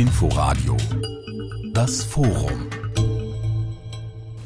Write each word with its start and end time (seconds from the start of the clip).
Inforadio 0.00 0.78
Das 1.74 2.02
Forum 2.02 2.70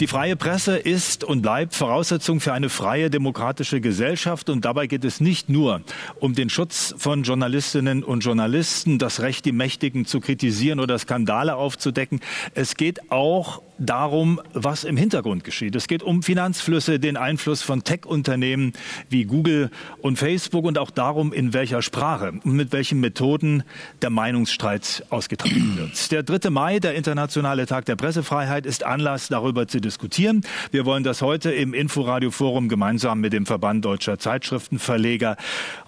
die 0.00 0.08
freie 0.08 0.34
Presse 0.34 0.76
ist 0.76 1.22
und 1.22 1.40
bleibt 1.40 1.72
Voraussetzung 1.72 2.40
für 2.40 2.52
eine 2.52 2.68
freie 2.68 3.10
demokratische 3.10 3.80
Gesellschaft. 3.80 4.50
Und 4.50 4.64
dabei 4.64 4.88
geht 4.88 5.04
es 5.04 5.20
nicht 5.20 5.48
nur 5.48 5.82
um 6.18 6.34
den 6.34 6.50
Schutz 6.50 6.96
von 6.98 7.22
Journalistinnen 7.22 8.02
und 8.02 8.24
Journalisten, 8.24 8.98
das 8.98 9.20
Recht, 9.20 9.44
die 9.44 9.52
Mächtigen 9.52 10.04
zu 10.04 10.18
kritisieren 10.18 10.80
oder 10.80 10.98
Skandale 10.98 11.54
aufzudecken. 11.54 12.20
Es 12.54 12.74
geht 12.74 13.12
auch 13.12 13.62
darum, 13.78 14.40
was 14.52 14.84
im 14.84 14.96
Hintergrund 14.96 15.44
geschieht. 15.44 15.74
Es 15.74 15.86
geht 15.86 16.02
um 16.02 16.22
Finanzflüsse, 16.22 16.98
den 16.98 17.16
Einfluss 17.16 17.62
von 17.62 17.84
Tech-Unternehmen 17.84 18.72
wie 19.08 19.24
Google 19.24 19.70
und 20.00 20.18
Facebook 20.18 20.64
und 20.64 20.78
auch 20.78 20.90
darum, 20.90 21.32
in 21.32 21.52
welcher 21.52 21.82
Sprache 21.82 22.32
und 22.44 22.52
mit 22.52 22.72
welchen 22.72 23.00
Methoden 23.00 23.64
der 24.02 24.10
Meinungsstreit 24.10 25.04
ausgetragen 25.10 25.76
wird. 25.76 26.12
Der 26.12 26.22
3. 26.22 26.50
Mai, 26.50 26.78
der 26.78 26.94
Internationale 26.94 27.66
Tag 27.66 27.84
der 27.86 27.96
Pressefreiheit, 27.96 28.66
ist 28.66 28.84
Anlass, 28.84 29.28
darüber 29.28 29.66
zu 29.66 29.80
diskutieren. 29.80 30.42
Wir 30.70 30.84
wollen 30.84 31.04
das 31.04 31.22
heute 31.22 31.50
im 31.50 31.74
Inforadio 31.74 32.30
Forum 32.30 32.68
gemeinsam 32.68 33.20
mit 33.20 33.32
dem 33.32 33.46
Verband 33.46 33.84
Deutscher 33.84 34.18
Zeitschriftenverleger 34.18 35.36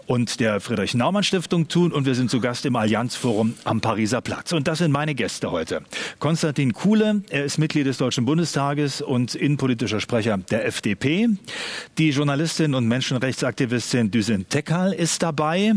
und 0.06 0.40
der 0.40 0.60
Friedrich 0.60 0.94
Naumann 0.94 1.22
Stiftung 1.22 1.68
tun. 1.68 1.92
Und 1.92 2.06
wir 2.06 2.14
sind 2.14 2.30
zu 2.30 2.40
Gast 2.40 2.66
im 2.66 2.76
Allianzforum 2.76 3.54
am 3.64 3.80
Pariser 3.80 4.20
Platz. 4.20 4.52
Und 4.52 4.68
das 4.68 4.78
sind 4.78 4.92
meine 4.92 5.14
Gäste 5.14 5.50
heute. 5.50 5.82
Konstantin 6.18 6.72
Kuhle, 6.72 7.22
er 7.30 7.44
ist 7.44 7.58
Mitglied 7.58 7.86
des 7.86 7.98
Deutschen 7.98 8.24
Bundestages 8.24 9.00
und 9.00 9.34
innenpolitischer 9.34 10.00
Sprecher 10.00 10.38
der 10.38 10.66
FDP. 10.66 11.28
Die 11.98 12.10
Journalistin 12.10 12.74
und 12.74 12.86
Menschenrechtsaktivistin 12.86 14.10
Düsen 14.10 14.48
Tekal 14.48 14.92
ist 14.92 15.22
dabei. 15.22 15.74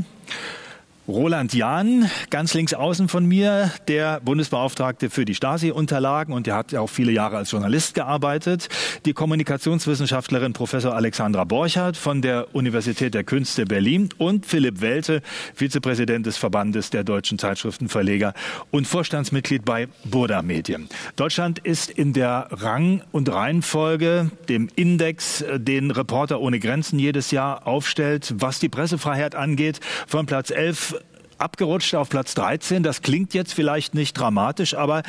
Roland 1.09 1.55
Jahn, 1.55 2.09
ganz 2.30 2.54
links 2.54 2.76
außen 2.76 3.09
von 3.09 3.26
mir, 3.26 3.72
der 3.88 4.20
Bundesbeauftragte 4.20 5.09
für 5.09 5.26
die 5.26 5.34
Stasi-Unterlagen 5.34 6.33
und 6.33 6.45
der 6.45 6.56
hat 6.56 6.72
ja 6.72 6.81
auch 6.81 6.89
viele 6.89 7.11
Jahre 7.11 7.38
als 7.38 7.50
Journalist 7.50 7.95
gearbeitet. 7.95 8.70
Die 9.06 9.14
Kommunikationswissenschaftlerin 9.14 10.53
Professor 10.53 10.94
Alexandra 10.94 11.45
Borchardt 11.45 11.98
von 11.98 12.22
der 12.22 12.53
Universität 12.53 13.16
der 13.16 13.23
Künste 13.23 13.66
Berlin 13.66 14.09
und 14.20 14.45
Philipp 14.45 14.81
Welte, 14.81 15.23
Vizepräsident 15.56 16.28
des 16.28 16.38
Verbandes 16.38 16.92
der 16.92 17.03
deutschen 17.03 17.39
Zeitschriftenverleger 17.39 18.36
und 18.70 18.86
Vorstandsmitglied 18.86 19.66
bei 19.66 19.88
Burda 20.03 20.44
Medien. 20.44 20.89
Deutschland 21.16 21.58
ist 21.58 21.89
in 21.89 22.14
der 22.14 22.50
Rang- 22.52 23.02
und 23.11 23.33
Reihenfolge, 23.33 24.30
dem 24.48 24.70
Index, 24.76 25.44
den 25.55 25.89
Reporter 25.89 26.39
ohne 26.39 26.59
Grenzen 26.59 27.00
jedes 27.00 27.31
Jahr 27.31 27.66
aufstellt, 27.66 28.36
was 28.38 28.59
die 28.59 28.70
Pressefreiheit 28.70 29.33
angeht, 29.33 29.80
von 30.05 30.28
Platz 30.28 30.52
11 30.52 30.98
abgerutscht 31.40 31.95
auf 31.95 32.09
Platz 32.09 32.36
13. 32.36 32.84
Das 32.84 33.02
klingt 33.02 33.34
jetzt 33.34 33.54
vielleicht 33.54 33.94
nicht 33.95 34.14
dramatisch, 34.14 34.76
aber 34.76 35.04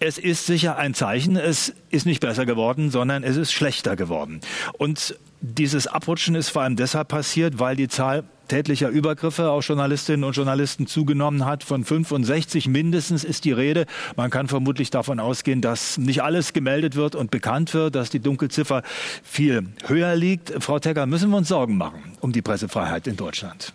es 0.00 0.18
ist 0.18 0.46
sicher 0.46 0.76
ein 0.76 0.94
Zeichen. 0.94 1.36
Es 1.36 1.74
ist 1.90 2.06
nicht 2.06 2.20
besser 2.20 2.46
geworden, 2.46 2.90
sondern 2.90 3.22
es 3.22 3.36
ist 3.36 3.52
schlechter 3.52 3.96
geworden. 3.96 4.40
Und 4.78 5.16
dieses 5.40 5.86
Abrutschen 5.86 6.34
ist 6.34 6.48
vor 6.48 6.62
allem 6.62 6.76
deshalb 6.76 7.08
passiert, 7.08 7.58
weil 7.58 7.76
die 7.76 7.88
Zahl 7.88 8.24
tätlicher 8.48 8.88
Übergriffe 8.88 9.50
auf 9.50 9.66
Journalistinnen 9.66 10.24
und 10.24 10.36
Journalisten 10.36 10.86
zugenommen 10.86 11.44
hat. 11.44 11.64
Von 11.64 11.84
65 11.84 12.68
mindestens 12.68 13.24
ist 13.24 13.44
die 13.44 13.52
Rede. 13.52 13.86
Man 14.16 14.30
kann 14.30 14.48
vermutlich 14.48 14.90
davon 14.90 15.20
ausgehen, 15.20 15.60
dass 15.60 15.98
nicht 15.98 16.22
alles 16.22 16.52
gemeldet 16.52 16.94
wird 16.96 17.14
und 17.14 17.30
bekannt 17.30 17.74
wird, 17.74 17.94
dass 17.94 18.10
die 18.10 18.20
Dunkelziffer 18.20 18.82
viel 19.22 19.66
höher 19.86 20.14
liegt. 20.14 20.52
Frau 20.62 20.78
Tegger, 20.78 21.06
müssen 21.06 21.30
wir 21.30 21.36
uns 21.36 21.48
Sorgen 21.48 21.76
machen 21.76 22.02
um 22.20 22.32
die 22.32 22.42
Pressefreiheit 22.42 23.06
in 23.06 23.16
Deutschland? 23.16 23.72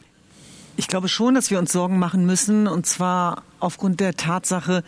Ich 0.81 0.87
glaube 0.87 1.09
schon, 1.09 1.35
dass 1.35 1.51
wir 1.51 1.59
uns 1.59 1.71
Sorgen 1.71 1.99
machen 1.99 2.25
müssen, 2.25 2.65
und 2.65 2.87
zwar 2.87 3.43
aufgrund 3.59 3.99
der 3.99 4.15
Tatsache, 4.15 4.83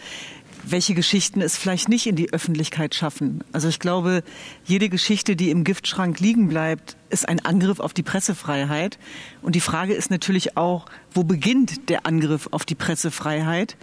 welche 0.63 0.95
Geschichten 0.95 1.39
es 1.39 1.55
vielleicht 1.55 1.87
nicht 1.87 2.07
in 2.07 2.15
die 2.15 2.33
Öffentlichkeit 2.33 2.95
schaffen. 2.95 3.43
Also 3.51 3.67
ich 3.67 3.77
glaube, 3.77 4.23
jede 4.65 4.89
Geschichte, 4.89 5.35
die 5.35 5.51
im 5.51 5.63
Giftschrank 5.63 6.19
liegen 6.19 6.47
bleibt, 6.47 6.97
ist 7.11 7.29
ein 7.29 7.45
Angriff 7.45 7.79
auf 7.79 7.93
die 7.93 8.01
Pressefreiheit. 8.01 8.97
Und 9.43 9.53
die 9.53 9.59
Frage 9.59 9.93
ist 9.93 10.09
natürlich 10.09 10.57
auch, 10.57 10.87
wo 11.11 11.23
beginnt 11.23 11.89
der 11.89 12.07
Angriff 12.07 12.47
auf 12.49 12.65
die 12.65 12.73
Pressefreiheit? 12.73 13.77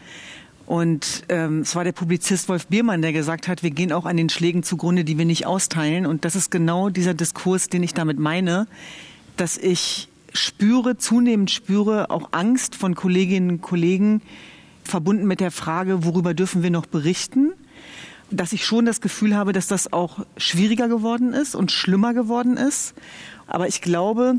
Und 0.66 1.22
ähm, 1.28 1.60
es 1.60 1.76
war 1.76 1.84
der 1.84 1.92
Publizist 1.92 2.48
Wolf 2.48 2.66
Biermann, 2.66 3.02
der 3.02 3.12
gesagt 3.12 3.46
hat, 3.46 3.62
wir 3.62 3.70
gehen 3.70 3.92
auch 3.92 4.04
an 4.04 4.16
den 4.16 4.30
Schlägen 4.30 4.64
zugrunde, 4.64 5.04
die 5.04 5.16
wir 5.16 5.26
nicht 5.26 5.46
austeilen. 5.46 6.06
Und 6.06 6.24
das 6.24 6.34
ist 6.34 6.50
genau 6.50 6.88
dieser 6.90 7.14
Diskurs, 7.14 7.68
den 7.68 7.84
ich 7.84 7.94
damit 7.94 8.18
meine, 8.18 8.66
dass 9.36 9.56
ich 9.56 10.09
spüre, 10.32 10.96
zunehmend 10.96 11.50
spüre 11.50 12.10
auch 12.10 12.28
Angst 12.32 12.74
von 12.74 12.94
Kolleginnen 12.94 13.50
und 13.50 13.60
Kollegen, 13.62 14.22
verbunden 14.84 15.26
mit 15.26 15.40
der 15.40 15.50
Frage, 15.50 16.04
worüber 16.04 16.34
dürfen 16.34 16.62
wir 16.62 16.70
noch 16.70 16.86
berichten, 16.86 17.52
dass 18.30 18.52
ich 18.52 18.64
schon 18.64 18.86
das 18.86 19.00
Gefühl 19.00 19.36
habe, 19.36 19.52
dass 19.52 19.66
das 19.66 19.92
auch 19.92 20.24
schwieriger 20.36 20.88
geworden 20.88 21.32
ist 21.32 21.54
und 21.54 21.72
schlimmer 21.72 22.14
geworden 22.14 22.56
ist. 22.56 22.94
Aber 23.46 23.68
ich 23.68 23.80
glaube 23.80 24.36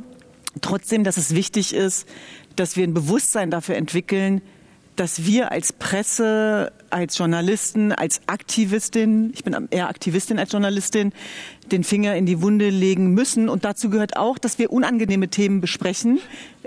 trotzdem, 0.61 1.03
dass 1.03 1.17
es 1.17 1.35
wichtig 1.35 1.73
ist, 1.73 2.07
dass 2.55 2.75
wir 2.75 2.83
ein 2.83 2.93
Bewusstsein 2.93 3.51
dafür 3.51 3.75
entwickeln, 3.75 4.41
dass 5.01 5.25
wir 5.25 5.51
als 5.51 5.73
Presse, 5.73 6.71
als 6.91 7.17
Journalisten, 7.17 7.91
als 7.91 8.21
Aktivistin, 8.27 9.31
ich 9.33 9.43
bin 9.43 9.67
eher 9.71 9.89
Aktivistin 9.89 10.37
als 10.37 10.51
Journalistin, 10.51 11.11
den 11.71 11.83
Finger 11.83 12.15
in 12.15 12.27
die 12.27 12.39
Wunde 12.43 12.69
legen 12.69 13.15
müssen. 13.15 13.49
Und 13.49 13.65
dazu 13.65 13.89
gehört 13.89 14.15
auch, 14.15 14.37
dass 14.37 14.59
wir 14.59 14.71
unangenehme 14.71 15.27
Themen 15.27 15.59
besprechen, 15.59 16.19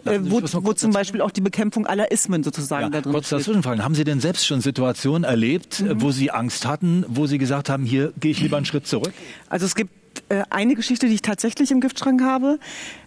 äh, 0.04 0.18
wo, 0.20 0.42
wo 0.42 0.72
zum 0.72 0.90
Beispiel 0.90 1.20
auch 1.20 1.30
die 1.30 1.42
Bekämpfung 1.42 1.86
aller 1.86 2.10
Ismen 2.10 2.42
sozusagen 2.42 2.86
ja, 2.86 2.90
da 2.90 3.02
drin 3.02 3.12
kurz 3.12 3.28
dazwischenfragen. 3.28 3.84
Haben 3.84 3.94
Sie 3.94 4.02
denn 4.02 4.18
selbst 4.18 4.44
schon 4.44 4.60
Situationen 4.60 5.22
erlebt, 5.22 5.80
mhm. 5.80 6.02
wo 6.02 6.10
Sie 6.10 6.32
Angst 6.32 6.66
hatten, 6.66 7.04
wo 7.06 7.28
Sie 7.28 7.38
gesagt 7.38 7.68
haben, 7.68 7.84
hier 7.84 8.12
gehe 8.18 8.32
ich 8.32 8.40
lieber 8.40 8.56
einen 8.56 8.66
Schritt 8.66 8.88
zurück? 8.88 9.12
Also 9.48 9.64
es 9.64 9.76
gibt 9.76 9.92
äh, 10.28 10.42
eine 10.50 10.74
Geschichte, 10.74 11.06
die 11.06 11.14
ich 11.14 11.22
tatsächlich 11.22 11.70
im 11.70 11.80
Giftschrank 11.80 12.20
habe, 12.20 12.58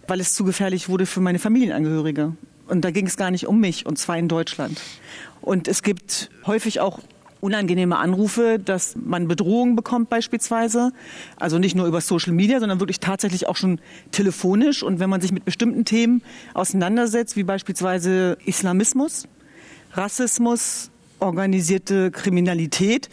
weil 0.06 0.20
es 0.20 0.32
zu 0.32 0.44
gefährlich 0.44 0.88
wurde 0.88 1.04
für 1.04 1.20
meine 1.20 1.38
Familienangehörige. 1.38 2.32
Und 2.68 2.82
da 2.82 2.90
ging 2.90 3.06
es 3.06 3.16
gar 3.16 3.30
nicht 3.30 3.46
um 3.46 3.60
mich, 3.60 3.86
und 3.86 3.98
zwar 3.98 4.18
in 4.18 4.28
Deutschland. 4.28 4.80
Und 5.40 5.68
es 5.68 5.82
gibt 5.82 6.30
häufig 6.46 6.80
auch 6.80 7.00
unangenehme 7.40 7.96
Anrufe, 7.96 8.58
dass 8.62 8.96
man 8.96 9.28
Bedrohungen 9.28 9.76
bekommt 9.76 10.10
beispielsweise. 10.10 10.92
Also 11.36 11.58
nicht 11.58 11.74
nur 11.74 11.86
über 11.86 12.00
Social 12.00 12.32
Media, 12.32 12.60
sondern 12.60 12.80
wirklich 12.80 13.00
tatsächlich 13.00 13.46
auch 13.46 13.56
schon 13.56 13.80
telefonisch. 14.10 14.82
Und 14.82 14.98
wenn 14.98 15.08
man 15.08 15.20
sich 15.20 15.32
mit 15.32 15.44
bestimmten 15.44 15.84
Themen 15.84 16.22
auseinandersetzt, 16.54 17.36
wie 17.36 17.44
beispielsweise 17.44 18.36
Islamismus, 18.44 19.28
Rassismus, 19.92 20.90
organisierte 21.20 22.10
Kriminalität, 22.10 23.08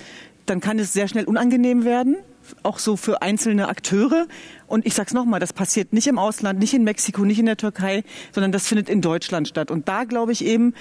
dann 0.46 0.60
kann 0.60 0.80
es 0.80 0.94
sehr 0.94 1.08
schnell 1.08 1.26
unangenehm 1.26 1.86
werden 1.86 2.18
auch 2.64 2.80
so 2.80 2.98
für 2.98 3.22
einzelne 3.22 3.68
Akteure. 3.68 4.28
Und 4.68 4.86
ich 4.86 4.94
sage 4.94 5.08
es 5.08 5.14
nochmal, 5.14 5.40
das 5.40 5.54
passiert 5.54 5.94
nicht 5.94 6.08
im 6.08 6.18
Ausland, 6.18 6.60
nicht 6.60 6.74
in 6.74 6.84
Mexiko, 6.84 7.24
nicht 7.24 7.40
in 7.40 7.46
der 7.46 7.58
Türkei, 7.58 8.04
sondern 8.32 8.52
das 8.52 8.68
findet 8.68 8.90
in 8.90 9.02
Deutschland 9.02 9.48
statt. 9.48 9.72
Und 9.72 9.88
da 9.88 10.04
glaube 10.06 10.32
ich 10.32 10.44
eben, 10.44 10.74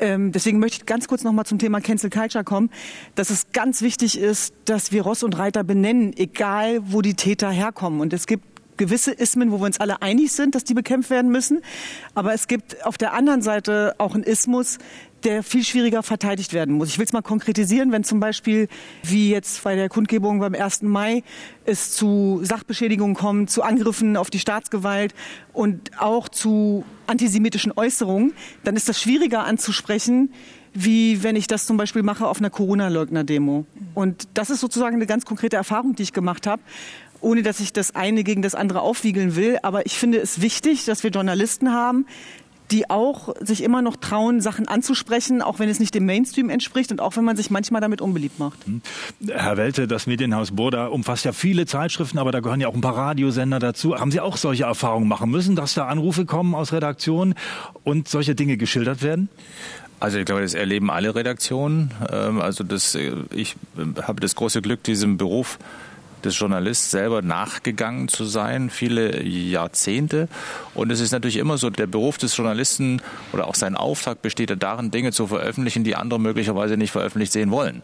ähm, 0.00 0.32
deswegen 0.32 0.58
möchte 0.58 0.78
ich 0.78 0.86
ganz 0.86 1.08
kurz 1.08 1.22
nochmal 1.22 1.46
zum 1.46 1.58
Thema 1.58 1.80
Cancel 1.80 2.10
Culture 2.10 2.44
kommen, 2.44 2.70
dass 3.14 3.30
es 3.30 3.52
ganz 3.52 3.82
wichtig 3.82 4.18
ist, 4.18 4.54
dass 4.64 4.92
wir 4.92 5.02
Ross 5.02 5.22
und 5.22 5.38
Reiter 5.38 5.64
benennen, 5.64 6.16
egal 6.16 6.80
wo 6.82 7.02
die 7.02 7.14
Täter 7.14 7.50
herkommen. 7.50 8.00
Und 8.00 8.12
es 8.12 8.26
gibt 8.26 8.44
gewisse 8.78 9.12
Ismen, 9.12 9.52
wo 9.52 9.58
wir 9.58 9.66
uns 9.66 9.78
alle 9.78 10.00
einig 10.00 10.32
sind, 10.32 10.54
dass 10.54 10.64
die 10.64 10.72
bekämpft 10.72 11.10
werden 11.10 11.30
müssen. 11.30 11.60
Aber 12.14 12.32
es 12.32 12.48
gibt 12.48 12.86
auf 12.86 12.96
der 12.96 13.12
anderen 13.12 13.42
Seite 13.42 13.94
auch 13.98 14.14
einen 14.14 14.24
Ismus, 14.24 14.78
der 15.24 15.42
viel 15.42 15.64
schwieriger 15.64 16.02
verteidigt 16.02 16.52
werden 16.52 16.76
muss. 16.76 16.88
Ich 16.88 16.98
will 16.98 17.04
es 17.04 17.12
mal 17.12 17.22
konkretisieren, 17.22 17.92
wenn 17.92 18.04
zum 18.04 18.20
Beispiel, 18.20 18.68
wie 19.02 19.30
jetzt 19.30 19.62
bei 19.64 19.74
der 19.74 19.88
Kundgebung 19.88 20.40
beim 20.40 20.54
1. 20.54 20.82
Mai, 20.82 21.22
es 21.64 21.92
zu 21.92 22.40
Sachbeschädigungen 22.42 23.16
kommt, 23.16 23.50
zu 23.50 23.62
Angriffen 23.62 24.16
auf 24.16 24.30
die 24.30 24.38
Staatsgewalt 24.38 25.14
und 25.52 25.90
auch 25.98 26.28
zu 26.28 26.84
antisemitischen 27.06 27.72
Äußerungen, 27.76 28.32
dann 28.64 28.76
ist 28.76 28.88
das 28.88 29.00
schwieriger 29.00 29.44
anzusprechen, 29.44 30.32
wie 30.74 31.22
wenn 31.22 31.34
ich 31.34 31.46
das 31.46 31.66
zum 31.66 31.76
Beispiel 31.76 32.02
mache 32.02 32.26
auf 32.26 32.38
einer 32.38 32.50
Corona-Leugner-Demo. 32.50 33.66
Und 33.94 34.28
das 34.34 34.50
ist 34.50 34.60
sozusagen 34.60 34.96
eine 34.96 35.06
ganz 35.06 35.24
konkrete 35.24 35.56
Erfahrung, 35.56 35.94
die 35.94 36.02
ich 36.02 36.12
gemacht 36.12 36.46
habe 36.46 36.62
ohne 37.20 37.42
dass 37.42 37.60
ich 37.60 37.72
das 37.72 37.94
eine 37.94 38.24
gegen 38.24 38.42
das 38.42 38.54
andere 38.54 38.80
aufwiegeln 38.80 39.36
will. 39.36 39.58
Aber 39.62 39.86
ich 39.86 39.98
finde 39.98 40.18
es 40.18 40.40
wichtig, 40.40 40.84
dass 40.84 41.02
wir 41.02 41.10
Journalisten 41.10 41.72
haben, 41.72 42.06
die 42.70 42.90
auch 42.90 43.34
sich 43.40 43.62
immer 43.62 43.82
noch 43.82 43.96
trauen, 43.96 44.40
Sachen 44.40 44.68
anzusprechen, 44.68 45.42
auch 45.42 45.58
wenn 45.58 45.68
es 45.68 45.80
nicht 45.80 45.94
dem 45.94 46.06
Mainstream 46.06 46.50
entspricht 46.50 46.92
und 46.92 47.00
auch 47.00 47.16
wenn 47.16 47.24
man 47.24 47.36
sich 47.36 47.50
manchmal 47.50 47.80
damit 47.80 48.00
unbeliebt 48.00 48.38
macht. 48.38 48.64
Hm. 48.66 48.82
Herr 49.28 49.56
Welte, 49.56 49.88
das 49.88 50.06
Medienhaus 50.06 50.52
Burda 50.52 50.86
umfasst 50.86 51.24
ja 51.24 51.32
viele 51.32 51.66
Zeitschriften, 51.66 52.18
aber 52.18 52.32
da 52.32 52.40
gehören 52.40 52.60
ja 52.60 52.68
auch 52.68 52.74
ein 52.74 52.80
paar 52.80 52.96
Radiosender 52.96 53.58
dazu. 53.58 53.98
Haben 53.98 54.10
Sie 54.10 54.20
auch 54.20 54.36
solche 54.36 54.64
Erfahrungen 54.64 55.08
machen 55.08 55.30
müssen, 55.30 55.56
dass 55.56 55.74
da 55.74 55.86
Anrufe 55.86 56.26
kommen 56.26 56.54
aus 56.54 56.72
Redaktionen 56.72 57.34
und 57.84 58.08
solche 58.08 58.34
Dinge 58.34 58.56
geschildert 58.56 59.02
werden? 59.02 59.28
Also 60.00 60.18
ich 60.18 60.26
glaube, 60.26 60.42
das 60.42 60.54
erleben 60.54 60.90
alle 60.90 61.14
Redaktionen. 61.14 61.90
Ähm, 62.12 62.40
also 62.40 62.64
das, 62.64 62.94
äh, 62.94 63.12
ich 63.34 63.56
habe 64.02 64.20
das 64.20 64.34
große 64.34 64.62
Glück, 64.62 64.82
diesem 64.84 65.16
Beruf 65.16 65.58
des 66.24 66.38
Journalisten 66.38 66.90
selber 66.90 67.22
nachgegangen 67.22 68.08
zu 68.08 68.24
sein, 68.24 68.70
viele 68.70 69.22
Jahrzehnte. 69.22 70.28
Und 70.74 70.90
es 70.90 71.00
ist 71.00 71.12
natürlich 71.12 71.36
immer 71.36 71.58
so, 71.58 71.70
der 71.70 71.86
Beruf 71.86 72.18
des 72.18 72.36
Journalisten 72.36 73.02
oder 73.32 73.46
auch 73.46 73.54
sein 73.54 73.74
Auftrag 73.74 74.22
besteht 74.22 74.48
darin, 74.62 74.90
Dinge 74.90 75.12
zu 75.12 75.26
veröffentlichen, 75.26 75.84
die 75.84 75.96
andere 75.96 76.20
möglicherweise 76.20 76.76
nicht 76.76 76.90
veröffentlicht 76.90 77.32
sehen 77.32 77.50
wollen. 77.50 77.82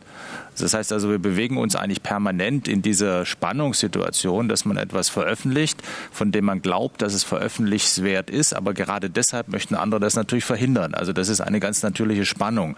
Das 0.58 0.72
heißt 0.72 0.92
also, 0.92 1.10
wir 1.10 1.19
bewegen 1.19 1.58
uns 1.58 1.75
eigentlich 1.75 2.02
permanent 2.02 2.69
in 2.69 2.81
dieser 2.81 3.26
Spannungssituation, 3.26 4.48
dass 4.48 4.64
man 4.64 4.76
etwas 4.76 5.08
veröffentlicht, 5.08 5.82
von 6.12 6.30
dem 6.32 6.44
man 6.44 6.62
glaubt, 6.62 7.02
dass 7.02 7.12
es 7.14 7.25
veröffentlichswert 7.25 8.30
ist, 8.30 8.54
aber 8.54 8.72
gerade 8.72 9.10
deshalb 9.10 9.48
möchten 9.48 9.75
andere 9.75 10.00
das 10.00 10.14
natürlich 10.14 10.44
verhindern. 10.44 10.94
Also 10.94 11.12
das 11.12 11.28
ist 11.28 11.40
eine 11.40 11.60
ganz 11.60 11.82
natürliche 11.82 12.25
Spannung. 12.25 12.76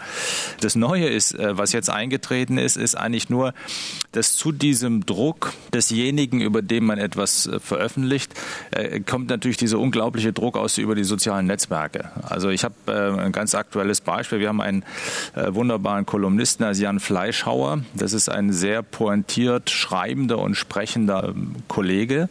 Das 0.60 0.74
Neue 0.74 1.08
ist, 1.08 1.34
äh, 1.34 1.56
was 1.58 1.72
jetzt 1.72 1.90
eingetreten 1.90 2.58
ist, 2.58 2.76
ist 2.76 2.94
eigentlich 2.94 3.28
nur, 3.28 3.52
dass 4.12 4.36
zu 4.36 4.52
diesem 4.52 5.04
Druck 5.04 5.45
desjenigen, 5.72 6.40
über 6.40 6.62
den 6.62 6.84
man 6.84 6.98
etwas 6.98 7.46
äh, 7.46 7.60
veröffentlicht, 7.60 8.34
äh, 8.70 9.00
kommt 9.00 9.28
natürlich 9.28 9.56
dieser 9.56 9.78
unglaubliche 9.78 10.32
Druck 10.32 10.56
aus 10.56 10.78
über 10.78 10.94
die 10.94 11.04
sozialen 11.04 11.46
Netzwerke. 11.46 12.10
Also 12.22 12.50
ich 12.50 12.64
habe 12.64 12.74
ein 12.86 13.32
ganz 13.32 13.54
aktuelles 13.54 14.00
Beispiel. 14.00 14.40
Wir 14.40 14.48
haben 14.48 14.60
einen 14.60 14.84
wunderbaren 15.34 16.06
Kolumnisten, 16.06 16.64
also 16.64 16.82
Jan 16.82 17.00
Fleischhauer. 17.00 17.82
Das 17.94 18.12
ist 18.12 18.28
ein 18.28 18.52
sehr 18.52 18.82
pointiert 18.82 19.70
schreibender 19.70 20.38
und 20.38 20.54
sprechender 20.54 21.34
Kollege. 21.68 22.28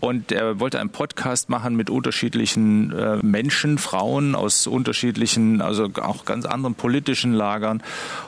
Und 0.00 0.32
er 0.32 0.58
wollte 0.60 0.80
einen 0.80 0.90
Podcast 0.90 1.50
machen 1.50 1.76
mit 1.76 1.90
unterschiedlichen 1.90 2.90
äh, 2.92 3.16
Menschen, 3.18 3.76
Frauen 3.76 4.34
aus 4.34 4.66
unterschiedlichen, 4.66 5.60
also 5.60 5.90
auch 6.00 6.24
ganz 6.24 6.46
anderen 6.46 6.74
politischen 6.74 7.34
Lagern. 7.34 7.82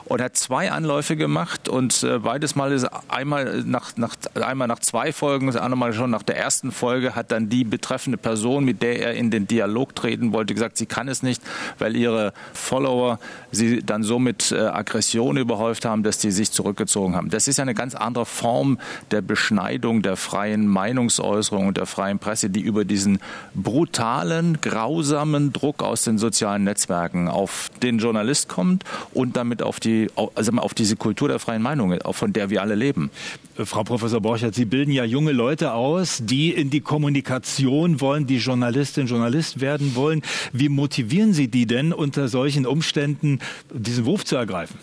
Und 0.05 0.21
hat 0.21 0.37
zwei 0.37 0.71
Anläufe 0.71 1.15
gemacht 1.15 1.67
und 1.67 2.03
äh, 2.03 2.19
beides 2.19 2.55
Mal 2.55 2.71
ist 2.71 2.87
einmal 3.07 3.63
nach, 3.65 3.97
nach, 3.97 4.15
einmal 4.35 4.67
nach 4.67 4.79
zwei 4.79 5.11
Folgen, 5.11 5.47
das 5.47 5.55
andere 5.55 5.77
Mal 5.77 5.93
schon 5.93 6.11
nach 6.11 6.21
der 6.21 6.37
ersten 6.37 6.71
Folge 6.71 7.15
hat 7.15 7.31
dann 7.31 7.49
die 7.49 7.63
betreffende 7.63 8.17
Person, 8.17 8.65
mit 8.65 8.83
der 8.83 8.99
er 8.99 9.13
in 9.15 9.31
den 9.31 9.47
Dialog 9.47 9.95
treten 9.95 10.31
wollte, 10.31 10.53
gesagt, 10.53 10.77
sie 10.77 10.85
kann 10.85 11.07
es 11.07 11.23
nicht, 11.23 11.41
weil 11.79 11.95
ihre 11.95 12.33
Follower 12.53 13.19
sie 13.51 13.81
dann 13.83 14.03
so 14.03 14.19
mit 14.19 14.51
äh, 14.51 14.59
Aggression 14.59 15.37
überhäuft 15.37 15.85
haben, 15.85 16.03
dass 16.03 16.21
sie 16.21 16.31
sich 16.31 16.51
zurückgezogen 16.51 17.15
haben. 17.15 17.29
Das 17.29 17.47
ist 17.47 17.59
eine 17.59 17.73
ganz 17.73 17.95
andere 17.95 18.27
Form 18.27 18.79
der 19.09 19.21
Beschneidung 19.21 20.03
der 20.03 20.17
freien 20.17 20.67
Meinungsäußerung 20.67 21.62
Und 21.67 21.77
der 21.77 21.85
freien 21.85 22.19
Presse, 22.19 22.49
die 22.49 22.61
über 22.61 22.85
diesen 22.85 23.19
brutalen, 23.53 24.59
grausamen 24.61 25.53
Druck 25.53 25.83
aus 25.83 26.03
den 26.03 26.17
sozialen 26.17 26.63
Netzwerken 26.63 27.27
auf 27.27 27.69
den 27.81 27.99
Journalist 27.99 28.49
kommt 28.49 28.83
und 29.13 29.35
damit 29.37 29.61
auf 29.61 29.79
die, 29.79 30.07
also 30.35 30.51
auf 30.53 30.73
diese 30.73 30.95
Kultur 30.95 31.27
der 31.27 31.39
freien 31.39 31.61
Meinung, 31.61 31.97
von 32.11 32.33
der 32.33 32.49
wir 32.49 32.61
alle 32.61 32.75
leben. 32.75 33.11
Äh, 33.57 33.65
Frau 33.65 33.83
Professor 33.83 34.21
Borchert, 34.21 34.55
Sie 34.55 34.65
bilden 34.65 34.91
ja 34.91 35.03
junge 35.03 35.31
Leute 35.31 35.73
aus, 35.73 36.19
die 36.21 36.51
in 36.51 36.69
die 36.69 36.81
Kommunikation 36.81 38.01
wollen, 38.01 38.27
die 38.27 38.37
Journalistin, 38.37 39.07
Journalist 39.07 39.61
werden 39.61 39.95
wollen. 39.95 40.21
Wie 40.51 40.69
motivieren 40.69 41.33
Sie 41.33 41.47
die 41.47 41.65
denn 41.65 41.93
unter 41.93 42.27
solchen 42.27 42.65
Umständen, 42.65 43.39
diesen 43.73 44.05
Wurf 44.05 44.25
zu 44.25 44.35
ergreifen? 44.35 44.77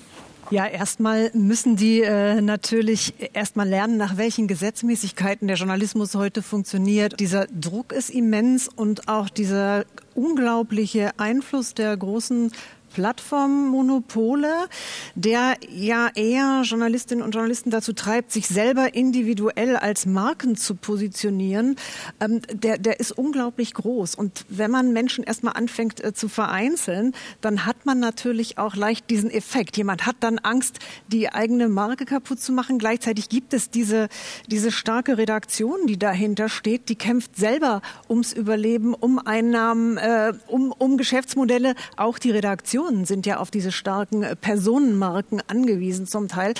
Ja, 0.50 0.66
erstmal 0.66 1.30
müssen 1.32 1.76
die 1.76 2.00
äh, 2.00 2.40
natürlich 2.40 3.14
erstmal 3.34 3.68
lernen, 3.68 3.96
nach 3.96 4.16
welchen 4.16 4.48
Gesetzmäßigkeiten 4.48 5.46
der 5.46 5.56
Journalismus 5.56 6.16
heute 6.16 6.42
funktioniert. 6.42 7.20
Dieser 7.20 7.46
Druck 7.46 7.92
ist 7.92 8.10
immens 8.10 8.66
und 8.66 9.06
auch 9.06 9.28
dieser 9.28 9.84
unglaubliche 10.16 11.12
Einfluss 11.18 11.74
der 11.74 11.96
großen 11.96 12.50
Plattformmonopole, 12.92 14.68
der 15.14 15.56
ja 15.68 16.08
eher 16.14 16.62
Journalistinnen 16.64 17.24
und 17.24 17.34
Journalisten 17.34 17.70
dazu 17.70 17.92
treibt, 17.92 18.32
sich 18.32 18.46
selber 18.48 18.94
individuell 18.94 19.76
als 19.76 20.06
Marken 20.06 20.56
zu 20.56 20.74
positionieren, 20.74 21.76
ähm, 22.20 22.40
der, 22.52 22.78
der 22.78 23.00
ist 23.00 23.12
unglaublich 23.12 23.74
groß. 23.74 24.14
Und 24.14 24.44
wenn 24.48 24.70
man 24.70 24.92
Menschen 24.92 25.24
erstmal 25.24 25.54
anfängt 25.54 26.02
äh, 26.02 26.12
zu 26.12 26.28
vereinzeln, 26.28 27.14
dann 27.40 27.66
hat 27.66 27.86
man 27.86 28.00
natürlich 28.00 28.58
auch 28.58 28.74
leicht 28.74 29.08
diesen 29.10 29.30
Effekt. 29.30 29.76
Jemand 29.76 30.06
hat 30.06 30.16
dann 30.20 30.38
Angst, 30.38 30.78
die 31.08 31.32
eigene 31.32 31.68
Marke 31.68 32.04
kaputt 32.04 32.40
zu 32.40 32.52
machen. 32.52 32.78
Gleichzeitig 32.78 33.28
gibt 33.28 33.54
es 33.54 33.70
diese, 33.70 34.08
diese 34.48 34.72
starke 34.72 35.18
Redaktion, 35.18 35.86
die 35.86 35.98
dahinter 35.98 36.48
steht, 36.48 36.88
die 36.88 36.96
kämpft 36.96 37.36
selber 37.36 37.82
ums 38.08 38.32
Überleben, 38.32 38.94
um 38.94 39.18
Einnahmen, 39.18 39.96
äh, 39.96 40.32
um, 40.48 40.72
um 40.76 40.96
Geschäftsmodelle. 40.96 41.74
Auch 41.96 42.18
die 42.18 42.30
Redaktion 42.30 42.79
Redaktionen 42.80 43.04
sind 43.04 43.26
ja 43.26 43.38
auf 43.38 43.50
diese 43.50 43.72
starken 43.72 44.22
äh, 44.22 44.36
Personenmarken 44.36 45.42
angewiesen 45.46 46.06
zum 46.06 46.28
Teil. 46.28 46.54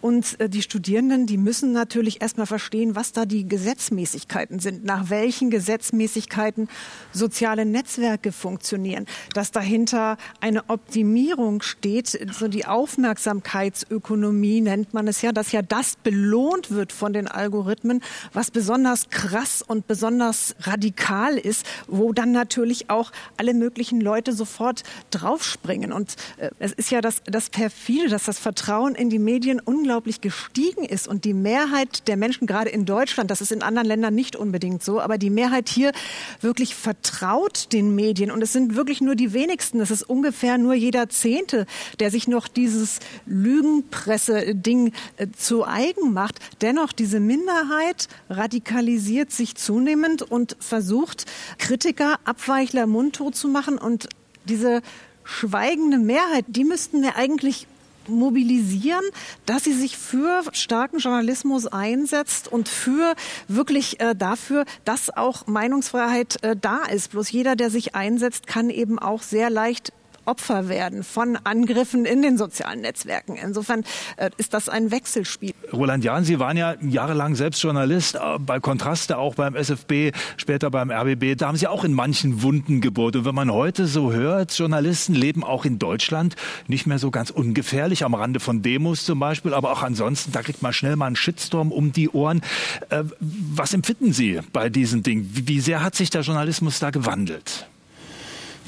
Und 0.00 0.40
äh, 0.40 0.48
die 0.48 0.62
Studierenden, 0.62 1.26
die 1.26 1.36
müssen 1.36 1.72
natürlich 1.72 2.22
erstmal 2.22 2.46
verstehen, 2.46 2.96
was 2.96 3.12
da 3.12 3.26
die 3.26 3.46
Gesetzmäßigkeiten 3.46 4.58
sind, 4.58 4.84
nach 4.84 5.10
welchen 5.10 5.50
Gesetzmäßigkeiten 5.50 6.68
soziale 7.12 7.64
Netzwerke 7.64 8.32
funktionieren, 8.32 9.06
dass 9.34 9.50
dahinter 9.50 10.16
eine 10.40 10.68
Optimierung 10.68 11.62
steht, 11.62 12.08
so 12.32 12.48
die 12.48 12.66
Aufmerksamkeitsökonomie 12.66 14.60
nennt 14.60 14.94
man 14.94 15.08
es 15.08 15.22
ja, 15.22 15.32
dass 15.32 15.52
ja 15.52 15.62
das 15.62 15.96
belohnt 15.96 16.70
wird 16.70 16.92
von 16.92 17.12
den 17.12 17.28
Algorithmen, 17.28 18.02
was 18.32 18.50
besonders 18.50 19.10
krass 19.10 19.62
und 19.66 19.86
besonders 19.86 20.54
radikal 20.60 21.36
ist, 21.36 21.66
wo 21.86 22.12
dann 22.12 22.32
natürlich 22.32 22.90
auch 22.90 23.12
alle 23.36 23.54
möglichen 23.54 24.00
Leute 24.00 24.32
sofort 24.32 24.82
draufspringen 25.10 25.65
bringen. 25.66 25.92
Und 25.92 26.14
äh, 26.38 26.50
es 26.58 26.72
ist 26.72 26.90
ja 26.90 27.00
das, 27.00 27.22
das 27.24 27.50
perfide, 27.50 28.08
dass 28.08 28.24
das 28.24 28.38
Vertrauen 28.38 28.94
in 28.94 29.10
die 29.10 29.18
Medien 29.18 29.60
unglaublich 29.60 30.20
gestiegen 30.20 30.84
ist 30.84 31.08
und 31.08 31.24
die 31.24 31.34
Mehrheit 31.34 32.06
der 32.08 32.16
Menschen, 32.16 32.46
gerade 32.46 32.70
in 32.70 32.84
Deutschland, 32.84 33.30
das 33.30 33.40
ist 33.40 33.52
in 33.52 33.62
anderen 33.62 33.88
Ländern 33.88 34.14
nicht 34.14 34.36
unbedingt 34.36 34.82
so, 34.82 35.00
aber 35.00 35.18
die 35.18 35.30
Mehrheit 35.30 35.68
hier 35.68 35.92
wirklich 36.40 36.74
vertraut 36.74 37.72
den 37.72 37.94
Medien. 37.94 38.30
Und 38.30 38.42
es 38.42 38.52
sind 38.52 38.76
wirklich 38.76 39.00
nur 39.00 39.16
die 39.16 39.32
wenigsten. 39.32 39.80
Es 39.80 39.90
ist 39.90 40.04
ungefähr 40.04 40.56
nur 40.58 40.74
jeder 40.74 41.08
Zehnte, 41.08 41.66
der 41.98 42.10
sich 42.10 42.28
noch 42.28 42.48
dieses 42.48 43.00
Lügenpresse-Ding 43.26 44.92
äh, 45.16 45.26
zu 45.36 45.66
eigen 45.66 46.12
macht. 46.12 46.38
Dennoch, 46.60 46.92
diese 46.92 47.18
Minderheit 47.18 48.08
radikalisiert 48.30 49.32
sich 49.32 49.56
zunehmend 49.56 50.22
und 50.22 50.56
versucht, 50.60 51.26
Kritiker, 51.58 52.18
Abweichler 52.24 52.86
mundtot 52.86 53.34
zu 53.34 53.48
machen 53.48 53.78
und 53.78 54.08
diese 54.48 54.82
schweigende 55.26 55.98
Mehrheit, 55.98 56.44
die 56.48 56.64
müssten 56.64 57.02
wir 57.02 57.16
eigentlich 57.16 57.66
mobilisieren, 58.08 59.04
dass 59.46 59.64
sie 59.64 59.72
sich 59.72 59.98
für 59.98 60.42
starken 60.52 60.98
Journalismus 60.98 61.66
einsetzt 61.66 62.48
und 62.48 62.68
für 62.68 63.14
wirklich 63.48 64.00
äh, 64.00 64.14
dafür, 64.14 64.64
dass 64.84 65.10
auch 65.10 65.46
Meinungsfreiheit 65.46 66.42
äh, 66.42 66.56
da 66.60 66.84
ist. 66.84 67.10
Bloß 67.10 67.30
jeder, 67.30 67.56
der 67.56 67.70
sich 67.70 67.94
einsetzt, 67.94 68.46
kann 68.46 68.70
eben 68.70 68.98
auch 68.98 69.22
sehr 69.22 69.50
leicht 69.50 69.92
Opfer 70.26 70.68
werden 70.68 71.04
von 71.04 71.38
Angriffen 71.44 72.04
in 72.04 72.22
den 72.22 72.36
sozialen 72.36 72.80
Netzwerken. 72.80 73.36
Insofern 73.36 73.84
äh, 74.16 74.30
ist 74.36 74.54
das 74.54 74.68
ein 74.68 74.90
Wechselspiel. 74.90 75.54
Roland 75.72 76.04
Jahn, 76.04 76.24
Sie 76.24 76.38
waren 76.38 76.56
ja 76.56 76.74
jahrelang 76.80 77.34
selbst 77.34 77.62
Journalist, 77.62 78.16
äh, 78.16 78.38
bei 78.38 78.60
Kontraste 78.60 79.18
auch 79.18 79.34
beim 79.34 79.54
SFB, 79.54 80.12
später 80.36 80.70
beim 80.70 80.90
RBB. 80.90 81.36
Da 81.36 81.48
haben 81.48 81.56
Sie 81.56 81.66
auch 81.66 81.84
in 81.84 81.92
manchen 81.92 82.42
Wunden 82.42 82.80
gebohrt. 82.80 83.16
Und 83.16 83.24
wenn 83.24 83.34
man 83.34 83.52
heute 83.52 83.86
so 83.86 84.12
hört, 84.12 84.52
Journalisten 84.56 85.14
leben 85.14 85.44
auch 85.44 85.64
in 85.64 85.78
Deutschland 85.78 86.36
nicht 86.66 86.86
mehr 86.86 86.98
so 86.98 87.10
ganz 87.10 87.30
ungefährlich, 87.30 88.04
am 88.04 88.14
Rande 88.14 88.40
von 88.40 88.62
Demos 88.62 89.04
zum 89.04 89.18
Beispiel, 89.18 89.54
aber 89.54 89.72
auch 89.72 89.82
ansonsten, 89.82 90.32
da 90.32 90.42
kriegt 90.42 90.62
man 90.62 90.72
schnell 90.72 90.96
mal 90.96 91.06
einen 91.06 91.16
Shitstorm 91.16 91.72
um 91.72 91.92
die 91.92 92.08
Ohren. 92.10 92.42
Äh, 92.90 93.04
was 93.20 93.74
empfinden 93.74 94.12
Sie 94.12 94.40
bei 94.52 94.68
diesen 94.68 95.02
Dingen? 95.02 95.30
Wie 95.32 95.60
sehr 95.60 95.82
hat 95.82 95.94
sich 95.94 96.10
der 96.10 96.22
Journalismus 96.22 96.78
da 96.78 96.90
gewandelt? 96.90 97.66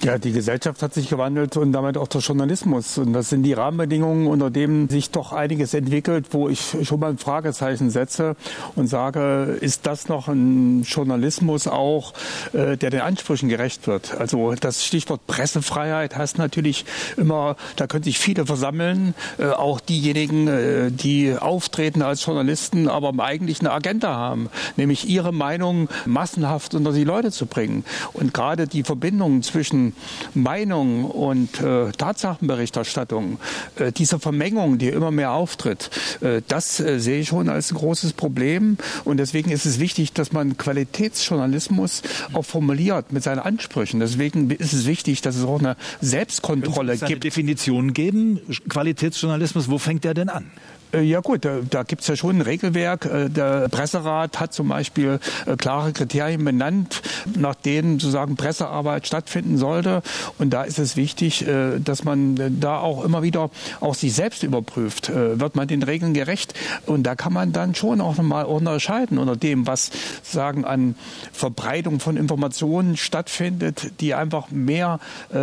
Ja, 0.05 0.17
die 0.17 0.31
Gesellschaft 0.31 0.81
hat 0.81 0.95
sich 0.95 1.09
gewandelt 1.09 1.57
und 1.57 1.73
damit 1.73 1.97
auch 1.97 2.07
der 2.07 2.21
Journalismus. 2.21 2.99
Und 2.99 3.12
das 3.14 3.31
sind 3.31 3.43
die 3.43 3.52
Rahmenbedingungen, 3.52 4.28
unter 4.28 4.49
denen 4.49 4.88
sich 4.88 5.11
doch 5.11 5.33
einiges 5.33 5.75
entwickelt, 5.75 6.26
wo 6.31 6.49
ich 6.49 6.76
schon 6.85 7.00
mal 7.00 7.11
ein 7.11 7.19
Fragezeichen 7.19 7.90
setze 7.90 8.37
und 8.76 8.87
sage, 8.87 9.59
ist 9.61 9.87
das 9.87 10.09
noch 10.09 10.28
ein 10.28 10.83
Journalismus 10.85 11.67
auch, 11.67 12.12
äh, 12.52 12.76
der 12.76 12.90
den 12.90 13.00
Ansprüchen 13.00 13.49
gerecht 13.49 13.88
wird? 13.88 14.17
Also 14.17 14.55
das 14.55 14.85
Stichwort 14.85 15.26
Pressefreiheit 15.26 16.17
heißt 16.17 16.38
natürlich 16.38 16.85
immer, 17.17 17.57
da 17.75 17.88
können 17.88 18.05
sich 18.05 18.21
viele 18.21 18.47
versammeln, 18.47 19.14
äh, 19.38 19.47
auch 19.47 19.81
diejenigen, 19.81 20.47
äh, 20.47 20.90
die 20.93 21.35
auftreten 21.37 22.02
als 22.02 22.25
Journalisten, 22.25 22.87
aber 22.87 23.12
eigentlich 23.25 23.59
eine 23.61 23.73
Agenda 23.73 24.14
haben, 24.14 24.49
nämlich 24.76 25.09
ihre 25.09 25.33
Meinung 25.33 25.88
massenhaft 26.07 26.76
unter 26.76 26.93
die 26.93 27.05
Leute 27.05 27.33
zu 27.33 27.47
bringen. 27.47 27.85
Und 28.12 28.33
gerade 28.33 28.69
die 28.69 28.85
Verbindung 28.85 29.43
zwischen 29.43 29.88
Meinung 30.35 31.04
und 31.04 31.61
äh, 31.61 31.92
Tatsachenberichterstattung, 31.92 33.38
äh, 33.76 33.92
diese 33.92 34.18
Vermengung, 34.18 34.78
die 34.78 34.88
immer 34.88 35.11
mehr 35.11 35.33
auftritt, 35.33 35.90
äh, 36.21 36.42
das 36.47 36.80
äh, 36.80 36.99
sehe 36.99 37.21
ich 37.21 37.28
schon 37.28 37.49
als 37.49 37.71
ein 37.71 37.76
großes 37.76 38.12
Problem. 38.12 38.78
Und 39.04 39.18
deswegen 39.18 39.50
ist 39.50 39.66
es 39.66 39.80
wichtig, 39.80 40.12
dass 40.12 40.33
man 40.33 40.57
Qualitätsjournalismus 40.57 42.02
auch 42.33 42.45
formuliert 42.45 43.12
mit 43.12 43.23
seinen 43.23 43.40
Ansprüchen. 43.40 44.00
Deswegen 44.00 44.50
ist 44.50 44.73
es 44.73 44.87
wichtig, 44.87 45.23
dass 45.23 45.37
es 45.37 45.45
auch 45.45 45.61
eine 45.61 45.76
Selbstkontrolle 46.00 46.95
es 46.95 47.04
gibt. 47.04 47.25
Definition 47.25 47.92
geben, 47.92 48.40
Qualitätsjournalismus, 48.68 49.71
wo 49.71 49.78
fängt 49.78 50.04
der 50.04 50.14
denn 50.14 50.28
an? 50.28 50.50
Äh, 50.92 51.02
ja 51.02 51.21
gut, 51.21 51.45
da, 51.45 51.61
da 51.68 51.83
gibt 51.83 52.02
es 52.02 52.09
ja 52.09 52.16
schon 52.16 52.38
ein 52.38 52.40
Regelwerk. 52.42 53.04
Äh, 53.04 53.28
der 53.28 53.68
Presserat 53.68 54.40
hat 54.40 54.52
zum 54.52 54.68
Beispiel 54.68 55.21
äh, 55.47 55.57
klare 55.57 55.92
Kriterien 55.92 56.45
benannt, 56.45 57.02
nach 57.37 57.54
denen 57.54 57.99
sozusagen 57.99 58.37
Pressearbeit 58.37 59.07
stattfinden 59.07 59.59
sollte. 59.59 60.02
Und 60.38 60.50
da 60.50 60.62
ist 60.62 60.78
es 60.78 60.97
wichtig, 60.97 61.45
dass 61.85 62.04
man 62.04 62.59
da 62.61 62.78
auch 62.78 63.04
immer 63.04 63.23
wieder 63.23 63.50
auch 63.80 63.95
sich 63.95 64.14
selbst 64.14 64.42
überprüft. 64.42 65.11
Wird 65.12 65.57
man 65.57 65.68
den 65.68 65.83
Regeln 65.83 66.14
gerecht? 66.14 66.54
Und 66.87 67.02
da 67.04 67.14
kann 67.14 67.33
man 67.33 67.52
dann 67.52 67.75
schon 67.75 68.00
auch 68.00 68.16
nochmal 68.16 68.45
unterscheiden 68.45 69.18
unter 69.18 69.37
dem, 69.37 69.66
was 69.66 69.90
sagen 70.23 70.64
an 70.64 70.95
Verbreitung 71.33 72.00
von 72.00 72.16
Informationen 72.16 72.97
stattfindet, 72.97 73.92
die 74.00 74.14
einfach 74.14 74.50
mehr 74.50 75.00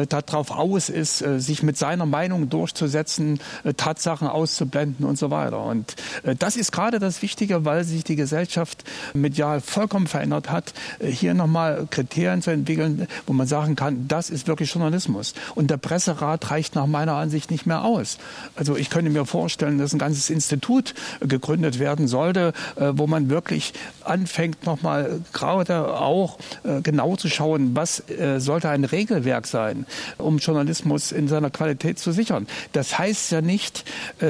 darauf 0.09 0.51
aus 0.51 0.89
ist, 0.89 1.19
sich 1.19 1.63
mit 1.63 1.77
seiner 1.77 2.05
Meinung 2.05 2.49
durchzusetzen, 2.49 3.39
Tatsachen 3.77 4.27
auszublenden 4.27 5.05
und 5.05 5.17
so 5.17 5.29
weiter 5.29 5.34
weiter. 5.35 5.63
Und 5.63 5.95
äh, 6.23 6.35
das 6.35 6.55
ist 6.55 6.71
gerade 6.71 6.99
das 6.99 7.21
Wichtige, 7.21 7.65
weil 7.65 7.83
sich 7.83 8.03
die 8.03 8.15
Gesellschaft 8.15 8.83
medial 9.13 9.61
vollkommen 9.61 10.07
verändert 10.07 10.49
hat, 10.49 10.73
äh, 10.99 11.07
hier 11.07 11.33
nochmal 11.33 11.87
Kriterien 11.89 12.41
zu 12.41 12.51
entwickeln, 12.51 13.07
wo 13.27 13.33
man 13.33 13.47
sagen 13.47 13.75
kann, 13.75 14.07
das 14.07 14.29
ist 14.29 14.47
wirklich 14.47 14.73
Journalismus. 14.73 15.33
Und 15.55 15.69
der 15.69 15.77
Presserat 15.77 16.49
reicht 16.51 16.75
nach 16.75 16.87
meiner 16.87 17.15
Ansicht 17.15 17.51
nicht 17.51 17.65
mehr 17.65 17.83
aus. 17.83 18.17
Also 18.55 18.75
ich 18.75 18.89
könnte 18.89 19.11
mir 19.11 19.25
vorstellen, 19.25 19.77
dass 19.77 19.93
ein 19.93 19.99
ganzes 19.99 20.29
Institut 20.29 20.93
äh, 21.19 21.27
gegründet 21.27 21.79
werden 21.79 22.07
sollte, 22.07 22.53
wo 22.77 23.07
man 23.07 23.29
wirklich 23.29 23.73
anfängt, 24.03 24.65
nochmal 24.65 25.19
gerade 25.33 25.95
auch 25.95 26.37
genau 26.83 27.15
zu 27.15 27.27
schauen, 27.29 27.75
was 27.75 28.03
sollte 28.37 28.69
ein 28.69 28.85
Regelwerk 28.85 29.47
sein, 29.47 29.85
um 30.17 30.37
Journalismus 30.37 31.11
in 31.11 31.27
seiner 31.27 31.49
Qualität 31.49 31.99
zu 31.99 32.11
sichern. 32.11 32.47
Das 32.71 32.97
heißt 32.97 33.31
ja 33.31 33.41
nicht, 33.41 33.83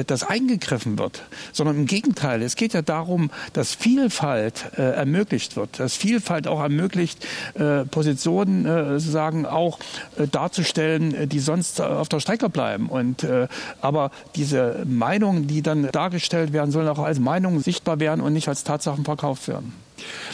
dass 0.06 0.24
eingegriffen 0.24 0.95
wird, 0.98 1.22
sondern 1.52 1.76
im 1.76 1.86
Gegenteil. 1.86 2.42
Es 2.42 2.56
geht 2.56 2.74
ja 2.74 2.82
darum, 2.82 3.30
dass 3.52 3.74
Vielfalt 3.74 4.72
äh, 4.76 4.82
ermöglicht 4.82 5.56
wird, 5.56 5.80
dass 5.80 5.96
Vielfalt 5.96 6.46
auch 6.46 6.60
ermöglicht, 6.60 7.26
äh, 7.54 7.84
Positionen 7.84 8.66
äh, 8.66 8.98
sozusagen 8.98 9.46
auch 9.46 9.78
äh, 10.18 10.26
darzustellen, 10.26 11.14
äh, 11.14 11.26
die 11.26 11.40
sonst 11.40 11.80
auf 11.80 12.08
der 12.08 12.20
Strecke 12.20 12.48
bleiben. 12.48 12.88
Und 12.88 13.24
äh, 13.24 13.48
aber 13.80 14.10
diese 14.34 14.84
Meinungen, 14.86 15.46
die 15.46 15.62
dann 15.62 15.90
dargestellt 15.90 16.52
werden, 16.52 16.70
sollen 16.70 16.88
auch 16.88 16.98
als 16.98 17.18
Meinungen 17.18 17.60
sichtbar 17.60 18.00
werden 18.00 18.20
und 18.20 18.32
nicht 18.32 18.48
als 18.48 18.64
Tatsachen 18.64 19.04
verkauft 19.04 19.48
werden. 19.48 19.72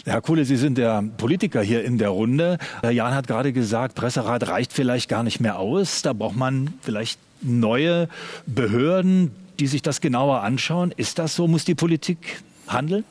Herr 0.04 0.20
Kuhle, 0.20 0.44
Sie 0.44 0.56
sind 0.56 0.78
der 0.78 1.04
Politiker 1.16 1.62
hier 1.62 1.84
in 1.84 1.98
der 1.98 2.08
Runde. 2.08 2.58
Herr 2.82 2.90
Jahn 2.90 3.14
hat 3.14 3.28
gerade 3.28 3.52
gesagt, 3.52 3.94
Presserat 3.94 4.48
reicht 4.48 4.72
vielleicht 4.72 5.08
gar 5.08 5.22
nicht 5.22 5.40
mehr 5.40 5.58
aus. 5.58 6.02
Da 6.02 6.12
braucht 6.12 6.36
man 6.36 6.74
vielleicht 6.82 7.18
neue 7.42 8.08
Behörden, 8.46 9.30
die 9.62 9.68
sich 9.68 9.82
das 9.82 10.00
genauer 10.00 10.40
anschauen. 10.40 10.92
Ist 10.96 11.20
das 11.20 11.36
so? 11.36 11.46
Muss 11.46 11.64
die 11.64 11.76
Politik 11.76 12.42
handeln? 12.66 13.04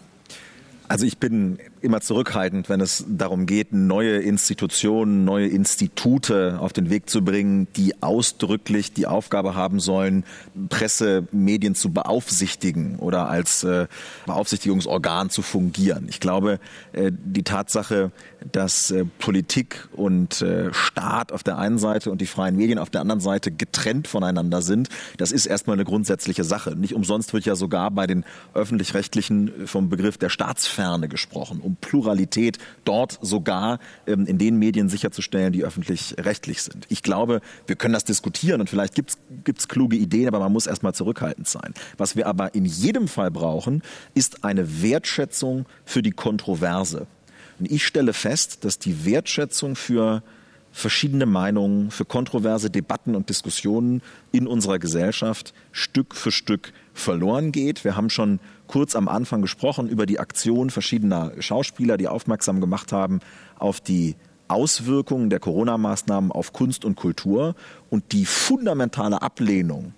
Also 0.89 1.05
ich 1.05 1.17
bin 1.17 1.60
immer 1.81 2.01
zurückhaltend, 2.01 2.69
wenn 2.69 2.81
es 2.81 3.05
darum 3.07 3.45
geht, 3.45 3.73
neue 3.73 4.17
Institutionen, 4.17 5.25
neue 5.25 5.47
Institute 5.47 6.57
auf 6.59 6.73
den 6.73 6.89
Weg 6.89 7.09
zu 7.09 7.23
bringen, 7.23 7.67
die 7.75 8.01
ausdrücklich 8.01 8.93
die 8.93 9.07
Aufgabe 9.07 9.55
haben 9.55 9.79
sollen, 9.79 10.23
Presse, 10.69 11.27
Medien 11.31 11.75
zu 11.75 11.91
beaufsichtigen 11.91 12.97
oder 12.97 13.29
als 13.29 13.63
äh, 13.63 13.88
Beaufsichtigungsorgan 14.25 15.29
zu 15.29 15.41
fungieren. 15.41 16.07
Ich 16.09 16.19
glaube, 16.19 16.59
äh, 16.93 17.11
die 17.11 17.43
Tatsache, 17.43 18.11
dass 18.51 18.91
äh, 18.91 19.05
Politik 19.19 19.88
und 19.91 20.41
äh, 20.41 20.73
Staat 20.73 21.31
auf 21.31 21.43
der 21.43 21.57
einen 21.57 21.77
Seite 21.77 22.11
und 22.11 22.21
die 22.21 22.25
freien 22.25 22.55
Medien 22.55 22.79
auf 22.79 22.89
der 22.89 23.01
anderen 23.01 23.21
Seite 23.21 23.51
getrennt 23.51 24.07
voneinander 24.07 24.61
sind, 24.61 24.89
das 25.17 25.31
ist 25.31 25.45
erstmal 25.45 25.75
eine 25.75 25.85
grundsätzliche 25.85 26.43
Sache. 26.43 26.75
Nicht 26.75 26.93
umsonst 26.93 27.33
wird 27.33 27.45
ja 27.45 27.55
sogar 27.55 27.91
bei 27.91 28.07
den 28.07 28.23
öffentlich-rechtlichen 28.53 29.67
vom 29.67 29.89
Begriff 29.89 30.17
der 30.17 30.29
Staatsferne 30.29 31.07
gesprochen, 31.07 31.61
Pluralität 31.75 32.57
dort 32.85 33.19
sogar 33.21 33.79
ähm, 34.07 34.25
in 34.25 34.37
den 34.37 34.57
Medien 34.57 34.89
sicherzustellen, 34.89 35.53
die 35.53 35.63
öffentlich-rechtlich 35.63 36.61
sind. 36.61 36.85
Ich 36.89 37.03
glaube, 37.03 37.41
wir 37.67 37.75
können 37.75 37.93
das 37.93 38.05
diskutieren 38.05 38.61
und 38.61 38.69
vielleicht 38.69 38.95
gibt 38.95 39.17
es 39.57 39.67
kluge 39.67 39.95
Ideen, 39.95 40.27
aber 40.27 40.39
man 40.39 40.51
muss 40.51 40.67
erstmal 40.67 40.93
zurückhaltend 40.93 41.47
sein. 41.47 41.73
Was 41.97 42.15
wir 42.15 42.27
aber 42.27 42.53
in 42.55 42.65
jedem 42.65 43.07
Fall 43.07 43.31
brauchen, 43.31 43.81
ist 44.13 44.43
eine 44.43 44.81
Wertschätzung 44.81 45.65
für 45.85 46.01
die 46.01 46.11
Kontroverse. 46.11 47.07
Und 47.59 47.71
ich 47.71 47.85
stelle 47.85 48.13
fest, 48.13 48.65
dass 48.65 48.79
die 48.79 49.05
Wertschätzung 49.05 49.75
für 49.75 50.23
verschiedene 50.71 51.25
Meinungen, 51.25 51.91
für 51.91 52.05
kontroverse 52.05 52.69
Debatten 52.69 53.15
und 53.15 53.29
Diskussionen 53.29 54.01
in 54.31 54.47
unserer 54.47 54.79
Gesellschaft 54.79 55.53
Stück 55.71 56.15
für 56.15 56.31
Stück 56.31 56.73
verloren 56.93 57.51
geht. 57.51 57.83
Wir 57.83 57.95
haben 57.95 58.09
schon 58.09 58.39
kurz 58.71 58.95
am 58.95 59.09
Anfang 59.09 59.41
gesprochen 59.41 59.89
über 59.89 60.05
die 60.05 60.19
Aktion 60.19 60.69
verschiedener 60.69 61.33
Schauspieler, 61.39 61.97
die 61.97 62.07
aufmerksam 62.07 62.61
gemacht 62.61 62.93
haben 62.93 63.19
auf 63.59 63.81
die 63.81 64.15
Auswirkungen 64.47 65.29
der 65.29 65.39
Corona-Maßnahmen 65.39 66.31
auf 66.31 66.53
Kunst 66.53 66.85
und 66.85 66.95
Kultur. 66.95 67.55
Und 67.89 68.13
die 68.13 68.25
fundamentale 68.25 69.21
Ablehnung, 69.21 69.93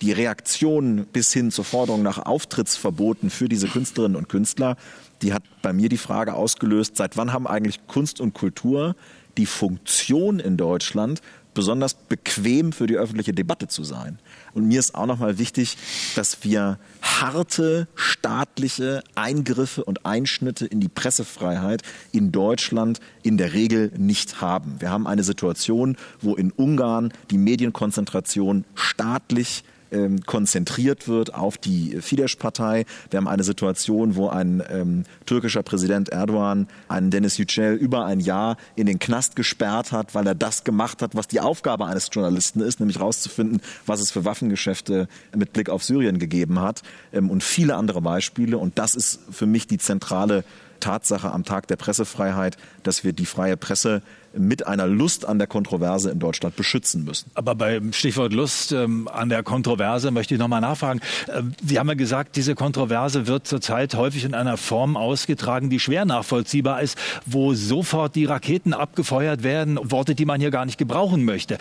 die 0.00 0.12
Reaktion 0.12 1.06
bis 1.12 1.32
hin 1.32 1.50
zur 1.50 1.64
Forderung 1.64 2.02
nach 2.02 2.24
Auftrittsverboten 2.24 3.28
für 3.28 3.50
diese 3.50 3.68
Künstlerinnen 3.68 4.16
und 4.16 4.30
Künstler, 4.30 4.76
die 5.20 5.34
hat 5.34 5.42
bei 5.60 5.74
mir 5.74 5.90
die 5.90 5.98
Frage 5.98 6.34
ausgelöst, 6.34 6.96
seit 6.96 7.18
wann 7.18 7.34
haben 7.34 7.46
eigentlich 7.46 7.86
Kunst 7.86 8.20
und 8.20 8.32
Kultur 8.32 8.96
die 9.36 9.46
Funktion 9.46 10.40
in 10.40 10.56
Deutschland, 10.56 11.20
besonders 11.56 11.94
bequem 11.94 12.70
für 12.72 12.86
die 12.86 12.96
öffentliche 12.96 13.32
Debatte 13.32 13.66
zu 13.66 13.82
sein. 13.82 14.18
Und 14.52 14.68
mir 14.68 14.78
ist 14.78 14.94
auch 14.94 15.06
nochmal 15.06 15.38
wichtig, 15.38 15.78
dass 16.14 16.44
wir 16.44 16.78
harte 17.00 17.88
staatliche 17.94 19.02
Eingriffe 19.14 19.82
und 19.82 20.04
Einschnitte 20.04 20.66
in 20.66 20.80
die 20.80 20.90
Pressefreiheit 20.90 21.82
in 22.12 22.30
Deutschland 22.30 23.00
in 23.22 23.38
der 23.38 23.54
Regel 23.54 23.90
nicht 23.96 24.42
haben. 24.42 24.76
Wir 24.80 24.90
haben 24.90 25.06
eine 25.06 25.24
Situation, 25.24 25.96
wo 26.20 26.34
in 26.34 26.52
Ungarn 26.52 27.10
die 27.30 27.38
Medienkonzentration 27.38 28.66
staatlich 28.74 29.64
ähm, 29.96 30.20
konzentriert 30.24 31.08
wird 31.08 31.34
auf 31.34 31.56
die 31.58 31.98
Fidesz-Partei. 32.00 32.84
Wir 33.10 33.16
haben 33.16 33.28
eine 33.28 33.42
Situation, 33.42 34.16
wo 34.16 34.28
ein 34.28 34.62
ähm, 34.70 35.04
türkischer 35.24 35.62
Präsident 35.62 36.10
Erdogan 36.10 36.68
einen 36.88 37.10
Dennis 37.10 37.38
Yücel 37.38 37.74
über 37.74 38.04
ein 38.04 38.20
Jahr 38.20 38.56
in 38.74 38.86
den 38.86 38.98
Knast 38.98 39.36
gesperrt 39.36 39.92
hat, 39.92 40.14
weil 40.14 40.26
er 40.26 40.34
das 40.34 40.64
gemacht 40.64 41.02
hat, 41.02 41.14
was 41.14 41.28
die 41.28 41.40
Aufgabe 41.40 41.86
eines 41.86 42.08
Journalisten 42.12 42.60
ist, 42.60 42.80
nämlich 42.80 42.98
herauszufinden, 42.98 43.60
was 43.86 44.00
es 44.00 44.10
für 44.10 44.24
Waffengeschäfte 44.24 45.08
mit 45.34 45.52
Blick 45.52 45.70
auf 45.70 45.82
Syrien 45.82 46.18
gegeben 46.18 46.60
hat 46.60 46.82
ähm, 47.12 47.30
und 47.30 47.42
viele 47.42 47.76
andere 47.76 48.02
Beispiele. 48.02 48.58
Und 48.58 48.78
das 48.78 48.94
ist 48.94 49.20
für 49.30 49.46
mich 49.46 49.66
die 49.66 49.78
zentrale 49.78 50.44
Tatsache 50.80 51.32
am 51.32 51.44
Tag 51.44 51.66
der 51.68 51.76
Pressefreiheit, 51.76 52.56
dass 52.82 53.02
wir 53.02 53.12
die 53.12 53.26
freie 53.26 53.56
Presse 53.56 54.02
mit 54.38 54.66
einer 54.66 54.86
Lust 54.86 55.24
an 55.26 55.38
der 55.38 55.46
Kontroverse 55.46 56.10
in 56.10 56.18
Deutschland 56.18 56.56
beschützen 56.56 57.04
müssen. 57.04 57.30
Aber 57.34 57.54
beim 57.54 57.92
Stichwort 57.92 58.32
Lust 58.32 58.72
ähm, 58.72 59.08
an 59.08 59.28
der 59.28 59.42
Kontroverse 59.42 60.10
möchte 60.10 60.34
ich 60.34 60.40
noch 60.40 60.48
mal 60.48 60.60
nachfragen. 60.60 61.00
Äh, 61.28 61.42
Sie 61.64 61.78
haben 61.78 61.88
ja 61.88 61.94
gesagt, 61.94 62.36
diese 62.36 62.54
Kontroverse 62.54 63.26
wird 63.26 63.46
zurzeit 63.46 63.94
häufig 63.94 64.24
in 64.24 64.34
einer 64.34 64.56
Form 64.56 64.96
ausgetragen, 64.96 65.70
die 65.70 65.80
schwer 65.80 66.04
nachvollziehbar 66.04 66.82
ist, 66.82 66.98
wo 67.24 67.54
sofort 67.54 68.14
die 68.14 68.24
Raketen 68.24 68.72
abgefeuert 68.72 69.42
werden, 69.42 69.78
Worte, 69.82 70.14
die 70.14 70.24
man 70.24 70.40
hier 70.40 70.50
gar 70.50 70.66
nicht 70.66 70.78
gebrauchen 70.78 71.24
möchte. 71.24 71.58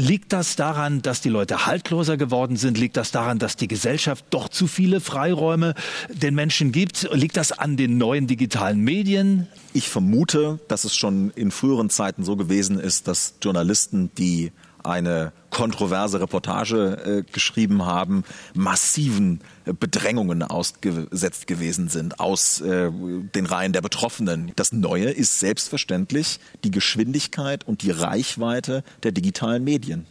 Liegt 0.00 0.32
das 0.32 0.54
daran, 0.54 1.02
dass 1.02 1.22
die 1.22 1.28
Leute 1.28 1.66
haltloser 1.66 2.16
geworden 2.16 2.54
sind? 2.54 2.78
Liegt 2.78 2.96
das 2.96 3.10
daran, 3.10 3.40
dass 3.40 3.56
die 3.56 3.66
Gesellschaft 3.66 4.26
doch 4.30 4.48
zu 4.48 4.68
viele 4.68 5.00
Freiräume 5.00 5.74
den 6.08 6.36
Menschen 6.36 6.70
gibt? 6.70 7.08
Liegt 7.12 7.36
das 7.36 7.50
an 7.50 7.76
den 7.76 7.98
neuen 7.98 8.28
digitalen 8.28 8.78
Medien? 8.78 9.48
Ich 9.72 9.88
vermute, 9.88 10.60
dass 10.68 10.84
es 10.84 10.94
schon 10.94 11.32
in 11.34 11.50
früheren 11.50 11.90
Zeiten 11.90 12.22
so 12.22 12.36
gewesen 12.36 12.78
ist, 12.78 13.08
dass 13.08 13.34
Journalisten, 13.42 14.12
die 14.16 14.52
eine 14.84 15.32
kontroverse 15.50 16.20
Reportage 16.20 17.24
äh, 17.26 17.32
geschrieben 17.32 17.84
haben, 17.84 18.24
massiven 18.54 19.40
äh, 19.64 19.72
Bedrängungen 19.72 20.42
ausgesetzt 20.42 21.46
gewesen 21.46 21.88
sind 21.88 22.20
aus 22.20 22.60
äh, 22.60 22.90
den 22.90 23.46
Reihen 23.46 23.72
der 23.72 23.80
Betroffenen. 23.80 24.52
Das 24.56 24.72
Neue 24.72 25.10
ist 25.10 25.40
selbstverständlich 25.40 26.38
die 26.64 26.70
Geschwindigkeit 26.70 27.66
und 27.66 27.82
die 27.82 27.90
Reichweite 27.90 28.84
der 29.02 29.12
digitalen 29.12 29.64
Medien. 29.64 30.06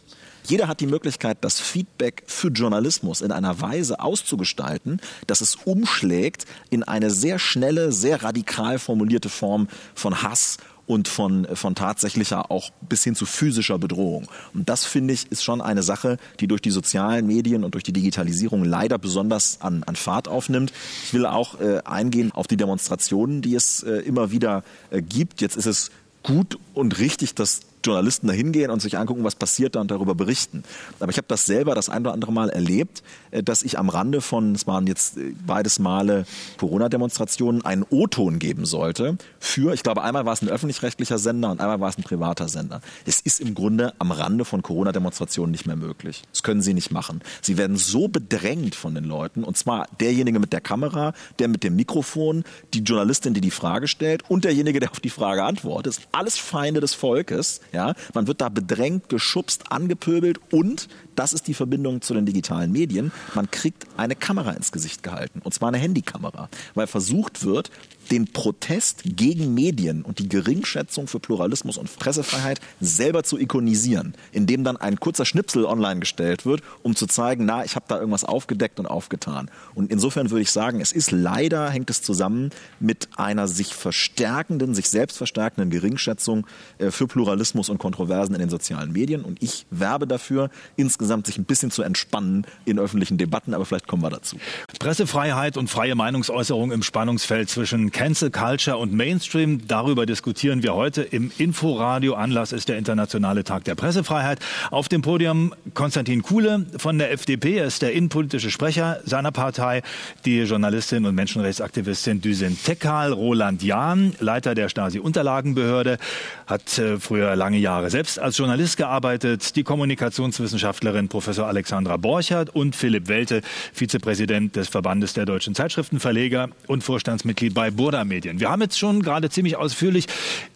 Jeder 0.48 0.66
hat 0.66 0.80
die 0.80 0.86
Möglichkeit, 0.86 1.38
das 1.42 1.60
Feedback 1.60 2.22
für 2.26 2.48
Journalismus 2.48 3.20
in 3.20 3.32
einer 3.32 3.60
Weise 3.60 4.00
auszugestalten, 4.00 5.00
dass 5.26 5.42
es 5.42 5.56
umschlägt 5.56 6.46
in 6.70 6.82
eine 6.84 7.10
sehr 7.10 7.38
schnelle, 7.38 7.92
sehr 7.92 8.22
radikal 8.22 8.78
formulierte 8.78 9.28
Form 9.28 9.68
von 9.94 10.22
Hass 10.22 10.56
und 10.88 11.06
von, 11.06 11.46
von 11.54 11.74
tatsächlicher 11.74 12.50
auch 12.50 12.70
bis 12.80 13.04
hin 13.04 13.14
zu 13.14 13.26
physischer 13.26 13.78
Bedrohung. 13.78 14.26
Und 14.54 14.68
das 14.68 14.84
finde 14.84 15.14
ich 15.14 15.30
ist 15.30 15.44
schon 15.44 15.60
eine 15.60 15.82
Sache, 15.82 16.16
die 16.40 16.48
durch 16.48 16.62
die 16.62 16.70
sozialen 16.70 17.26
Medien 17.26 17.62
und 17.62 17.74
durch 17.74 17.84
die 17.84 17.92
Digitalisierung 17.92 18.64
leider 18.64 18.98
besonders 18.98 19.60
an, 19.60 19.84
an 19.84 19.96
Fahrt 19.96 20.28
aufnimmt. 20.28 20.72
Ich 21.04 21.12
will 21.12 21.26
auch 21.26 21.60
äh, 21.60 21.82
eingehen 21.84 22.32
auf 22.32 22.46
die 22.46 22.56
Demonstrationen, 22.56 23.42
die 23.42 23.54
es 23.54 23.82
äh, 23.82 23.98
immer 23.98 24.30
wieder 24.32 24.64
äh, 24.90 25.02
gibt. 25.02 25.42
Jetzt 25.42 25.56
ist 25.56 25.66
es 25.66 25.90
gut 26.22 26.58
und 26.72 26.98
richtig, 26.98 27.34
dass 27.34 27.60
Journalisten 27.84 28.26
da 28.26 28.32
hingehen 28.32 28.70
und 28.70 28.80
sich 28.80 28.98
angucken, 28.98 29.24
was 29.24 29.34
passiert 29.34 29.74
da 29.74 29.80
und 29.80 29.90
darüber 29.90 30.14
berichten. 30.14 30.64
Aber 31.00 31.10
ich 31.10 31.16
habe 31.16 31.26
das 31.28 31.46
selber 31.46 31.74
das 31.74 31.88
ein 31.88 32.02
oder 32.02 32.12
andere 32.12 32.32
Mal 32.32 32.50
erlebt, 32.50 33.02
äh, 33.30 33.42
dass 33.42 33.62
ich 33.62 33.78
am 33.78 33.88
Rande 33.88 34.20
von, 34.20 34.54
es 34.54 34.66
waren 34.66 34.86
jetzt 34.86 35.16
äh, 35.16 35.32
beides 35.46 35.78
Male 35.78 36.26
Corona-Demonstrationen, 36.58 37.64
einen 37.64 37.84
O-Ton 37.90 38.38
geben 38.38 38.64
sollte 38.64 39.18
für, 39.38 39.72
ich 39.72 39.82
glaube, 39.82 40.02
einmal 40.02 40.26
war 40.26 40.32
es 40.32 40.42
ein 40.42 40.48
öffentlich-rechtlicher 40.48 41.18
Sender 41.18 41.50
und 41.50 41.60
einmal 41.60 41.80
war 41.80 41.88
es 41.88 41.98
ein 41.98 42.02
privater 42.02 42.48
Sender. 42.48 42.80
Es 43.06 43.20
ist 43.20 43.40
im 43.40 43.54
Grunde 43.54 43.94
am 43.98 44.10
Rande 44.10 44.44
von 44.44 44.62
Corona-Demonstrationen 44.62 45.50
nicht 45.50 45.66
mehr 45.66 45.76
möglich. 45.76 46.22
Das 46.32 46.42
können 46.42 46.62
sie 46.62 46.74
nicht 46.74 46.90
machen. 46.90 47.22
Sie 47.42 47.56
werden 47.56 47.76
so 47.76 48.08
bedrängt 48.08 48.74
von 48.74 48.94
den 48.94 49.04
Leuten 49.04 49.44
und 49.44 49.56
zwar 49.56 49.86
derjenige 50.00 50.38
mit 50.38 50.52
der 50.52 50.60
Kamera, 50.60 51.12
der 51.38 51.48
mit 51.48 51.64
dem 51.64 51.76
Mikrofon, 51.76 52.44
die 52.74 52.80
Journalistin, 52.80 53.34
die 53.34 53.40
die 53.40 53.50
Frage 53.50 53.88
stellt 53.88 54.28
und 54.28 54.44
derjenige, 54.44 54.80
der 54.80 54.90
auf 54.90 55.00
die 55.00 55.10
Frage 55.10 55.44
antwortet. 55.44 56.00
Alles 56.12 56.38
Feinde 56.38 56.80
des 56.80 56.94
Volkes. 56.94 57.60
Ja, 57.72 57.94
man 58.14 58.26
wird 58.26 58.40
da 58.40 58.48
bedrängt, 58.48 59.08
geschubst, 59.08 59.70
angepöbelt 59.70 60.40
und 60.50 60.88
das 61.14 61.32
ist 61.32 61.48
die 61.48 61.54
Verbindung 61.54 62.00
zu 62.00 62.14
den 62.14 62.26
digitalen 62.26 62.72
Medien. 62.72 63.12
Man 63.34 63.50
kriegt 63.50 63.86
eine 63.96 64.16
Kamera 64.16 64.52
ins 64.52 64.72
Gesicht 64.72 65.02
gehalten 65.02 65.40
und 65.42 65.52
zwar 65.52 65.68
eine 65.68 65.78
Handykamera, 65.78 66.48
weil 66.74 66.86
versucht 66.86 67.44
wird, 67.44 67.70
den 68.10 68.32
Protest 68.32 69.02
gegen 69.04 69.54
Medien 69.54 70.02
und 70.02 70.18
die 70.18 70.28
Geringschätzung 70.28 71.06
für 71.06 71.20
Pluralismus 71.20 71.76
und 71.76 71.94
Pressefreiheit 71.98 72.60
selber 72.80 73.22
zu 73.22 73.38
ikonisieren, 73.38 74.14
indem 74.32 74.64
dann 74.64 74.76
ein 74.76 75.00
kurzer 75.00 75.24
Schnipsel 75.24 75.64
online 75.64 76.00
gestellt 76.00 76.46
wird, 76.46 76.62
um 76.82 76.96
zu 76.96 77.06
zeigen, 77.06 77.44
na, 77.44 77.64
ich 77.64 77.76
habe 77.76 77.86
da 77.88 77.98
irgendwas 77.98 78.24
aufgedeckt 78.24 78.80
und 78.80 78.86
aufgetan. 78.86 79.50
Und 79.74 79.90
insofern 79.90 80.30
würde 80.30 80.42
ich 80.42 80.50
sagen, 80.50 80.80
es 80.80 80.92
ist 80.92 81.10
leider, 81.10 81.70
hängt 81.70 81.90
es 81.90 82.02
zusammen 82.02 82.50
mit 82.80 83.08
einer 83.16 83.48
sich 83.48 83.74
verstärkenden, 83.74 84.74
sich 84.74 84.88
selbst 84.88 85.16
verstärkenden 85.16 85.70
Geringschätzung 85.70 86.46
äh, 86.78 86.90
für 86.90 87.06
Pluralismus 87.06 87.68
und 87.68 87.78
Kontroversen 87.78 88.34
in 88.34 88.40
den 88.40 88.50
sozialen 88.50 88.92
Medien. 88.92 89.22
Und 89.22 89.42
ich 89.42 89.66
werbe 89.70 90.06
dafür, 90.06 90.50
insgesamt 90.76 91.26
sich 91.26 91.38
ein 91.38 91.44
bisschen 91.44 91.70
zu 91.70 91.82
entspannen 91.82 92.46
in 92.64 92.78
öffentlichen 92.78 93.18
Debatten, 93.18 93.54
aber 93.54 93.64
vielleicht 93.64 93.88
kommen 93.88 94.02
wir 94.02 94.10
dazu. 94.10 94.36
Pressefreiheit 94.78 95.56
und 95.56 95.68
freie 95.68 95.94
Meinungsäußerung 95.94 96.72
im 96.72 96.82
Spannungsfeld 96.82 97.50
zwischen 97.50 97.90
Cancel 97.98 98.30
Culture 98.30 98.76
und 98.76 98.92
Mainstream. 98.92 99.66
Darüber 99.66 100.06
diskutieren 100.06 100.62
wir 100.62 100.74
heute 100.74 101.02
im 101.02 101.32
Inforadio. 101.36 102.14
Anlass 102.14 102.52
ist 102.52 102.68
der 102.68 102.78
Internationale 102.78 103.42
Tag 103.42 103.64
der 103.64 103.74
Pressefreiheit. 103.74 104.38
Auf 104.70 104.88
dem 104.88 105.02
Podium 105.02 105.52
Konstantin 105.74 106.22
Kuhle 106.22 106.64
von 106.76 106.96
der 106.96 107.10
FDP. 107.10 107.56
Er 107.56 107.64
ist 107.64 107.82
der 107.82 107.94
innenpolitische 107.94 108.52
Sprecher 108.52 109.00
seiner 109.04 109.32
Partei. 109.32 109.82
Die 110.24 110.38
Journalistin 110.42 111.06
und 111.06 111.16
Menschenrechtsaktivistin 111.16 112.20
Düsen 112.20 112.56
Tekal. 112.62 113.12
Roland 113.12 113.64
Jahn, 113.64 114.14
Leiter 114.20 114.54
der 114.54 114.68
Stasi-Unterlagenbehörde, 114.68 115.98
hat 116.46 116.78
äh, 116.78 117.00
früher 117.00 117.34
lange 117.34 117.58
Jahre 117.58 117.90
selbst 117.90 118.20
als 118.20 118.38
Journalist 118.38 118.76
gearbeitet. 118.76 119.56
Die 119.56 119.64
Kommunikationswissenschaftlerin 119.64 121.08
Professor 121.08 121.48
Alexandra 121.48 121.96
Borchert 121.96 122.50
und 122.50 122.76
Philipp 122.76 123.08
Welte, 123.08 123.42
Vizepräsident 123.72 124.54
des 124.54 124.68
Verbandes 124.68 125.14
der 125.14 125.26
deutschen 125.26 125.56
Zeitschriftenverleger 125.56 126.48
und 126.68 126.84
Vorstandsmitglied 126.84 127.54
bei 127.54 127.72
Bur 127.72 127.87
Burda 127.88 128.04
Medien. 128.04 128.38
Wir 128.38 128.50
haben 128.50 128.60
jetzt 128.60 128.78
schon 128.78 129.00
gerade 129.00 129.30
ziemlich 129.30 129.56
ausführlich 129.56 130.08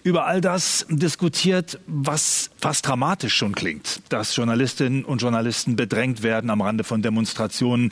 über 0.03 0.27
all 0.27 0.43
das 0.43 0.85
diskutiert, 0.91 1.81
was 1.87 2.51
fast 2.59 2.87
dramatisch 2.87 3.35
schon 3.35 3.55
klingt, 3.55 4.03
dass 4.11 4.37
Journalistinnen 4.37 5.03
und 5.03 5.23
Journalisten 5.23 5.75
bedrängt 5.75 6.23
werden 6.23 6.51
am 6.51 6.61
Rande 6.61 6.85
von 6.85 7.01
Demonstrationen, 7.01 7.91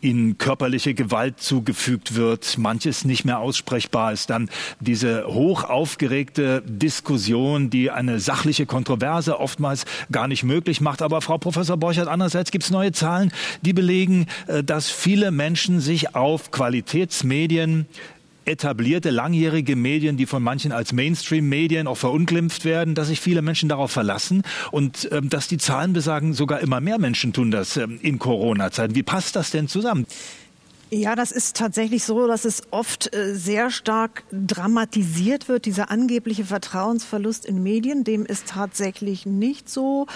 ihnen 0.00 0.38
körperliche 0.38 0.94
Gewalt 0.94 1.40
zugefügt 1.40 2.16
wird, 2.16 2.58
manches 2.58 3.04
nicht 3.04 3.24
mehr 3.24 3.38
aussprechbar 3.38 4.12
ist, 4.12 4.28
dann 4.30 4.50
diese 4.80 5.24
hoch 5.28 5.62
aufgeregte 5.62 6.64
Diskussion, 6.66 7.70
die 7.70 7.92
eine 7.92 8.18
sachliche 8.18 8.66
Kontroverse 8.66 9.38
oftmals 9.38 9.84
gar 10.10 10.26
nicht 10.26 10.42
möglich 10.42 10.80
macht. 10.80 11.00
Aber 11.00 11.20
Frau 11.20 11.38
Professor 11.38 11.76
Borchert, 11.76 12.08
andererseits 12.08 12.50
gibt 12.50 12.64
es 12.64 12.70
neue 12.70 12.90
Zahlen, 12.90 13.32
die 13.62 13.72
belegen, 13.72 14.26
äh, 14.48 14.64
dass 14.64 14.90
viele 14.90 15.30
Menschen 15.30 15.78
sich 15.78 16.16
auf 16.16 16.50
Qualitätsmedien 16.50 17.86
etablierte, 18.44 19.10
langjährige 19.10 19.76
Medien, 19.76 20.16
die 20.16 20.26
von 20.26 20.42
manchen 20.42 20.72
als 20.72 20.92
Mainstream-Medien 20.92 21.86
auch 21.86 21.96
verunglimpft 21.96 22.64
werden, 22.64 22.94
dass 22.94 23.08
sich 23.08 23.20
viele 23.20 23.42
Menschen 23.42 23.68
darauf 23.68 23.90
verlassen 23.90 24.42
und 24.70 25.08
ähm, 25.12 25.28
dass 25.28 25.48
die 25.48 25.58
Zahlen 25.58 25.92
besagen, 25.92 26.32
sogar 26.32 26.60
immer 26.60 26.80
mehr 26.80 26.98
Menschen 26.98 27.32
tun 27.32 27.50
das 27.50 27.76
ähm, 27.76 27.98
in 28.02 28.18
Corona-Zeiten. 28.18 28.94
Wie 28.94 29.02
passt 29.02 29.36
das 29.36 29.50
denn 29.50 29.68
zusammen? 29.68 30.06
Ja, 30.92 31.14
das 31.14 31.30
ist 31.30 31.56
tatsächlich 31.56 32.02
so, 32.02 32.26
dass 32.26 32.44
es 32.44 32.64
oft 32.72 33.14
äh, 33.14 33.36
sehr 33.36 33.70
stark 33.70 34.24
dramatisiert 34.32 35.48
wird, 35.48 35.64
dieser 35.64 35.88
angebliche 35.88 36.44
Vertrauensverlust 36.44 37.46
in 37.46 37.62
Medien. 37.62 38.02
Dem 38.02 38.26
ist 38.26 38.48
tatsächlich 38.48 39.24
nicht 39.24 39.68
so. 39.68 40.08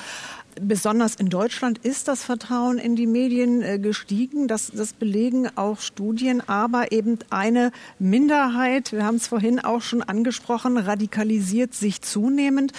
Besonders 0.61 1.17
in 1.17 1.29
Deutschland 1.29 1.79
ist 1.79 2.09
das 2.09 2.25
Vertrauen 2.25 2.79
in 2.79 2.97
die 2.97 3.07
Medien 3.07 3.63
äh, 3.63 3.79
gestiegen. 3.79 4.49
Das, 4.49 4.71
das 4.73 4.93
belegen 4.93 5.49
auch 5.57 5.81
Studien. 5.81 6.43
Aber 6.49 6.93
eben 6.93 7.19
eine 7.31 7.73
Minderheit, 7.99 8.93
wir 8.93 9.05
haben 9.05 9.17
es 9.17 9.27
vorhin 9.27 9.59
auch 9.61 9.83
schon 9.83 10.03
angesprochen, 10.03 10.79
radikalisiert 10.79 11.75
sich 11.75 12.03
zunehmend. 12.03 12.73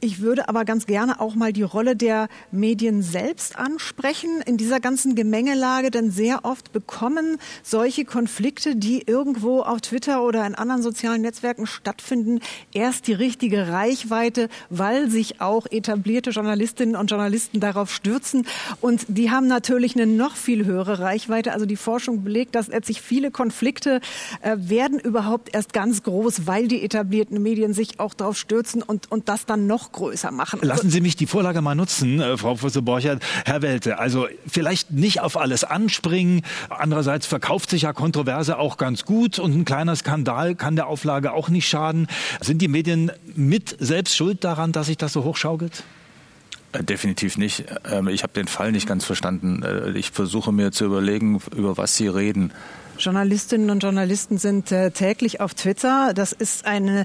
Ich 0.00 0.20
würde 0.20 0.48
aber 0.48 0.64
ganz 0.64 0.86
gerne 0.86 1.20
auch 1.20 1.34
mal 1.34 1.52
die 1.52 1.62
Rolle 1.62 1.96
der 1.96 2.28
Medien 2.52 3.02
selbst 3.02 3.58
ansprechen 3.58 4.40
in 4.46 4.56
dieser 4.56 4.78
ganzen 4.78 5.16
Gemengelage, 5.16 5.90
denn 5.90 6.10
sehr 6.12 6.44
oft 6.44 6.72
bekommen 6.72 7.38
solche 7.62 8.04
Konflikte, 8.04 8.76
die 8.76 9.02
irgendwo 9.06 9.60
auf 9.62 9.80
Twitter 9.80 10.22
oder 10.22 10.46
in 10.46 10.54
anderen 10.54 10.82
sozialen 10.82 11.22
Netzwerken 11.22 11.66
stattfinden, 11.66 12.40
erst 12.72 13.08
die 13.08 13.12
richtige 13.12 13.68
Reichweite, 13.68 14.48
weil 14.70 15.10
sich 15.10 15.40
auch 15.40 15.66
etablierte 15.68 16.30
Journalistinnen 16.30 16.94
und 16.94 17.10
Journalisten 17.10 17.58
darauf 17.58 17.92
stürzen. 17.92 18.46
Und 18.80 19.04
die 19.08 19.30
haben 19.30 19.48
natürlich 19.48 19.96
eine 19.96 20.06
noch 20.06 20.36
viel 20.36 20.64
höhere 20.64 21.00
Reichweite. 21.00 21.52
Also 21.52 21.66
die 21.66 21.76
Forschung 21.76 22.22
belegt, 22.22 22.54
dass 22.54 22.68
letztlich 22.68 23.02
viele 23.02 23.32
Konflikte 23.32 24.00
äh, 24.42 24.56
werden 24.58 25.00
überhaupt 25.00 25.54
erst 25.54 25.72
ganz 25.72 26.04
groß, 26.04 26.46
weil 26.46 26.68
die 26.68 26.84
etablierten 26.84 27.42
Medien 27.42 27.74
sich 27.74 27.98
auch 27.98 28.14
darauf 28.14 28.36
stürzen 28.36 28.82
und, 28.82 29.10
und 29.10 29.28
das 29.28 29.44
dann 29.44 29.66
noch 29.72 29.90
größer 29.90 30.30
machen. 30.30 30.60
Lassen 30.62 30.90
Sie 30.90 31.00
mich 31.00 31.16
die 31.16 31.26
Vorlage 31.26 31.62
mal 31.62 31.74
nutzen, 31.74 32.20
äh, 32.20 32.36
Frau 32.36 32.50
Professor 32.50 32.82
Borchert. 32.82 33.22
Herr 33.46 33.62
Welte, 33.62 33.98
also 33.98 34.28
vielleicht 34.46 34.90
nicht 34.90 35.20
auf 35.20 35.38
alles 35.38 35.64
anspringen. 35.64 36.42
Andererseits 36.68 37.26
verkauft 37.26 37.70
sich 37.70 37.82
ja 37.82 37.94
Kontroverse 37.94 38.58
auch 38.58 38.76
ganz 38.76 39.06
gut 39.06 39.38
und 39.38 39.56
ein 39.56 39.64
kleiner 39.64 39.96
Skandal 39.96 40.54
kann 40.56 40.76
der 40.76 40.88
Auflage 40.88 41.32
auch 41.32 41.48
nicht 41.48 41.66
schaden. 41.66 42.06
Sind 42.42 42.60
die 42.60 42.68
Medien 42.68 43.10
mit 43.34 43.74
selbst 43.80 44.14
schuld 44.14 44.44
daran, 44.44 44.72
dass 44.72 44.88
sich 44.88 44.98
das 44.98 45.14
so 45.14 45.24
hochschaukelt? 45.24 45.84
Äh, 46.72 46.84
definitiv 46.84 47.38
nicht. 47.38 47.64
Ähm, 47.90 48.08
ich 48.08 48.22
habe 48.24 48.34
den 48.34 48.48
Fall 48.48 48.72
nicht 48.72 48.86
ganz 48.86 49.06
verstanden. 49.06 49.62
Äh, 49.62 49.92
ich 49.92 50.10
versuche 50.10 50.52
mir 50.52 50.70
zu 50.70 50.84
überlegen, 50.84 51.40
über 51.56 51.78
was 51.78 51.96
Sie 51.96 52.08
reden. 52.08 52.52
Journalistinnen 52.98 53.70
und 53.70 53.82
Journalisten 53.82 54.38
sind 54.38 54.70
äh, 54.72 54.90
täglich 54.90 55.40
auf 55.40 55.54
Twitter. 55.54 56.12
Das 56.14 56.32
ist 56.32 56.66
ein 56.66 57.04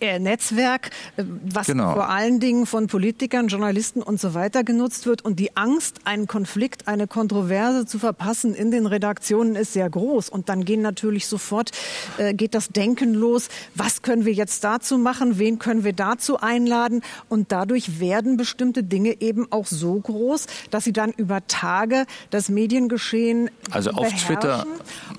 äh, 0.00 0.18
Netzwerk, 0.18 0.90
äh, 1.16 1.24
was 1.44 1.66
genau. 1.66 1.92
vor 1.94 2.08
allen 2.08 2.40
Dingen 2.40 2.66
von 2.66 2.86
Politikern, 2.86 3.48
Journalisten 3.48 4.02
und 4.02 4.20
so 4.20 4.34
weiter 4.34 4.64
genutzt 4.64 5.06
wird. 5.06 5.24
Und 5.24 5.38
die 5.38 5.56
Angst, 5.56 6.00
einen 6.04 6.26
Konflikt, 6.26 6.88
eine 6.88 7.06
Kontroverse 7.06 7.86
zu 7.86 7.98
verpassen 7.98 8.54
in 8.54 8.70
den 8.70 8.86
Redaktionen 8.86 9.56
ist 9.56 9.72
sehr 9.72 9.88
groß. 9.88 10.28
Und 10.28 10.48
dann 10.48 10.64
gehen 10.64 10.82
natürlich 10.82 11.26
sofort, 11.26 11.70
äh, 12.18 12.34
geht 12.34 12.54
das 12.54 12.68
Denken 12.68 13.14
los. 13.14 13.48
Was 13.74 14.02
können 14.02 14.24
wir 14.24 14.32
jetzt 14.32 14.64
dazu 14.64 14.98
machen? 14.98 15.38
Wen 15.38 15.58
können 15.58 15.84
wir 15.84 15.92
dazu 15.92 16.40
einladen? 16.40 17.02
Und 17.28 17.52
dadurch 17.52 18.00
werden 18.00 18.36
bestimmte 18.36 18.82
Dinge 18.82 19.20
eben 19.20 19.50
auch 19.50 19.66
so 19.66 19.94
groß, 20.00 20.46
dass 20.70 20.84
sie 20.84 20.92
dann 20.92 21.12
über 21.12 21.46
Tage 21.46 22.06
das 22.30 22.48
Mediengeschehen 22.48 23.50
also 23.70 23.90
auf 23.90 24.12
Twitter 24.12 24.66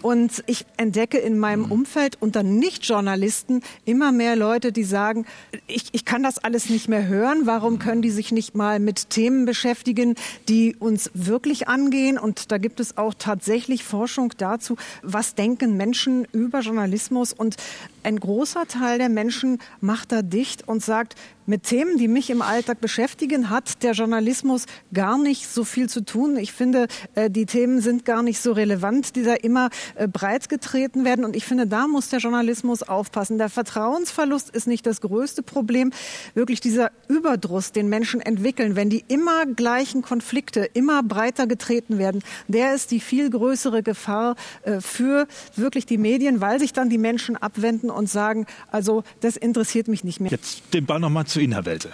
und 0.08 0.42
ich 0.48 0.66
entdecke 0.78 1.18
in 1.18 1.38
meinem 1.38 1.66
mhm. 1.66 1.72
Umfeld 1.74 2.16
unter 2.22 2.42
Nichtjournalisten 2.42 3.62
immer 3.84 4.14
mehr 4.14 4.38
Leute, 4.38 4.72
die 4.72 4.86
sagen, 4.86 5.26
ich, 5.68 5.90
ich 5.92 6.06
kann 6.06 6.24
das 6.24 6.38
alles 6.38 6.70
nicht 6.70 6.88
mehr 6.88 7.08
hören. 7.08 7.42
Warum 7.44 7.78
können 7.78 8.02
die 8.02 8.10
sich 8.10 8.32
nicht 8.32 8.56
mal 8.56 8.80
mit 8.80 9.10
Themen 9.10 9.46
beschäftigen, 9.46 10.16
die 10.48 10.78
uns 10.78 11.12
wirklich 11.14 11.68
angehen? 11.68 12.18
Und 12.18 12.54
da 12.54 12.58
gibt 12.58 12.80
es 12.80 12.96
auch 12.96 13.16
tatsächlich 13.20 13.84
Forschung 13.84 14.32
dazu, 14.38 14.78
was 15.04 15.36
denken 15.36 15.76
Menschen 15.76 16.26
über 16.32 16.62
Journalismus. 16.62 17.34
Und 17.34 17.58
ein 18.04 18.18
großer 18.18 18.66
Teil 18.66 19.00
der 19.00 19.10
Menschen 19.10 19.60
macht 19.82 20.14
da 20.14 20.22
dicht 20.22 20.70
und 20.70 20.82
sagt, 20.82 21.16
mit 21.48 21.64
Themen, 21.64 21.98
die 21.98 22.08
mich 22.08 22.30
im 22.30 22.42
Alltag 22.42 22.82
beschäftigen, 22.82 23.50
hat 23.50 23.82
der 23.82 23.94
Journalismus 23.94 24.66
gar 24.94 25.18
nicht 25.18 25.48
so 25.48 25.64
viel 25.64 25.90
zu 25.90 26.02
tun. 26.02 26.38
Ich 26.38 26.52
finde, 26.52 26.88
äh, 27.16 27.30
die 27.30 27.46
Themen 27.46 27.82
sind 27.82 28.06
gar 28.06 28.22
nicht 28.22 28.40
so 28.40 28.52
relevant, 28.52 29.16
die 29.16 29.24
da 29.24 29.34
immer 29.34 29.70
äh, 29.96 30.08
breit 30.08 30.50
getreten 30.50 31.06
werden. 31.06 31.24
Und 31.24 31.36
ich 31.36 31.46
finde, 31.46 31.66
da 31.66 31.88
muss 31.88 32.10
der 32.10 32.20
Journalismus 32.20 32.84
aufpassen. 32.84 33.38
Der 33.38 33.50
Vertrauensverlust 33.50 34.50
ist 34.50 34.68
nicht 34.68 34.86
das 34.86 35.00
größte 35.02 35.42
Problem. 35.42 35.92
Wirklich 36.34 36.60
dieser 36.60 36.92
Überdruss, 37.08 37.72
den 37.72 37.88
Menschen 37.88 38.20
entwickeln, 38.20 38.76
wenn 38.76 38.90
die 38.90 39.06
immer 39.08 39.46
gleichen 39.46 40.02
Konflikte 40.02 40.66
immer 40.74 41.02
breiter 41.02 41.48
getreten 41.48 41.98
werden, 41.98 42.24
der 42.50 42.76
ist 42.76 42.92
die 42.92 43.00
viel 43.00 43.30
größere 43.30 43.84
Gefahr 43.84 44.36
äh, 44.64 44.82
für 44.82 45.28
wirklich 45.56 45.86
die 45.86 45.98
Medien, 45.98 46.42
weil 46.42 46.60
sich 46.60 46.74
dann 46.74 46.90
die 46.90 46.98
Menschen 46.98 47.38
abwenden 47.38 47.90
und 47.90 48.10
sagen, 48.10 48.46
also 48.70 49.04
das 49.22 49.38
interessiert 49.38 49.88
mich 49.88 50.04
nicht 50.04 50.20
mehr. 50.20 50.32
Jetzt 50.32 50.62
den 50.74 50.86
Ball 50.86 51.00
nochmal 51.00 51.26
zu 51.26 51.37
Ihnen, 51.40 51.54
Herr 51.54 51.66
Welte. 51.66 51.90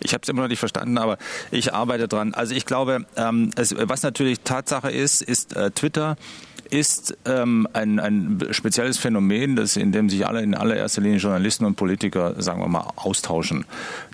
Ich 0.00 0.14
habe 0.14 0.22
es 0.22 0.28
immer 0.28 0.42
noch 0.42 0.48
nicht 0.48 0.60
verstanden, 0.60 0.98
aber 0.98 1.18
ich 1.50 1.74
arbeite 1.74 2.08
dran. 2.08 2.34
Also 2.34 2.54
ich 2.54 2.66
glaube, 2.66 3.04
ähm, 3.16 3.50
es, 3.56 3.74
was 3.76 4.02
natürlich 4.02 4.40
Tatsache 4.40 4.90
ist, 4.90 5.22
ist 5.22 5.56
äh, 5.56 5.70
Twitter 5.70 6.16
ist 6.70 7.16
ähm, 7.24 7.66
ein, 7.72 7.98
ein 7.98 8.48
spezielles 8.50 8.98
Phänomen, 8.98 9.56
das, 9.56 9.76
in 9.76 9.92
dem 9.92 10.10
sich 10.10 10.26
alle 10.26 10.42
in 10.42 10.54
allererster 10.54 11.00
Linie 11.00 11.18
Journalisten 11.18 11.64
und 11.64 11.76
Politiker, 11.76 12.34
sagen 12.42 12.60
wir 12.60 12.68
mal, 12.68 12.92
austauschen. 12.96 13.64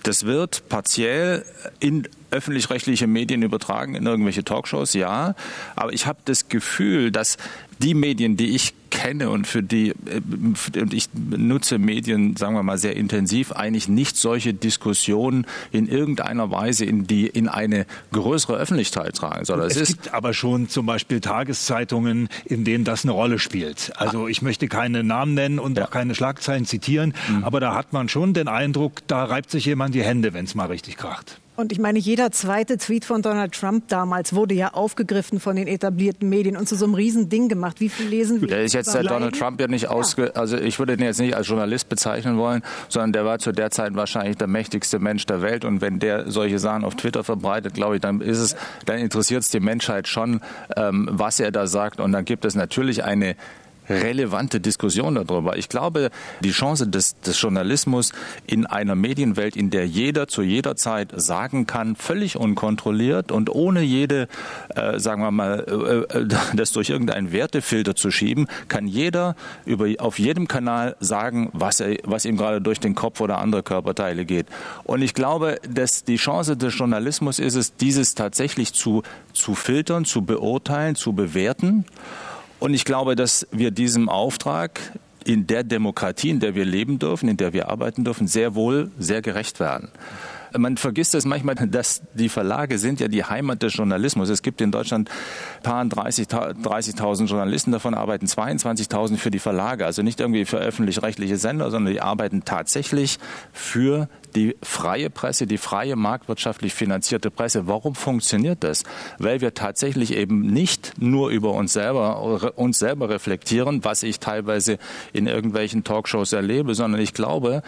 Das 0.03 0.25
wird 0.25 0.67
partiell 0.69 1.43
in 1.79 2.07
öffentlich-rechtliche 2.35 3.07
Medien 3.07 3.41
übertragen, 3.41 3.95
in 3.95 4.05
irgendwelche 4.05 4.43
Talkshows, 4.43 4.93
ja. 4.93 5.35
Aber 5.75 5.93
ich 5.93 6.05
habe 6.07 6.19
das 6.25 6.49
Gefühl, 6.49 7.11
dass 7.11 7.37
die 7.79 7.93
Medien, 7.93 8.37
die 8.37 8.55
ich 8.55 8.73
kenne 8.89 9.29
und 9.29 9.45
für 9.45 9.61
die 9.61 9.89
äh, 9.89 10.79
und 10.79 10.93
ich 10.93 11.09
nutze 11.13 11.77
Medien, 11.77 12.37
sagen 12.37 12.55
wir 12.55 12.63
mal, 12.63 12.77
sehr 12.77 12.95
intensiv, 12.95 13.51
eigentlich 13.51 13.89
nicht 13.89 14.15
solche 14.15 14.53
Diskussionen 14.53 15.45
in 15.71 15.87
irgendeiner 15.87 16.49
Weise 16.51 16.85
in 16.85 17.05
die 17.05 17.27
in 17.27 17.49
eine 17.49 17.85
größere 18.13 18.55
Öffentlichkeit 18.55 19.15
tragen 19.15 19.43
soll. 19.43 19.59
Es, 19.61 19.75
es 19.75 19.89
gibt 19.89 20.13
aber 20.13 20.33
schon 20.33 20.69
zum 20.69 20.85
Beispiel 20.85 21.19
Tageszeitungen, 21.19 22.29
in 22.45 22.63
denen 22.63 22.85
das 22.85 23.03
eine 23.03 23.11
Rolle 23.11 23.39
spielt. 23.39 23.91
Also 23.97 24.27
ich 24.27 24.41
möchte 24.41 24.67
keine 24.67 25.03
Namen 25.03 25.33
nennen 25.33 25.59
und 25.59 25.77
ja. 25.77 25.85
auch 25.85 25.91
keine 25.91 26.15
Schlagzeilen 26.15 26.65
zitieren, 26.65 27.13
mhm. 27.27 27.43
aber 27.43 27.59
da 27.59 27.75
hat 27.75 27.91
man 27.91 28.07
schon 28.07 28.33
den 28.33 28.47
Eindruck, 28.47 29.01
da 29.07 29.25
reibt 29.25 29.51
sich 29.51 29.65
jemand 29.65 29.93
die 29.93 30.03
Hände, 30.03 30.33
wenn 30.33 30.45
es 30.45 30.55
mal 30.55 30.67
richtig 30.67 30.97
kracht. 30.97 31.39
Und 31.55 31.71
ich 31.71 31.79
meine, 31.79 31.99
jeder 31.99 32.31
zweite 32.31 32.77
Tweet 32.77 33.05
von 33.05 33.21
Donald 33.21 33.53
Trump 33.53 33.87
damals 33.87 34.33
wurde 34.33 34.53
ja 34.55 34.73
aufgegriffen 34.73 35.39
von 35.39 35.55
den 35.55 35.67
etablierten 35.67 36.27
Medien 36.27 36.57
und 36.57 36.67
zu 36.67 36.75
so 36.75 36.85
einem 36.85 36.95
Riesending 36.95 37.47
gemacht. 37.47 37.79
Wie 37.79 37.87
viel 37.87 38.07
lesen 38.07 38.41
wir? 38.41 38.47
Der 38.49 38.63
ist 38.63 38.73
jetzt 38.73 38.93
der 38.93 39.03
Donald 39.03 39.39
Trump 39.39 39.61
ja 39.61 39.67
nicht 39.67 39.83
ja. 39.83 39.89
ausge, 39.89 40.35
also 40.35 40.57
ich 40.57 40.79
würde 40.79 40.93
ihn 40.93 41.01
jetzt 41.01 41.19
nicht 41.19 41.35
als 41.35 41.47
Journalist 41.47 41.87
bezeichnen 41.87 42.37
wollen, 42.37 42.61
sondern 42.89 43.13
der 43.13 43.25
war 43.25 43.39
zu 43.39 43.53
der 43.53 43.71
Zeit 43.71 43.95
wahrscheinlich 43.95 44.37
der 44.37 44.47
mächtigste 44.47 44.99
Mensch 44.99 45.25
der 45.25 45.41
Welt. 45.41 45.63
Und 45.63 45.79
wenn 45.79 45.99
der 45.99 46.29
solche 46.29 46.59
Sachen 46.59 46.83
auf 46.83 46.95
Twitter 46.95 47.23
verbreitet, 47.23 47.73
glaube 47.73 47.95
ich, 47.95 48.01
dann 48.01 48.19
ist 48.19 48.39
es, 48.39 48.55
dann 48.85 48.99
interessiert 48.99 49.43
es 49.43 49.49
die 49.49 49.61
Menschheit 49.61 50.07
schon, 50.09 50.41
ähm, 50.75 51.07
was 51.11 51.39
er 51.39 51.51
da 51.51 51.67
sagt. 51.67 52.01
Und 52.01 52.11
dann 52.11 52.25
gibt 52.25 52.43
es 52.43 52.55
natürlich 52.55 53.03
eine 53.05 53.35
relevante 53.89 54.59
Diskussion 54.59 55.15
darüber. 55.15 55.57
Ich 55.57 55.69
glaube, 55.69 56.09
die 56.41 56.51
Chance 56.51 56.87
des, 56.87 57.19
des 57.21 57.39
Journalismus 57.41 58.11
in 58.45 58.65
einer 58.65 58.95
Medienwelt, 58.95 59.55
in 59.55 59.69
der 59.69 59.87
jeder 59.87 60.27
zu 60.27 60.41
jeder 60.41 60.75
Zeit 60.75 61.11
sagen 61.15 61.67
kann, 61.67 61.95
völlig 61.95 62.37
unkontrolliert 62.37 63.31
und 63.31 63.49
ohne 63.49 63.81
jede, 63.81 64.27
äh, 64.75 64.99
sagen 64.99 65.21
wir 65.21 65.31
mal, 65.31 66.05
äh, 66.11 66.19
äh 66.19 66.27
das 66.55 66.71
durch 66.71 66.89
irgendeinen 66.89 67.31
Wertefilter 67.31 67.95
zu 67.95 68.11
schieben, 68.11 68.47
kann 68.67 68.87
jeder 68.87 69.35
über, 69.65 69.87
auf 69.99 70.19
jedem 70.19 70.47
Kanal 70.47 70.95
sagen, 70.99 71.49
was, 71.53 71.79
er, 71.79 71.97
was 72.03 72.25
ihm 72.25 72.37
gerade 72.37 72.61
durch 72.61 72.79
den 72.79 72.95
Kopf 72.95 73.21
oder 73.21 73.39
andere 73.39 73.63
Körperteile 73.63 74.25
geht. 74.25 74.47
Und 74.83 75.01
ich 75.01 75.13
glaube, 75.13 75.59
dass 75.69 76.03
die 76.03 76.17
Chance 76.17 76.57
des 76.57 76.77
Journalismus 76.77 77.39
ist 77.39 77.55
es, 77.55 77.75
dieses 77.75 78.15
tatsächlich 78.15 78.73
zu, 78.73 79.03
zu 79.33 79.55
filtern, 79.55 80.05
zu 80.05 80.23
beurteilen, 80.23 80.95
zu 80.95 81.13
bewerten. 81.13 81.85
Und 82.59 82.73
ich 82.73 82.85
glaube, 82.85 83.15
dass 83.15 83.47
wir 83.51 83.71
diesem 83.71 84.09
Auftrag 84.09 84.79
in 85.25 85.47
der 85.47 85.63
Demokratie, 85.63 86.29
in 86.29 86.39
der 86.39 86.55
wir 86.55 86.65
leben 86.65 86.99
dürfen, 86.99 87.27
in 87.27 87.37
der 87.37 87.51
wir 87.51 87.69
arbeiten 87.69 88.03
dürfen, 88.03 88.27
sehr 88.27 88.55
wohl 88.55 88.91
sehr 88.97 89.21
gerecht 89.21 89.59
werden. 89.59 89.89
Man 90.57 90.77
vergisst 90.77 91.15
es 91.15 91.25
manchmal, 91.25 91.55
dass 91.55 92.01
die 92.13 92.29
Verlage 92.29 92.77
sind 92.77 93.01
ja 93.01 93.09
die 93.09 93.25
Heimat 93.25 93.61
des 93.61 93.75
Journalismus. 93.75 94.29
Es 94.29 94.41
gibt 94.41 94.61
in 94.61 94.71
Deutschland 94.71 95.09
paar 95.63 95.83
30.000 95.83 96.61
30 96.63 97.29
Journalisten, 97.29 97.71
davon 97.73 97.93
arbeiten 97.93 98.27
22.000 98.27 99.17
für 99.17 99.31
die 99.31 99.39
Verlage, 99.39 99.85
also 99.85 100.01
nicht 100.01 100.21
irgendwie 100.21 100.45
für 100.45 100.57
öffentlich-rechtliche 100.57 101.37
Sender, 101.37 101.71
sondern 101.71 101.91
die 101.91 102.01
arbeiten 102.01 102.45
tatsächlich 102.45 103.17
für 103.51 104.07
die 104.35 104.55
freie 104.61 105.09
Presse, 105.09 105.47
die 105.47 105.57
freie 105.57 105.95
marktwirtschaftlich 105.95 106.73
finanzierte 106.73 107.31
Presse. 107.31 107.67
Warum 107.67 107.95
funktioniert 107.95 108.63
das? 108.63 108.83
Weil 109.17 109.41
wir 109.41 109.53
tatsächlich 109.53 110.13
eben 110.15 110.41
nicht 110.41 110.93
nur 110.97 111.29
über 111.29 111.51
uns 111.51 111.73
selber, 111.73 112.57
uns 112.57 112.79
selber 112.79 113.09
reflektieren, 113.09 113.83
was 113.83 114.03
ich 114.03 114.19
teilweise 114.19 114.77
in 115.13 115.27
irgendwelchen 115.27 115.83
Talkshows 115.83 116.33
erlebe, 116.33 116.75
sondern 116.75 117.01
ich 117.01 117.13
glaube, 117.13 117.63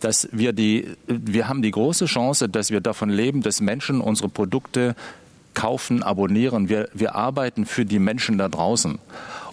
dass 0.00 0.28
wir 0.32 0.52
die, 0.52 0.88
wir 1.06 1.48
haben 1.48 1.62
die 1.62 1.70
große 1.70 2.06
Chance, 2.06 2.48
dass 2.48 2.70
wir 2.70 2.80
davon 2.80 3.10
leben, 3.10 3.42
dass 3.42 3.60
Menschen 3.60 4.00
unsere 4.00 4.28
Produkte 4.28 4.94
kaufen, 5.54 6.02
abonnieren. 6.02 6.68
Wir, 6.68 6.88
wir 6.94 7.14
arbeiten 7.14 7.66
für 7.66 7.84
die 7.84 7.98
Menschen 7.98 8.38
da 8.38 8.48
draußen. 8.48 8.98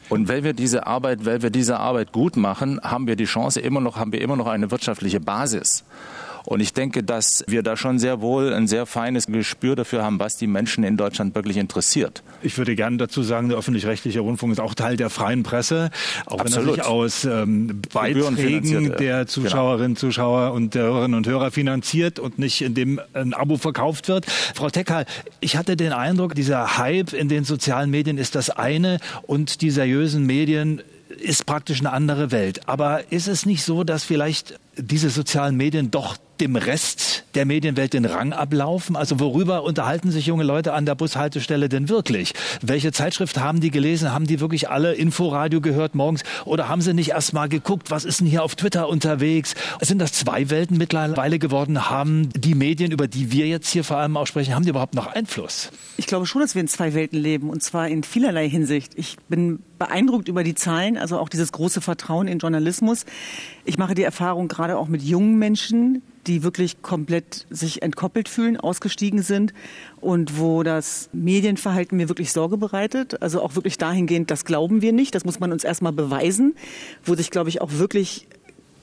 Und 0.10 0.30
wenn 0.30 0.44
wir 0.44 0.54
diese 0.54 0.88
Arbeit, 0.88 1.26
weil 1.26 1.42
wir 1.42 1.50
diese 1.50 1.80
Arbeit 1.80 2.12
gut 2.12 2.38
machen, 2.38 2.80
haben 2.82 3.08
wir 3.08 3.16
die 3.16 3.26
Chance 3.26 3.60
immer 3.60 3.82
noch, 3.82 3.98
haben 3.98 4.14
wir 4.14 4.22
immer 4.22 4.38
noch 4.38 4.48
eine 4.48 4.72
wirtschaftliche 4.72 5.20
Basis. 5.20 5.84
Und 6.48 6.62
ich 6.62 6.72
denke, 6.72 7.04
dass 7.04 7.44
wir 7.50 7.62
da 7.62 7.76
schon 7.76 8.00
sehr 8.00 8.22
wohl 8.22 8.54
ein 8.54 8.68
sehr 8.68 8.86
feines 8.86 9.28
Gespür 9.28 9.76
dafür 9.76 10.02
haben, 10.02 10.18
was 10.18 10.38
die 10.38 10.48
Menschen 10.48 10.86
in 10.86 10.96
Deutschland 10.96 11.36
wirklich 11.36 11.58
interessiert. 11.58 12.24
Ich 12.42 12.58
würde 12.58 12.74
gerne 12.74 12.96
dazu 12.96 13.22
sagen, 13.22 13.50
der 13.50 13.58
öffentlich-rechtliche 13.58 14.22
Rundfunk 14.22 14.54
ist 14.54 14.62
auch 14.62 14.74
Teil 14.74 14.96
der 14.96 15.10
freien 15.10 15.44
Presse, 15.44 15.90
auch 16.26 16.40
Absolut. 16.40 16.68
wenn 16.68 16.70
er 16.70 16.76
sich 16.76 16.86
aus 16.86 17.26
ähm, 17.26 17.82
Beiträgen 17.92 18.94
der 18.98 19.18
genau. 19.18 19.26
Zuschauerinnen, 19.26 19.96
genau. 19.96 20.00
Zuschauer 20.00 20.54
und 20.54 20.74
der 20.74 20.84
Hörerinnen 20.84 21.18
und 21.18 21.28
Hörer 21.28 21.52
finanziert 21.52 22.18
und 22.18 22.40
nicht 22.40 22.62
indem 22.62 23.02
ein 23.12 23.34
Abo 23.34 23.58
verkauft 23.58 24.08
wird. 24.08 24.26
Frau 24.26 24.70
Teckal, 24.70 25.06
ich 25.42 25.58
hatte 25.58 25.76
den 25.76 25.92
Eindruck, 25.92 26.34
dieser 26.34 26.78
Hype 26.78 27.12
in 27.12 27.28
den 27.28 27.44
sozialen 27.44 27.90
Medien 27.90 28.18
ist 28.18 28.36
das 28.36 28.50
eine 28.50 29.00
und 29.24 29.62
die 29.62 29.70
seriösen 29.70 30.26
Medien 30.26 30.82
ist 31.20 31.46
praktisch 31.46 31.82
eine 31.82 31.92
andere 31.92 32.32
Welt. 32.32 32.70
Aber 32.70 33.12
ist 33.12 33.28
es 33.28 33.46
nicht 33.46 33.64
so, 33.64 33.84
dass 33.84 34.06
vielleicht 34.06 34.58
diese 34.78 35.10
sozialen 35.10 35.58
Medien 35.58 35.92
doch 35.92 36.16
dem 36.38 36.56
Rest 36.56 37.26
der 37.36 37.46
Medienwelt 37.46 37.94
den 37.94 38.06
Rang 38.06 38.34
ablaufen? 38.34 38.96
Also 38.96 39.20
worüber 39.20 39.64
unterhalten 39.64 40.12
sich 40.12 40.26
junge 40.26 40.44
Leute 40.44 40.74
an 40.74 40.86
der 40.86 40.96
Bushaltestelle 40.96 41.70
denn 41.70 41.90
wirklich? 41.90 42.34
Welche 42.62 42.92
Zeitschrift 42.92 43.38
haben 43.40 43.60
die 43.60 43.72
gelesen? 43.72 44.14
Haben 44.14 44.28
die 44.28 44.40
wirklich 44.40 44.70
alle 44.70 44.94
Inforadio 44.94 45.62
gehört 45.62 45.96
morgens? 45.96 46.24
Oder 46.46 46.70
haben 46.70 46.82
sie 46.82 46.94
nicht 46.94 47.10
erst 47.12 47.34
mal 47.34 47.50
geguckt, 47.50 47.92
was 47.92 48.06
ist 48.06 48.20
denn 48.20 48.28
hier 48.28 48.44
auf 48.44 48.56
Twitter 48.56 48.90
unterwegs? 48.90 49.56
Sind 49.82 50.00
das 50.00 50.14
zwei 50.14 50.50
Welten 50.50 50.78
mittlerweile 50.78 51.40
geworden? 51.40 51.90
Haben 51.90 52.30
die 52.36 52.56
Medien, 52.56 52.92
über 52.92 53.08
die 53.08 53.32
wir 53.32 53.48
jetzt 53.48 53.70
hier 53.70 53.84
vor 53.84 53.98
allem 53.98 54.18
auch 54.18 54.28
sprechen, 54.28 54.56
haben 54.56 54.64
die 54.64 54.70
überhaupt 54.70 54.96
noch 54.96 55.08
Einfluss? 55.08 55.72
Ich 55.98 56.08
glaube 56.08 56.26
schon, 56.26 56.42
dass 56.42 56.56
wir 56.56 56.62
in 56.62 56.68
zwei 56.68 56.94
Welten 56.94 57.20
leben 57.20 57.50
und 57.50 57.64
zwar 57.64 57.88
in 57.88 58.04
vielerlei 58.04 58.50
Hinsicht. 58.50 58.94
Ich 58.96 59.18
bin 59.30 59.60
beeindruckt 59.78 60.28
über 60.28 60.44
die 60.44 60.56
Zahlen, 60.56 60.98
also 60.98 61.20
auch 61.20 61.30
dieses 61.30 61.52
große 61.52 61.82
Vertrauen 61.82 62.28
in 62.28 62.40
Journalismus. 62.40 63.06
Ich 63.66 63.78
mache 63.78 63.96
die 63.96 64.04
Erfahrung 64.04 64.48
gerade 64.48 64.78
auch 64.78 64.88
mit 64.88 65.02
jungen 65.02 65.38
Menschen, 65.38 66.02
die 66.28 66.44
wirklich 66.44 66.82
komplett 66.82 67.48
sich 67.50 67.82
entkoppelt 67.82 68.30
fühlen, 68.30 68.58
ausgestiegen 68.58 69.22
sind 69.22 69.54
und 70.02 70.40
wo 70.40 70.64
das 70.64 71.10
Medienverhalten 71.14 71.98
mir 71.98 72.10
wirklich 72.10 72.32
Sorge 72.32 72.58
bereitet. 72.58 73.22
Also 73.22 73.42
auch 73.42 73.56
wirklich 73.56 73.78
dahingehend, 73.78 74.30
das 74.30 74.46
glauben 74.46 74.82
wir 74.82 74.94
nicht, 74.94 75.16
das 75.16 75.26
muss 75.26 75.40
man 75.40 75.52
uns 75.52 75.64
erstmal 75.64 75.94
beweisen, 75.94 76.56
wo 77.04 77.16
sich, 77.16 77.32
glaube 77.32 77.50
ich, 77.50 77.62
auch 77.62 77.72
wirklich 77.74 78.28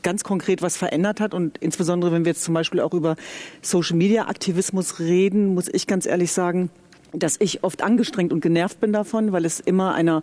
ganz 0.02 0.22
konkret 0.22 0.62
was 0.62 0.76
verändert 0.76 1.20
hat. 1.20 1.34
Und 1.34 1.58
insbesondere, 1.58 2.12
wenn 2.12 2.24
wir 2.24 2.32
jetzt 2.32 2.44
zum 2.44 2.54
Beispiel 2.54 2.80
auch 2.80 2.94
über 2.94 3.16
Social-Media-Aktivismus 3.62 4.98
reden, 5.00 5.54
muss 5.54 5.68
ich 5.68 5.86
ganz 5.86 6.06
ehrlich 6.06 6.32
sagen, 6.32 6.70
dass 7.12 7.36
ich 7.40 7.62
oft 7.64 7.82
angestrengt 7.82 8.32
und 8.32 8.40
genervt 8.40 8.80
bin 8.80 8.92
davon, 8.92 9.32
weil 9.32 9.44
es 9.44 9.60
immer 9.60 9.94
einer 9.94 10.22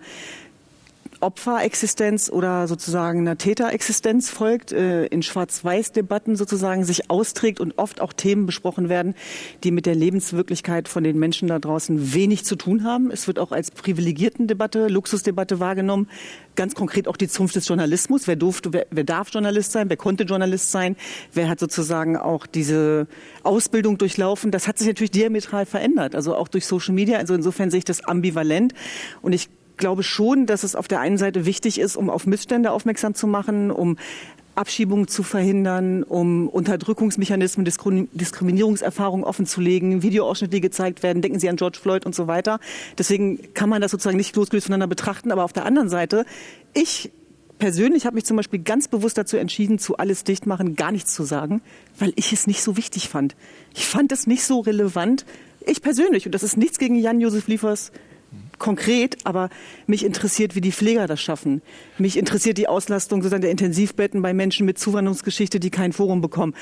Opferexistenz 1.21 2.29
oder 2.29 2.67
sozusagen 2.67 3.19
einer 3.19 3.37
Täterexistenz 3.37 4.29
folgt, 4.29 4.71
äh, 4.71 5.05
in 5.05 5.23
Schwarz-Weiß-Debatten 5.23 6.35
sozusagen 6.35 6.83
sich 6.83 7.09
austrägt 7.09 7.59
und 7.59 7.77
oft 7.77 8.01
auch 8.01 8.13
Themen 8.13 8.45
besprochen 8.45 8.89
werden, 8.89 9.15
die 9.63 9.71
mit 9.71 9.85
der 9.85 9.95
Lebenswirklichkeit 9.95 10.87
von 10.87 11.03
den 11.03 11.19
Menschen 11.19 11.47
da 11.47 11.59
draußen 11.59 12.13
wenig 12.13 12.45
zu 12.45 12.55
tun 12.55 12.83
haben. 12.83 13.11
Es 13.11 13.27
wird 13.27 13.39
auch 13.39 13.51
als 13.51 13.71
Privilegierten-Debatte, 13.71 14.87
Luxusdebatte 14.87 15.59
wahrgenommen. 15.59 16.09
Ganz 16.55 16.75
konkret 16.75 17.07
auch 17.07 17.17
die 17.17 17.27
Zunft 17.27 17.55
des 17.55 17.67
Journalismus. 17.67 18.27
Wer 18.27 18.35
durfte, 18.35 18.73
wer, 18.73 18.87
wer 18.91 19.03
darf 19.03 19.29
Journalist 19.29 19.71
sein? 19.71 19.89
Wer 19.89 19.97
konnte 19.97 20.23
Journalist 20.23 20.71
sein? 20.71 20.95
Wer 21.33 21.47
hat 21.47 21.59
sozusagen 21.59 22.17
auch 22.17 22.45
diese 22.45 23.07
Ausbildung 23.43 23.97
durchlaufen? 23.97 24.51
Das 24.51 24.67
hat 24.67 24.77
sich 24.77 24.87
natürlich 24.87 25.11
diametral 25.11 25.65
verändert. 25.65 26.15
Also 26.15 26.35
auch 26.35 26.47
durch 26.47 26.65
Social 26.65 26.93
Media. 26.93 27.17
Also 27.19 27.33
insofern 27.33 27.71
sehe 27.71 27.79
ich 27.79 27.85
das 27.85 28.03
ambivalent. 28.03 28.73
Und 29.21 29.33
ich 29.33 29.49
glaube 29.77 30.03
schon, 30.03 30.45
dass 30.45 30.63
es 30.63 30.75
auf 30.75 30.87
der 30.87 30.99
einen 30.99 31.17
Seite 31.17 31.45
wichtig 31.45 31.79
ist, 31.79 31.95
um 31.95 32.09
auf 32.09 32.25
Missstände 32.25 32.71
aufmerksam 32.71 33.13
zu 33.13 33.27
machen, 33.27 33.71
um 33.71 33.97
Abschiebungen 34.55 35.07
zu 35.07 35.23
verhindern, 35.23 36.03
um 36.03 36.47
Unterdrückungsmechanismen, 36.49 37.65
Diskriminierungserfahrungen 37.65 39.25
offenzulegen, 39.25 40.03
Videoausschnitte, 40.03 40.51
die 40.51 40.61
gezeigt 40.61 41.03
werden. 41.03 41.21
Denken 41.21 41.39
Sie 41.39 41.49
an 41.49 41.55
George 41.55 41.79
Floyd 41.81 42.05
und 42.05 42.13
so 42.13 42.27
weiter. 42.27 42.59
Deswegen 42.97 43.53
kann 43.53 43.69
man 43.69 43.81
das 43.81 43.91
sozusagen 43.91 44.17
nicht 44.17 44.35
losgelöst 44.35 44.67
voneinander 44.67 44.87
betrachten. 44.87 45.31
Aber 45.31 45.45
auf 45.45 45.53
der 45.53 45.65
anderen 45.65 45.89
Seite, 45.89 46.25
ich 46.73 47.11
persönlich 47.59 48.05
habe 48.05 48.15
mich 48.15 48.25
zum 48.25 48.37
Beispiel 48.37 48.59
ganz 48.59 48.87
bewusst 48.87 49.17
dazu 49.17 49.37
entschieden, 49.37 49.79
zu 49.79 49.97
alles 49.97 50.23
dicht 50.23 50.45
machen, 50.47 50.75
gar 50.75 50.91
nichts 50.91 51.13
zu 51.13 51.23
sagen, 51.23 51.61
weil 51.97 52.11
ich 52.15 52.33
es 52.33 52.47
nicht 52.47 52.61
so 52.61 52.75
wichtig 52.75 53.07
fand. 53.07 53.35
Ich 53.73 53.85
fand 53.85 54.11
es 54.11 54.27
nicht 54.27 54.43
so 54.43 54.59
relevant. 54.59 55.25
Ich 55.65 55.81
persönlich, 55.81 56.25
und 56.25 56.33
das 56.33 56.43
ist 56.43 56.57
nichts 56.57 56.77
gegen 56.79 56.95
Jan-Josef 56.95 57.47
Liefers 57.47 57.91
konkret, 58.61 59.17
aber 59.25 59.49
mich 59.87 60.05
interessiert, 60.05 60.55
wie 60.55 60.61
die 60.61 60.71
Pfleger 60.71 61.07
das 61.07 61.19
schaffen. 61.19 61.61
Mich 61.97 62.15
interessiert 62.15 62.57
die 62.59 62.67
Auslastung 62.67 63.21
sozusagen 63.21 63.41
der 63.41 63.51
Intensivbetten 63.51 64.21
bei 64.21 64.33
Menschen 64.33 64.65
mit 64.65 64.77
Zuwanderungsgeschichte, 64.77 65.59
die 65.59 65.71
kein 65.71 65.91
Forum 65.91 66.21
bekommen. 66.21 66.53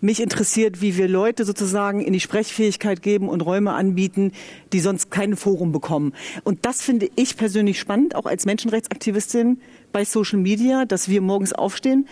Mich 0.00 0.20
interessiert, 0.20 0.80
wie 0.80 0.96
wir 0.96 1.08
Leute 1.08 1.44
sozusagen 1.44 2.00
in 2.00 2.14
die 2.14 2.20
Sprechfähigkeit 2.20 3.02
geben 3.02 3.28
und 3.28 3.42
Räume 3.42 3.74
anbieten, 3.74 4.32
die 4.72 4.80
sonst 4.80 5.10
kein 5.10 5.36
Forum 5.36 5.70
bekommen. 5.70 6.14
Und 6.42 6.64
das 6.64 6.82
finde 6.82 7.08
ich 7.16 7.36
persönlich 7.36 7.78
spannend, 7.78 8.16
auch 8.16 8.26
als 8.26 8.46
Menschenrechtsaktivistin 8.46 9.60
bei 9.92 10.04
Social 10.06 10.38
Media, 10.38 10.86
dass 10.86 11.08
wir 11.08 11.20
morgens 11.20 11.52
aufstehen 11.52 12.08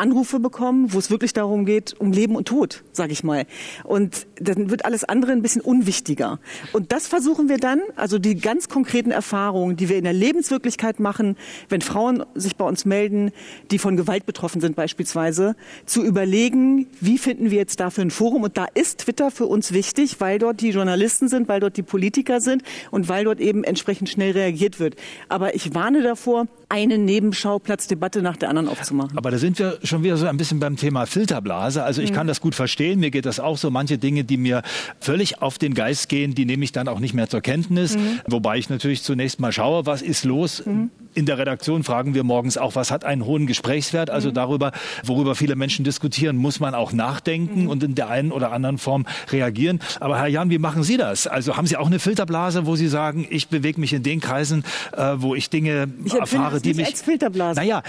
Anrufe 0.00 0.40
bekommen, 0.40 0.92
wo 0.92 0.98
es 0.98 1.10
wirklich 1.10 1.32
darum 1.32 1.66
geht, 1.66 1.94
um 2.00 2.12
Leben 2.12 2.34
und 2.34 2.48
Tod, 2.48 2.82
sage 2.92 3.12
ich 3.12 3.22
mal. 3.22 3.46
Und 3.84 4.26
dann 4.40 4.70
wird 4.70 4.84
alles 4.84 5.04
andere 5.04 5.32
ein 5.32 5.42
bisschen 5.42 5.60
unwichtiger. 5.60 6.40
Und 6.72 6.90
das 6.92 7.06
versuchen 7.06 7.48
wir 7.48 7.58
dann, 7.58 7.80
also 7.96 8.18
die 8.18 8.36
ganz 8.36 8.68
konkreten 8.68 9.10
Erfahrungen, 9.10 9.76
die 9.76 9.88
wir 9.88 9.96
in 9.96 10.04
der 10.04 10.12
Lebenswirklichkeit 10.12 11.00
machen, 11.00 11.36
wenn 11.68 11.82
Frauen 11.82 12.24
sich 12.34 12.56
bei 12.56 12.64
uns 12.64 12.84
melden, 12.84 13.30
die 13.70 13.78
von 13.78 13.96
Gewalt 13.96 14.26
betroffen 14.26 14.60
sind 14.60 14.74
beispielsweise, 14.74 15.54
zu 15.84 16.02
überlegen, 16.04 16.86
wie 17.00 17.18
finden 17.18 17.50
wir 17.50 17.58
jetzt 17.58 17.80
dafür 17.80 18.04
ein 18.04 18.10
Forum. 18.10 18.42
Und 18.42 18.56
da 18.56 18.66
ist 18.74 19.00
Twitter 19.00 19.30
für 19.30 19.46
uns 19.46 19.72
wichtig, 19.72 20.20
weil 20.20 20.38
dort 20.38 20.60
die 20.60 20.70
Journalisten 20.70 21.28
sind, 21.28 21.48
weil 21.48 21.60
dort 21.60 21.76
die 21.76 21.82
Politiker 21.82 22.40
sind 22.40 22.62
und 22.90 23.08
weil 23.08 23.24
dort 23.24 23.40
eben 23.40 23.64
entsprechend 23.64 24.08
schnell 24.08 24.32
reagiert 24.32 24.80
wird. 24.80 24.96
Aber 25.28 25.54
ich 25.54 25.74
warne 25.74 26.02
davor, 26.02 26.46
eine 26.68 26.98
Nebenschauplatzdebatte 26.98 28.22
nach 28.22 28.36
der 28.36 28.48
anderen 28.48 28.68
aufzumachen. 28.68 29.18
Aber 29.18 29.30
da 29.30 29.38
sind 29.38 29.58
wir 29.58 29.78
schon 29.90 30.02
wieder 30.02 30.16
so 30.16 30.26
ein 30.26 30.36
bisschen 30.36 30.60
beim 30.60 30.76
Thema 30.76 31.06
Filterblase. 31.06 31.82
Also 31.84 32.00
ich 32.00 32.10
mhm. 32.10 32.14
kann 32.14 32.26
das 32.26 32.40
gut 32.40 32.54
verstehen. 32.54 33.00
Mir 33.00 33.10
geht 33.10 33.26
das 33.26 33.40
auch 33.40 33.58
so. 33.58 33.70
Manche 33.70 33.98
Dinge, 33.98 34.24
die 34.24 34.36
mir 34.36 34.62
völlig 35.00 35.42
auf 35.42 35.58
den 35.58 35.74
Geist 35.74 36.08
gehen, 36.08 36.34
die 36.34 36.46
nehme 36.46 36.64
ich 36.64 36.72
dann 36.72 36.88
auch 36.88 37.00
nicht 37.00 37.12
mehr 37.12 37.28
zur 37.28 37.40
Kenntnis. 37.40 37.96
Mhm. 37.96 38.20
Wobei 38.26 38.56
ich 38.56 38.70
natürlich 38.70 39.02
zunächst 39.02 39.40
mal 39.40 39.52
schaue, 39.52 39.84
was 39.84 40.00
ist 40.00 40.24
los. 40.24 40.64
Mhm. 40.64 40.90
In 41.12 41.26
der 41.26 41.38
Redaktion 41.38 41.82
fragen 41.82 42.14
wir 42.14 42.22
morgens 42.22 42.56
auch, 42.56 42.76
was 42.76 42.90
hat 42.92 43.04
einen 43.04 43.24
hohen 43.24 43.46
Gesprächswert? 43.46 44.10
Also 44.10 44.30
mhm. 44.30 44.34
darüber, 44.34 44.72
worüber 45.04 45.34
viele 45.34 45.56
Menschen 45.56 45.84
diskutieren, 45.84 46.36
muss 46.36 46.60
man 46.60 46.74
auch 46.74 46.92
nachdenken 46.92 47.64
mhm. 47.64 47.68
und 47.68 47.82
in 47.82 47.94
der 47.94 48.08
einen 48.08 48.30
oder 48.32 48.52
anderen 48.52 48.78
Form 48.78 49.06
reagieren. 49.30 49.80
Aber 49.98 50.18
Herr 50.18 50.28
Jan, 50.28 50.50
wie 50.50 50.58
machen 50.58 50.84
Sie 50.84 50.96
das? 50.96 51.26
Also 51.26 51.56
haben 51.56 51.66
Sie 51.66 51.76
auch 51.76 51.88
eine 51.88 51.98
Filterblase, 51.98 52.64
wo 52.66 52.76
Sie 52.76 52.88
sagen, 52.88 53.26
ich 53.28 53.48
bewege 53.48 53.80
mich 53.80 53.92
in 53.92 54.04
den 54.04 54.20
Kreisen, 54.20 54.64
äh, 54.96 55.14
wo 55.16 55.34
ich 55.34 55.50
Dinge 55.50 55.88
ich 56.04 56.14
erfahre, 56.14 56.60
die 56.60 56.74
mich... 56.74 56.86
Als 56.86 57.02
Filterblase. 57.02 57.58
Naja, 57.58 57.82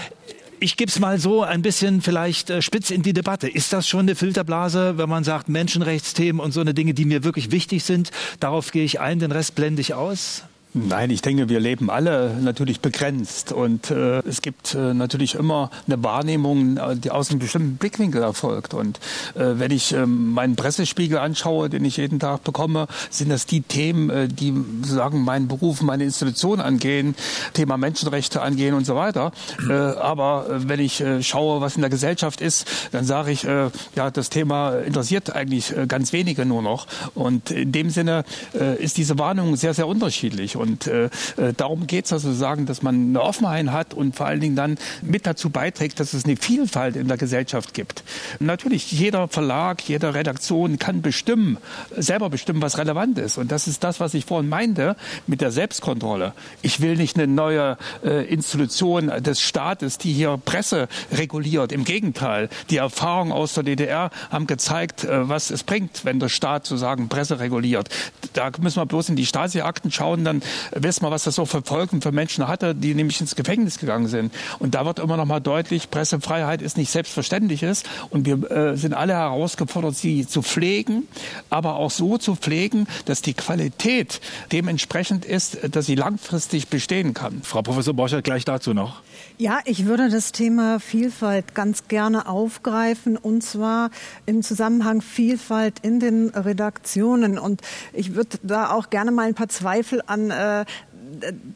ich 0.62 0.76
gebe 0.76 0.88
es 0.88 1.00
mal 1.00 1.18
so 1.18 1.42
ein 1.42 1.60
bisschen 1.60 2.02
vielleicht 2.02 2.48
äh, 2.48 2.62
spitz 2.62 2.90
in 2.90 3.02
die 3.02 3.12
Debatte. 3.12 3.48
Ist 3.48 3.72
das 3.72 3.88
schon 3.88 4.00
eine 4.00 4.14
Filterblase, 4.14 4.96
wenn 4.96 5.08
man 5.08 5.24
sagt 5.24 5.48
Menschenrechtsthemen 5.48 6.40
und 6.40 6.52
so 6.52 6.60
eine 6.60 6.72
Dinge, 6.72 6.94
die 6.94 7.04
mir 7.04 7.24
wirklich 7.24 7.50
wichtig 7.50 7.82
sind? 7.82 8.12
Darauf 8.38 8.70
gehe 8.70 8.84
ich 8.84 9.00
ein, 9.00 9.18
den 9.18 9.32
Rest 9.32 9.56
blende 9.56 9.80
ich 9.80 9.94
aus? 9.94 10.44
Nein, 10.74 11.10
ich 11.10 11.20
denke, 11.20 11.50
wir 11.50 11.60
leben 11.60 11.90
alle 11.90 12.34
natürlich 12.40 12.80
begrenzt 12.80 13.52
und 13.52 13.90
äh, 13.90 14.20
es 14.20 14.40
gibt 14.40 14.74
äh, 14.74 14.94
natürlich 14.94 15.34
immer 15.34 15.70
eine 15.86 16.02
Wahrnehmung, 16.02 16.78
äh, 16.78 16.96
die 16.96 17.10
aus 17.10 17.28
einem 17.28 17.40
bestimmten 17.40 17.76
Blickwinkel 17.76 18.22
erfolgt. 18.22 18.72
Und 18.72 18.98
äh, 19.34 19.58
wenn 19.58 19.70
ich 19.70 19.92
äh, 19.92 20.06
meinen 20.06 20.56
Pressespiegel 20.56 21.18
anschaue, 21.18 21.68
den 21.68 21.84
ich 21.84 21.98
jeden 21.98 22.20
Tag 22.20 22.42
bekomme, 22.44 22.86
sind 23.10 23.28
das 23.28 23.44
die 23.44 23.60
Themen, 23.60 24.08
äh, 24.08 24.28
die 24.28 24.54
sagen 24.82 25.22
meinen 25.24 25.46
Beruf, 25.46 25.82
meine 25.82 26.04
Institution 26.04 26.58
angehen, 26.58 27.16
Thema 27.52 27.76
Menschenrechte 27.76 28.40
angehen 28.40 28.72
und 28.72 28.86
so 28.86 28.94
weiter. 28.94 29.32
Äh, 29.68 29.74
aber 29.74 30.46
äh, 30.48 30.68
wenn 30.68 30.80
ich 30.80 31.04
schaue, 31.20 31.60
was 31.60 31.76
in 31.76 31.82
der 31.82 31.90
Gesellschaft 31.90 32.40
ist, 32.40 32.66
dann 32.92 33.04
sage 33.04 33.30
ich, 33.30 33.44
äh, 33.44 33.68
ja, 33.94 34.10
das 34.10 34.30
Thema 34.30 34.78
interessiert 34.78 35.34
eigentlich 35.36 35.74
ganz 35.86 36.14
wenige 36.14 36.46
nur 36.46 36.62
noch. 36.62 36.86
Und 37.14 37.50
in 37.50 37.72
dem 37.72 37.90
Sinne 37.90 38.24
äh, 38.58 38.82
ist 38.82 38.96
diese 38.96 39.18
Wahrnehmung 39.18 39.56
sehr, 39.56 39.74
sehr 39.74 39.86
unterschiedlich. 39.86 40.56
Und 40.62 40.86
äh, 40.86 41.06
äh, 41.36 41.52
darum 41.56 41.88
geht 41.88 42.04
es 42.04 42.12
also 42.12 42.32
sagen, 42.32 42.66
dass 42.66 42.82
man 42.82 43.08
eine 43.08 43.20
Offenheit 43.20 43.52
hat 43.68 43.94
und 43.94 44.16
vor 44.16 44.26
allen 44.26 44.40
Dingen 44.40 44.56
dann 44.56 44.78
mit 45.02 45.26
dazu 45.26 45.50
beiträgt, 45.50 46.00
dass 46.00 46.14
es 46.14 46.24
eine 46.24 46.36
Vielfalt 46.36 46.96
in 46.96 47.08
der 47.08 47.16
Gesellschaft 47.16 47.74
gibt. 47.74 48.04
Natürlich, 48.38 48.92
jeder 48.92 49.26
Verlag, 49.28 49.82
jede 49.88 50.14
Redaktion 50.14 50.78
kann 50.78 51.02
bestimmen, 51.02 51.58
selber 51.96 52.30
bestimmen, 52.30 52.62
was 52.62 52.78
relevant 52.78 53.18
ist. 53.18 53.38
Und 53.38 53.50
das 53.50 53.66
ist 53.66 53.82
das, 53.84 53.98
was 54.00 54.14
ich 54.14 54.24
vorhin 54.24 54.48
meinte 54.48 54.96
mit 55.26 55.40
der 55.40 55.50
Selbstkontrolle. 55.50 56.32
Ich 56.62 56.80
will 56.80 56.96
nicht 56.96 57.16
eine 57.16 57.26
neue 57.26 57.76
äh, 58.04 58.24
Institution 58.26 59.08
des 59.20 59.40
Staates, 59.40 59.98
die 59.98 60.12
hier 60.12 60.38
Presse 60.44 60.88
reguliert. 61.10 61.72
Im 61.72 61.84
Gegenteil, 61.84 62.48
die 62.70 62.76
Erfahrungen 62.76 63.32
aus 63.32 63.54
der 63.54 63.64
DDR 63.64 64.10
haben 64.30 64.46
gezeigt, 64.46 65.04
äh, 65.04 65.28
was 65.28 65.50
es 65.50 65.64
bringt, 65.64 66.04
wenn 66.04 66.20
der 66.20 66.28
Staat 66.28 66.66
sozusagen 66.66 67.08
Presse 67.08 67.40
reguliert. 67.40 67.88
Da 68.32 68.50
müssen 68.60 68.76
wir 68.76 68.86
bloß 68.86 69.08
in 69.08 69.16
die 69.16 69.26
Stasi-Akten 69.26 69.90
schauen, 69.90 70.24
dann 70.24 70.42
wissen 70.74 71.04
wir, 71.04 71.10
was 71.10 71.24
das 71.24 71.34
so 71.34 71.46
für 71.46 71.62
Folgen 71.62 72.00
für 72.02 72.12
Menschen 72.12 72.48
hatte, 72.48 72.74
die 72.74 72.94
nämlich 72.94 73.20
ins 73.20 73.36
Gefängnis 73.36 73.78
gegangen 73.78 74.08
sind. 74.08 74.32
Und 74.58 74.74
da 74.74 74.84
wird 74.84 74.98
immer 74.98 75.16
noch 75.16 75.26
mal 75.26 75.40
deutlich, 75.40 75.90
Pressefreiheit 75.90 76.62
ist 76.62 76.76
nicht 76.76 76.90
selbstverständlich 76.90 77.62
ist. 77.62 77.88
Und 78.10 78.26
wir 78.26 78.50
äh, 78.50 78.76
sind 78.76 78.94
alle 78.94 79.14
herausgefordert, 79.14 79.96
sie 79.96 80.26
zu 80.26 80.42
pflegen, 80.42 81.08
aber 81.50 81.76
auch 81.76 81.90
so 81.90 82.18
zu 82.18 82.36
pflegen, 82.36 82.86
dass 83.04 83.22
die 83.22 83.34
Qualität 83.34 84.20
dementsprechend 84.52 85.24
ist, 85.24 85.58
dass 85.74 85.86
sie 85.86 85.94
langfristig 85.94 86.68
bestehen 86.68 87.14
kann. 87.14 87.42
Frau 87.42 87.62
Professor 87.62 87.94
Borchert, 87.94 88.24
gleich 88.24 88.44
dazu 88.44 88.74
noch. 88.74 89.02
Ja, 89.38 89.60
ich 89.64 89.86
würde 89.86 90.08
das 90.08 90.32
Thema 90.32 90.78
Vielfalt 90.78 91.54
ganz 91.54 91.88
gerne 91.88 92.28
aufgreifen 92.28 93.16
und 93.16 93.42
zwar 93.42 93.90
im 94.26 94.42
Zusammenhang 94.42 95.00
Vielfalt 95.00 95.80
in 95.82 96.00
den 96.00 96.28
Redaktionen. 96.30 97.38
Und 97.38 97.62
ich 97.92 98.14
würde 98.14 98.38
da 98.42 98.70
auch 98.70 98.90
gerne 98.90 99.10
mal 99.10 99.26
ein 99.26 99.34
paar 99.34 99.48
Zweifel 99.48 100.02
an 100.06 100.30
Uh. 100.42 100.64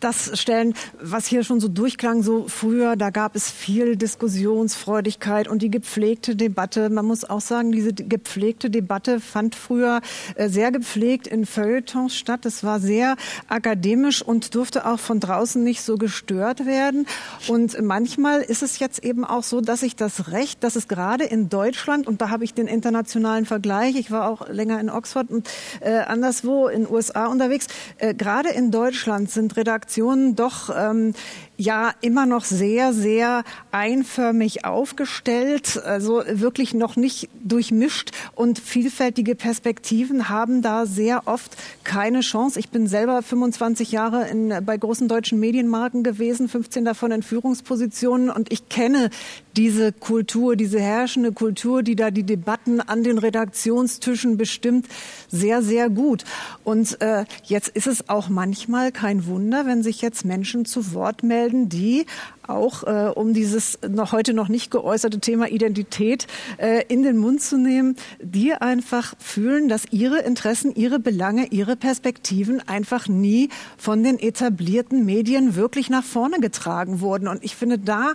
Das 0.01 0.39
stellen, 0.39 0.75
was 1.01 1.27
hier 1.27 1.45
schon 1.45 1.61
so 1.61 1.69
durchklang, 1.69 2.23
so 2.23 2.49
früher, 2.49 2.97
da 2.97 3.11
gab 3.11 3.37
es 3.37 3.51
viel 3.51 3.97
Diskussionsfreudigkeit 3.97 5.49
und 5.49 5.63
die 5.63 5.71
gepflegte 5.71 6.37
Debatte. 6.37 6.91
Man 6.91 7.07
muss 7.07 7.25
auch 7.25 7.41
sagen, 7.41 7.73
diese 7.73 7.93
gepflegte 7.93 8.71
Debatte 8.71 9.21
fand 9.21 9.55
früher 9.55 10.01
äh, 10.35 10.49
sehr 10.49 10.71
gepflegt 10.71 11.27
in 11.27 11.47
Feuilletons 11.47 12.15
statt. 12.17 12.47
Es 12.47 12.65
war 12.65 12.81
sehr 12.81 13.17
akademisch 13.49 14.23
und 14.23 14.55
durfte 14.55 14.87
auch 14.87 14.99
von 14.99 15.21
draußen 15.21 15.63
nicht 15.63 15.83
so 15.83 15.97
gestört 15.97 16.67
werden. 16.67 17.07
Und 17.49 17.81
manchmal 17.81 18.43
ist 18.43 18.63
es 18.63 18.79
jetzt 18.79 19.05
eben 19.05 19.25
auch 19.25 19.43
so, 19.43 19.61
dass 19.61 19.83
ich 19.83 19.97
das 19.97 20.31
Recht, 20.33 20.63
dass 20.63 20.77
es 20.77 20.89
gerade 20.89 21.25
in 21.25 21.49
Deutschland, 21.49 22.07
und 22.07 22.21
da 22.21 22.31
habe 22.31 22.45
ich 22.45 22.55
den 22.55 22.67
internationalen 22.67 23.47
Vergleich, 23.47 23.97
ich 23.97 24.11
war 24.11 24.29
auch 24.29 24.49
länger 24.49 24.81
in 24.81 24.91
Oxford 24.91 25.31
und 25.31 25.49
äh, 25.81 25.99
anderswo 25.99 26.69
in 26.69 26.89
USA 26.89 27.27
unterwegs, 27.27 27.67
äh, 27.99 28.15
gerade 28.15 28.51
in 28.51 28.71
Deutschland 28.71 29.31
sind 29.31 29.47
sind 29.47 29.56
Redaktionen 29.57 30.37
doch 30.37 30.71
ähm, 30.77 31.15
ja 31.57 31.93
immer 32.01 32.27
noch 32.27 32.45
sehr, 32.45 32.93
sehr 32.93 33.45
einförmig 33.71 34.65
aufgestellt, 34.65 35.83
also 35.85 36.23
wirklich 36.27 36.75
noch 36.75 36.97
nicht 36.97 37.29
durchmischt 37.43 38.11
und 38.35 38.59
vielfältige 38.59 39.35
Perspektiven 39.35 40.29
haben 40.29 40.63
da 40.63 40.87
sehr 40.87 41.27
oft 41.27 41.57
keine 41.85 42.21
Chance. 42.21 42.59
Ich 42.59 42.71
bin 42.71 42.87
selber 42.87 43.23
25 43.23 43.93
Jahre 43.93 44.29
in, 44.29 44.53
bei 44.65 44.77
großen 44.77 45.09
deutschen 45.09 45.41
Medienmarken 45.41 46.03
gewesen, 46.03 46.49
15 46.49 46.85
davon 46.85 47.11
in 47.11 47.23
Führungspositionen 47.23 48.31
und 48.31 48.53
ich 48.53 48.69
kenne 48.69 49.11
diese 49.57 49.93
Kultur, 49.93 50.57
diese 50.57 50.81
herrschende 50.81 51.33
Kultur, 51.33 51.83
die 51.83 51.97
da 51.97 52.11
die 52.11 52.25
Debatten 52.25 52.81
an 52.81 53.03
den 53.03 53.19
Redaktionstischen 53.19 54.37
bestimmt, 54.37 54.87
sehr, 55.29 55.63
sehr 55.63 55.89
gut. 55.89 56.25
Und 56.65 57.01
äh, 57.01 57.25
jetzt 57.45 57.69
ist 57.69 57.87
es 57.87 58.09
auch 58.09 58.29
manchmal 58.29 58.93
kein 58.93 59.27
Wunder, 59.27 59.67
wenn 59.67 59.83
sich 59.83 60.03
jetzt 60.03 60.25
Menschen 60.25 60.65
zu 60.65 60.93
Wort 60.93 61.23
melden, 61.23 61.69
die 61.69 62.07
auch 62.49 62.85
äh, 62.85 63.11
um 63.15 63.35
dieses 63.35 63.79
noch 63.89 64.13
heute 64.13 64.33
noch 64.33 64.49
nicht 64.49 64.71
geäußerte 64.71 65.19
Thema 65.19 65.49
Identität 65.49 66.27
äh, 66.59 66.85
in 66.89 67.03
den 67.03 67.17
Mund 67.17 67.43
zu 67.43 67.59
nehmen, 67.59 67.97
die 68.21 68.55
einfach 68.55 69.15
fühlen, 69.19 69.69
dass 69.69 69.85
ihre 69.91 70.21
Interessen, 70.21 70.75
ihre 70.75 70.99
Belange, 70.99 71.49
ihre 71.51 71.77
Perspektiven 71.77 72.67
einfach 72.69 73.09
nie 73.09 73.49
von 73.77 74.03
den 74.03 74.19
etablierten 74.19 75.05
Medien 75.05 75.57
wirklich 75.57 75.91
nach 75.91 76.05
vorne 76.05 76.39
getragen 76.39 77.01
wurden. 77.01 77.29
Und 77.29 77.45
ich 77.45 77.57
finde, 77.57 77.79
da, 77.79 78.13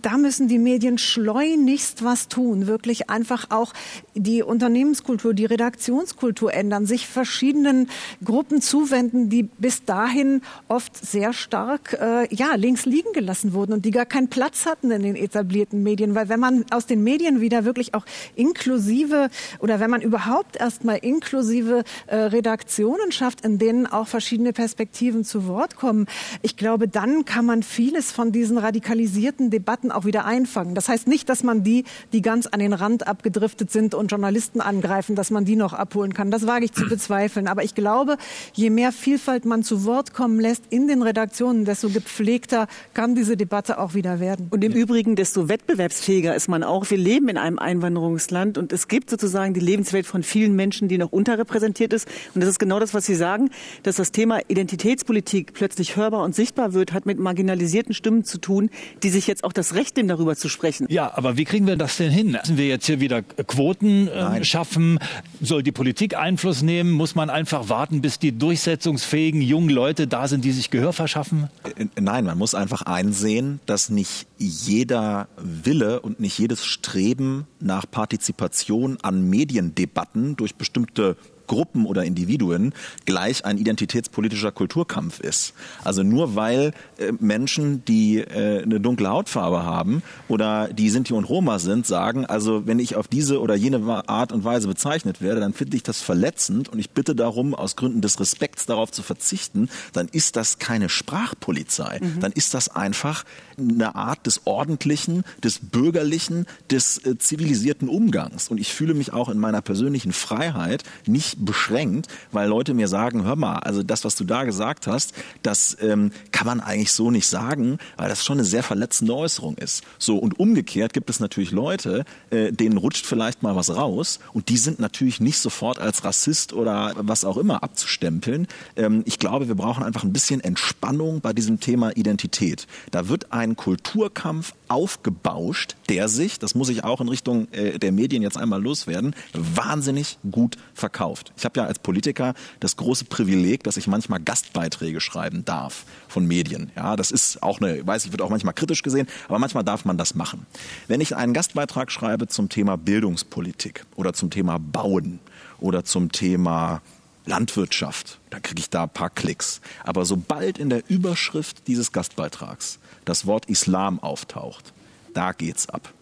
da 0.00 0.16
müssen 0.16 0.48
die 0.48 0.58
Medien 0.58 0.75
schleunigst 0.98 2.04
was 2.04 2.28
tun, 2.28 2.66
wirklich 2.66 3.10
einfach 3.10 3.50
auch 3.50 3.72
die 4.14 4.42
Unternehmenskultur, 4.42 5.34
die 5.34 5.44
Redaktionskultur 5.44 6.52
ändern, 6.54 6.86
sich 6.86 7.06
verschiedenen 7.06 7.88
Gruppen 8.24 8.62
zuwenden, 8.62 9.28
die 9.28 9.42
bis 9.42 9.84
dahin 9.84 10.42
oft 10.68 10.96
sehr 10.96 11.32
stark 11.32 11.94
äh, 12.00 12.34
ja, 12.34 12.54
links 12.54 12.86
liegen 12.86 13.12
gelassen 13.12 13.52
wurden 13.52 13.66
wurden 13.66 13.72
und 13.72 13.84
die 13.84 13.90
gar 13.90 14.06
keinen 14.06 14.28
Platz 14.28 14.66
hatten 14.66 14.90
in 14.90 15.02
den 15.02 15.16
etablierten 15.16 15.82
Medien. 15.82 16.14
Weil 16.14 16.28
wenn 16.28 16.38
man 16.38 16.64
aus 16.70 16.86
den 16.86 17.02
Medien 17.02 17.40
wieder 17.40 17.64
wirklich 17.64 17.94
auch 17.94 18.04
inklusive 18.36 19.30
oder 19.58 19.80
wenn 19.80 19.90
man 19.90 20.02
überhaupt 20.02 20.56
erstmal 20.56 20.98
inklusive 20.98 21.82
äh, 22.06 22.16
Redaktionen 22.16 23.10
schafft, 23.12 23.40
in 23.40 23.58
denen 23.58 23.86
auch 23.86 24.06
verschiedene 24.06 24.52
Perspektiven 24.52 25.24
zu 25.24 25.46
Wort 25.46 25.76
kommen, 25.76 26.06
ich 26.42 26.56
glaube, 26.56 26.86
dann 26.86 27.24
kann 27.24 27.46
man 27.46 27.62
vieles 27.62 28.12
von 28.12 28.30
diesen 28.30 28.58
radikalisierten 28.58 29.50
Debatten 29.50 29.90
auch 29.90 30.04
wieder 30.04 30.24
einfangen. 30.24 30.65
Das 30.74 30.88
heißt 30.88 31.06
nicht, 31.06 31.28
dass 31.28 31.42
man 31.42 31.62
die, 31.62 31.84
die 32.12 32.22
ganz 32.22 32.46
an 32.46 32.60
den 32.60 32.72
Rand 32.72 33.06
abgedriftet 33.06 33.70
sind 33.70 33.94
und 33.94 34.10
Journalisten 34.10 34.60
angreifen, 34.60 35.16
dass 35.16 35.30
man 35.30 35.44
die 35.44 35.56
noch 35.56 35.72
abholen 35.72 36.14
kann. 36.14 36.30
Das 36.30 36.46
wage 36.46 36.64
ich 36.64 36.72
zu 36.72 36.88
bezweifeln. 36.88 37.48
Aber 37.48 37.64
ich 37.64 37.74
glaube, 37.74 38.16
je 38.52 38.70
mehr 38.70 38.92
Vielfalt 38.92 39.44
man 39.44 39.62
zu 39.62 39.84
Wort 39.84 40.14
kommen 40.14 40.40
lässt 40.40 40.64
in 40.70 40.88
den 40.88 41.02
Redaktionen, 41.02 41.64
desto 41.64 41.88
gepflegter 41.90 42.66
kann 42.94 43.14
diese 43.14 43.36
Debatte 43.36 43.78
auch 43.78 43.94
wieder 43.94 44.20
werden. 44.20 44.48
Und 44.50 44.64
im 44.64 44.72
Übrigen, 44.72 45.16
desto 45.16 45.48
wettbewerbsfähiger 45.48 46.34
ist 46.34 46.48
man 46.48 46.62
auch. 46.62 46.90
Wir 46.90 46.98
leben 46.98 47.28
in 47.28 47.38
einem 47.38 47.58
Einwanderungsland 47.58 48.58
und 48.58 48.72
es 48.72 48.88
gibt 48.88 49.10
sozusagen 49.10 49.54
die 49.54 49.60
Lebenswelt 49.60 50.06
von 50.06 50.22
vielen 50.22 50.54
Menschen, 50.56 50.88
die 50.88 50.98
noch 50.98 51.12
unterrepräsentiert 51.12 51.92
ist. 51.92 52.08
Und 52.34 52.40
das 52.40 52.50
ist 52.50 52.58
genau 52.58 52.80
das, 52.80 52.94
was 52.94 53.06
Sie 53.06 53.14
sagen, 53.14 53.50
dass 53.82 53.96
das 53.96 54.12
Thema 54.12 54.40
Identitätspolitik 54.48 55.52
plötzlich 55.52 55.96
hörbar 55.96 56.24
und 56.24 56.34
sichtbar 56.34 56.72
wird, 56.72 56.92
hat 56.92 57.06
mit 57.06 57.18
marginalisierten 57.18 57.94
Stimmen 57.94 58.24
zu 58.24 58.38
tun, 58.38 58.70
die 59.02 59.10
sich 59.10 59.26
jetzt 59.26 59.44
auch 59.44 59.52
das 59.52 59.74
Recht 59.74 59.96
nehmen, 59.96 60.08
darüber 60.08 60.36
zu 60.36 60.48
sprechen. 60.48 60.55
Ja, 60.88 61.12
aber 61.16 61.36
wie 61.36 61.44
kriegen 61.44 61.66
wir 61.66 61.76
das 61.76 61.96
denn 61.96 62.10
hin? 62.10 62.32
Müssen 62.32 62.56
wir 62.56 62.66
jetzt 62.66 62.86
hier 62.86 63.00
wieder 63.00 63.22
Quoten 63.22 64.08
äh, 64.08 64.44
schaffen? 64.44 64.98
Soll 65.40 65.62
die 65.62 65.72
Politik 65.72 66.16
Einfluss 66.16 66.62
nehmen? 66.62 66.90
Muss 66.90 67.14
man 67.14 67.30
einfach 67.30 67.68
warten, 67.68 68.00
bis 68.00 68.18
die 68.18 68.36
durchsetzungsfähigen 68.36 69.40
jungen 69.40 69.70
Leute 69.70 70.06
da 70.06 70.28
sind, 70.28 70.44
die 70.44 70.52
sich 70.52 70.70
Gehör 70.70 70.92
verschaffen? 70.92 71.48
Äh, 71.76 71.86
nein, 72.00 72.24
man 72.24 72.38
muss 72.38 72.54
einfach 72.54 72.82
einsehen, 72.82 73.60
dass 73.66 73.90
nicht 73.90 74.26
jeder 74.38 75.28
Wille 75.36 76.00
und 76.00 76.20
nicht 76.20 76.38
jedes 76.38 76.64
Streben 76.64 77.46
nach 77.60 77.84
Partizipation 77.90 78.98
an 79.02 79.28
Mediendebatten 79.28 80.36
durch 80.36 80.54
bestimmte 80.54 81.16
Gruppen 81.46 81.86
oder 81.86 82.04
Individuen 82.04 82.74
gleich 83.04 83.44
ein 83.44 83.58
identitätspolitischer 83.58 84.52
Kulturkampf 84.52 85.20
ist. 85.20 85.54
Also 85.84 86.02
nur 86.02 86.34
weil 86.34 86.72
äh, 86.98 87.12
Menschen, 87.18 87.84
die 87.84 88.18
äh, 88.18 88.62
eine 88.62 88.80
dunkle 88.80 89.08
Hautfarbe 89.08 89.64
haben 89.64 90.02
oder 90.28 90.68
die 90.68 90.90
Sinti 90.90 91.12
und 91.12 91.24
Roma 91.24 91.58
sind, 91.58 91.86
sagen, 91.86 92.26
also 92.26 92.66
wenn 92.66 92.78
ich 92.78 92.96
auf 92.96 93.08
diese 93.08 93.40
oder 93.40 93.54
jene 93.54 94.08
Art 94.08 94.32
und 94.32 94.44
Weise 94.44 94.68
bezeichnet 94.68 95.20
werde, 95.20 95.40
dann 95.40 95.52
finde 95.52 95.76
ich 95.76 95.82
das 95.82 96.00
verletzend 96.00 96.68
und 96.68 96.78
ich 96.78 96.90
bitte 96.90 97.14
darum, 97.14 97.54
aus 97.54 97.76
Gründen 97.76 98.00
des 98.00 98.18
Respekts 98.20 98.66
darauf 98.66 98.90
zu 98.90 99.02
verzichten, 99.02 99.68
dann 99.92 100.08
ist 100.08 100.36
das 100.36 100.58
keine 100.58 100.88
Sprachpolizei. 100.88 102.00
Mhm. 102.02 102.20
Dann 102.20 102.32
ist 102.32 102.54
das 102.54 102.68
einfach 102.68 103.24
eine 103.58 103.94
Art 103.94 104.26
des 104.26 104.42
ordentlichen, 104.46 105.24
des 105.42 105.58
bürgerlichen, 105.58 106.46
des 106.70 107.04
äh, 107.04 107.18
zivilisierten 107.18 107.88
Umgangs. 107.88 108.48
Und 108.48 108.58
ich 108.58 108.72
fühle 108.72 108.94
mich 108.94 109.12
auch 109.12 109.28
in 109.28 109.38
meiner 109.38 109.62
persönlichen 109.62 110.12
Freiheit 110.12 110.82
nicht 111.06 111.35
beschränkt, 111.36 112.08
weil 112.32 112.48
Leute 112.48 112.74
mir 112.74 112.88
sagen, 112.88 113.24
hör 113.24 113.36
mal, 113.36 113.58
also 113.58 113.82
das, 113.82 114.04
was 114.04 114.16
du 114.16 114.24
da 114.24 114.44
gesagt 114.44 114.86
hast, 114.86 115.14
das 115.42 115.76
ähm, 115.80 116.10
kann 116.32 116.46
man 116.46 116.60
eigentlich 116.60 116.92
so 116.92 117.10
nicht 117.10 117.28
sagen, 117.28 117.78
weil 117.96 118.08
das 118.08 118.24
schon 118.24 118.38
eine 118.38 118.44
sehr 118.44 118.62
verletzende 118.62 119.14
Äußerung 119.14 119.56
ist. 119.56 119.84
So, 119.98 120.16
und 120.16 120.38
umgekehrt 120.38 120.92
gibt 120.92 121.10
es 121.10 121.20
natürlich 121.20 121.50
Leute, 121.50 122.04
äh, 122.30 122.52
denen 122.52 122.76
rutscht 122.76 123.06
vielleicht 123.06 123.42
mal 123.42 123.56
was 123.56 123.74
raus 123.74 124.18
und 124.32 124.48
die 124.48 124.56
sind 124.56 124.80
natürlich 124.80 125.20
nicht 125.20 125.38
sofort 125.38 125.78
als 125.78 126.04
Rassist 126.04 126.52
oder 126.52 126.92
was 126.96 127.24
auch 127.24 127.36
immer 127.36 127.62
abzustempeln. 127.62 128.46
Ähm, 128.76 129.02
ich 129.06 129.18
glaube, 129.18 129.48
wir 129.48 129.54
brauchen 129.54 129.84
einfach 129.84 130.04
ein 130.04 130.12
bisschen 130.12 130.40
Entspannung 130.40 131.20
bei 131.20 131.32
diesem 131.32 131.60
Thema 131.60 131.96
Identität. 131.96 132.66
Da 132.90 133.08
wird 133.08 133.32
ein 133.32 133.56
Kulturkampf 133.56 134.54
aufgebauscht, 134.68 135.76
der 135.88 136.08
sich, 136.08 136.38
das 136.38 136.54
muss 136.54 136.68
ich 136.68 136.84
auch 136.84 137.00
in 137.00 137.08
Richtung 137.08 137.48
äh, 137.52 137.78
der 137.78 137.92
Medien 137.92 138.22
jetzt 138.22 138.36
einmal 138.36 138.62
loswerden, 138.62 139.14
wahnsinnig 139.32 140.18
gut 140.30 140.56
verkauft. 140.74 141.32
Ich 141.36 141.44
habe 141.44 141.60
ja 141.60 141.66
als 141.66 141.78
Politiker 141.78 142.34
das 142.60 142.76
große 142.76 143.04
Privileg, 143.04 143.62
dass 143.64 143.76
ich 143.76 143.86
manchmal 143.86 144.20
Gastbeiträge 144.20 145.00
schreiben 145.00 145.44
darf 145.44 145.84
von 146.08 146.26
Medien. 146.26 146.70
Ja, 146.76 146.96
das 146.96 147.10
ist 147.10 147.42
auch 147.42 147.60
eine, 147.60 147.86
weiß 147.86 148.04
ich, 148.06 148.12
wird 148.12 148.22
auch 148.22 148.30
manchmal 148.30 148.54
kritisch 148.54 148.82
gesehen, 148.82 149.06
aber 149.28 149.38
manchmal 149.38 149.64
darf 149.64 149.84
man 149.84 149.98
das 149.98 150.14
machen. 150.14 150.46
Wenn 150.88 151.00
ich 151.00 151.16
einen 151.16 151.32
Gastbeitrag 151.32 151.90
schreibe 151.90 152.26
zum 152.26 152.48
Thema 152.48 152.76
Bildungspolitik 152.76 153.84
oder 153.96 154.12
zum 154.12 154.30
Thema 154.30 154.58
Bauen 154.58 155.20
oder 155.58 155.84
zum 155.84 156.12
Thema 156.12 156.82
Landwirtschaft, 157.26 158.18
dann 158.30 158.42
kriege 158.42 158.60
ich 158.60 158.70
da 158.70 158.84
ein 158.84 158.90
paar 158.90 159.10
Klicks. 159.10 159.60
Aber 159.84 160.04
sobald 160.04 160.58
in 160.58 160.70
der 160.70 160.82
Überschrift 160.88 161.66
dieses 161.66 161.92
Gastbeitrags 161.92 162.78
das 163.04 163.26
Wort 163.26 163.46
Islam 163.46 164.00
auftaucht, 164.00 164.72
da 165.12 165.32
geht's 165.32 165.68
ab. 165.68 165.92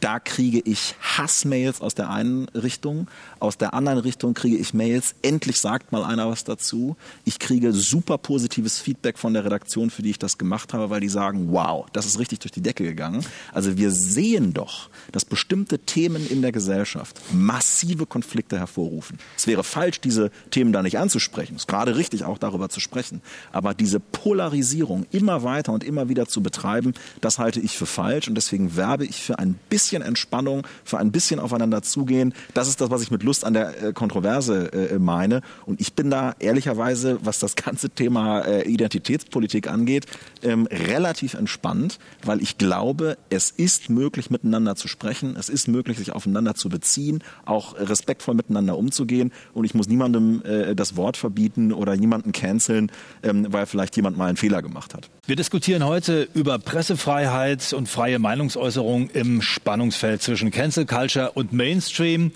Da 0.00 0.20
kriege 0.20 0.60
ich 0.64 0.94
Hassmails 1.00 1.80
aus 1.80 1.94
der 1.94 2.10
einen 2.10 2.48
Richtung, 2.50 3.08
aus 3.40 3.58
der 3.58 3.74
anderen 3.74 3.98
Richtung 3.98 4.34
kriege 4.34 4.56
ich 4.56 4.72
Mails. 4.74 5.16
Endlich 5.22 5.60
sagt 5.60 5.90
mal 5.90 6.04
einer 6.04 6.28
was 6.28 6.44
dazu. 6.44 6.96
Ich 7.24 7.38
kriege 7.38 7.72
super 7.72 8.18
positives 8.18 8.78
Feedback 8.78 9.18
von 9.18 9.34
der 9.34 9.44
Redaktion, 9.44 9.90
für 9.90 10.02
die 10.02 10.10
ich 10.10 10.18
das 10.18 10.38
gemacht 10.38 10.72
habe, 10.72 10.90
weil 10.90 11.00
die 11.00 11.08
sagen, 11.08 11.48
wow, 11.50 11.86
das 11.92 12.06
ist 12.06 12.18
richtig 12.18 12.38
durch 12.40 12.52
die 12.52 12.60
Decke 12.60 12.84
gegangen. 12.84 13.24
Also 13.52 13.76
wir 13.76 13.90
sehen 13.90 14.54
doch, 14.54 14.88
dass 15.10 15.24
bestimmte 15.24 15.80
Themen 15.80 16.28
in 16.28 16.42
der 16.42 16.52
Gesellschaft 16.52 17.20
massive 17.32 18.06
Konflikte 18.06 18.58
hervorrufen. 18.58 19.18
Es 19.36 19.46
wäre 19.46 19.64
falsch, 19.64 20.00
diese 20.00 20.30
Themen 20.50 20.72
da 20.72 20.82
nicht 20.82 20.98
anzusprechen. 20.98 21.56
Es 21.56 21.62
ist 21.62 21.68
gerade 21.68 21.96
richtig, 21.96 22.24
auch 22.24 22.38
darüber 22.38 22.68
zu 22.68 22.78
sprechen. 22.78 23.20
Aber 23.50 23.74
diese 23.74 23.98
Polarisierung 23.98 25.06
immer 25.10 25.42
weiter 25.42 25.72
und 25.72 25.82
immer 25.82 26.08
wieder 26.08 26.26
zu 26.28 26.40
betreiben, 26.40 26.94
das 27.20 27.38
halte 27.38 27.60
ich 27.60 27.76
für 27.76 27.86
falsch. 27.86 28.28
Und 28.28 28.36
deswegen 28.36 28.76
werbe 28.76 29.04
ich 29.04 29.22
für 29.22 29.38
ein 29.38 29.58
bisschen 29.68 29.87
Entspannung, 29.96 30.66
für 30.84 30.98
ein 30.98 31.12
bisschen 31.12 31.40
aufeinander 31.40 31.82
zugehen. 31.82 32.34
Das 32.54 32.68
ist 32.68 32.80
das, 32.80 32.90
was 32.90 33.02
ich 33.02 33.10
mit 33.10 33.22
Lust 33.22 33.44
an 33.44 33.54
der 33.54 33.82
äh, 33.82 33.92
Kontroverse 33.92 34.72
äh, 34.72 34.98
meine. 34.98 35.42
Und 35.66 35.80
ich 35.80 35.94
bin 35.94 36.10
da 36.10 36.34
ehrlicherweise, 36.38 37.18
was 37.22 37.38
das 37.38 37.56
ganze 37.56 37.90
Thema 37.90 38.40
äh, 38.40 38.68
Identitätspolitik 38.68 39.68
angeht, 39.68 40.06
ähm, 40.42 40.66
relativ 40.70 41.34
entspannt, 41.34 41.98
weil 42.22 42.42
ich 42.42 42.58
glaube, 42.58 43.18
es 43.30 43.50
ist 43.50 43.90
möglich, 43.90 44.30
miteinander 44.30 44.76
zu 44.76 44.88
sprechen. 44.88 45.36
Es 45.36 45.48
ist 45.48 45.68
möglich, 45.68 45.98
sich 45.98 46.12
aufeinander 46.12 46.54
zu 46.54 46.68
beziehen, 46.68 47.22
auch 47.44 47.76
respektvoll 47.78 48.34
miteinander 48.34 48.76
umzugehen. 48.76 49.32
Und 49.54 49.64
ich 49.64 49.74
muss 49.74 49.88
niemandem 49.88 50.42
äh, 50.42 50.74
das 50.74 50.96
Wort 50.96 51.16
verbieten 51.16 51.72
oder 51.72 51.96
niemanden 51.96 52.32
canceln, 52.32 52.90
ähm, 53.22 53.46
weil 53.50 53.66
vielleicht 53.66 53.96
jemand 53.96 54.16
mal 54.16 54.26
einen 54.26 54.36
Fehler 54.36 54.62
gemacht 54.62 54.94
hat. 54.94 55.10
Wir 55.26 55.36
diskutieren 55.36 55.84
heute 55.84 56.28
über 56.34 56.58
Pressefreiheit 56.58 57.72
und 57.72 57.88
freie 57.88 58.18
Meinungsäußerung 58.18 59.10
im 59.10 59.42
Spannungsfeld 59.78 60.22
zwischen 60.22 60.50
Cancel 60.50 60.86
Culture 60.86 61.30
und 61.34 61.52
Mainstream. 61.52 62.32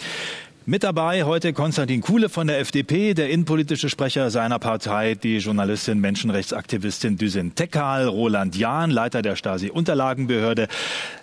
Mit 0.64 0.84
dabei 0.84 1.24
heute 1.24 1.52
Konstantin 1.52 2.00
Kuhle 2.00 2.28
von 2.28 2.46
der 2.46 2.60
FDP, 2.60 3.14
der 3.14 3.30
innenpolitische 3.30 3.88
Sprecher 3.88 4.30
seiner 4.30 4.60
Partei, 4.60 5.16
die 5.16 5.38
Journalistin, 5.38 5.98
Menschenrechtsaktivistin 5.98 7.16
Düsen 7.16 7.56
Tekal, 7.56 8.06
Roland 8.06 8.54
Jahn, 8.54 8.92
Leiter 8.92 9.22
der 9.22 9.34
Stasi-Unterlagenbehörde, 9.34 10.68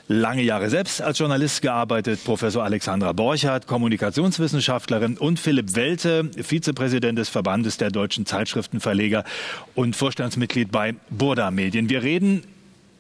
lange 0.10 0.42
Jahre 0.42 0.70
selbst 0.70 1.02
als 1.02 1.20
Journalist 1.20 1.62
gearbeitet, 1.62 2.20
Professor 2.26 2.66
Alexandra 2.66 3.14
Borchardt, 3.14 3.66
Kommunikationswissenschaftlerin 3.66 5.18
und 5.18 5.40
Philipp 5.40 5.78
Welte, 5.78 6.30
Vizepräsident 6.36 7.18
des 7.18 7.30
Verbandes 7.30 7.78
der 7.78 7.92
deutschen 7.92 8.26
Zeitschriftenverleger 8.26 9.24
und 9.74 9.96
Vorstandsmitglied 9.96 10.70
bei 10.70 10.96
Burda 11.12 11.50
Medien. 11.50 11.90
Wir 11.90 12.04
reden 12.04 12.44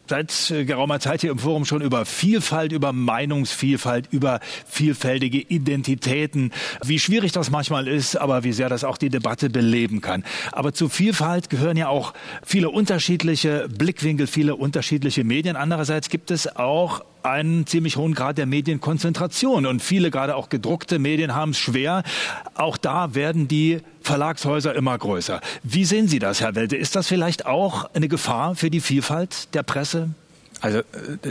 seit 0.09 0.51
äh, 0.51 0.65
geraumer 0.65 0.99
Zeit 0.99 1.21
hier 1.21 1.31
im 1.31 1.39
Forum 1.39 1.65
schon 1.65 1.81
über 1.81 2.05
Vielfalt, 2.05 2.71
über 2.71 2.91
Meinungsvielfalt, 2.91 4.07
über 4.11 4.39
vielfältige 4.67 5.39
Identitäten, 5.39 6.51
wie 6.83 6.99
schwierig 6.99 7.31
das 7.31 7.49
manchmal 7.49 7.87
ist, 7.87 8.15
aber 8.15 8.43
wie 8.43 8.51
sehr 8.51 8.69
das 8.69 8.83
auch 8.83 8.97
die 8.97 9.09
Debatte 9.09 9.49
beleben 9.49 10.01
kann. 10.01 10.25
Aber 10.51 10.73
zu 10.73 10.89
Vielfalt 10.89 11.49
gehören 11.49 11.77
ja 11.77 11.87
auch 11.87 12.13
viele 12.45 12.69
unterschiedliche 12.69 13.69
Blickwinkel, 13.69 14.27
viele 14.27 14.55
unterschiedliche 14.55 15.23
Medien. 15.23 15.55
Andererseits 15.55 16.09
gibt 16.09 16.31
es 16.31 16.55
auch 16.55 17.01
einen 17.23 17.65
ziemlich 17.65 17.97
hohen 17.97 18.13
Grad 18.13 18.37
der 18.37 18.45
Medienkonzentration. 18.45 19.65
Und 19.65 19.81
viele, 19.81 20.11
gerade 20.11 20.35
auch 20.35 20.49
gedruckte 20.49 20.99
Medien, 20.99 21.35
haben 21.35 21.51
es 21.51 21.59
schwer. 21.59 22.03
Auch 22.55 22.77
da 22.77 23.15
werden 23.15 23.47
die 23.47 23.81
Verlagshäuser 24.01 24.75
immer 24.75 24.97
größer. 24.97 25.41
Wie 25.63 25.85
sehen 25.85 26.07
Sie 26.07 26.19
das, 26.19 26.41
Herr 26.41 26.55
Welte? 26.55 26.75
Ist 26.75 26.95
das 26.95 27.07
vielleicht 27.07 27.45
auch 27.45 27.89
eine 27.93 28.07
Gefahr 28.07 28.55
für 28.55 28.69
die 28.69 28.79
Vielfalt 28.79 29.53
der 29.53 29.63
Presse? 29.63 30.09
Also 30.61 30.81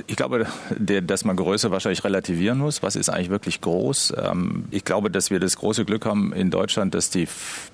ich 0.06 0.16
glaube, 0.16 0.46
dass 0.78 1.24
man 1.24 1.36
Größe 1.36 1.70
wahrscheinlich 1.70 2.02
relativieren 2.02 2.58
muss. 2.58 2.82
Was 2.82 2.96
ist 2.96 3.10
eigentlich 3.10 3.28
wirklich 3.28 3.60
groß? 3.60 4.14
Ähm, 4.16 4.64
ich 4.70 4.84
glaube, 4.84 5.10
dass 5.10 5.30
wir 5.30 5.38
das 5.38 5.56
große 5.56 5.84
Glück 5.84 6.06
haben 6.06 6.32
in 6.32 6.50
Deutschland, 6.50 6.94
dass 6.94 7.10
die, 7.10 7.28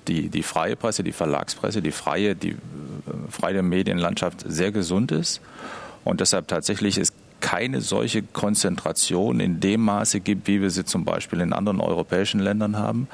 die, 0.07 0.27
die 0.27 0.43
freie 0.43 0.75
Presse, 0.75 1.03
die 1.03 1.13
Verlagspresse, 1.13 1.81
die 1.81 1.91
freie, 1.91 2.35
die 2.35 2.51
äh, 2.51 2.55
freie 3.29 3.63
Medienlandschaft 3.63 4.43
sehr 4.45 4.71
gesund 4.71 5.13
ist. 5.13 5.39
Und 6.03 6.19
deshalb 6.19 6.49
tatsächlich 6.49 6.97
ist 6.97 7.13
keine 7.45 7.79
solche 7.79 8.23
Konzentration 8.23 9.39
in 9.39 9.59
dem 9.59 9.81
Maße 9.81 10.19
gibt, 10.19 10.47
wie 10.47 10.63
wir 10.63 10.71
sie 10.71 10.83
zum 10.83 11.05
Beispiel 11.05 11.41
in 11.41 11.53
anderen 11.53 11.79
europäischen 11.79 12.39
Ländern 12.39 12.75
haben. 12.75 13.07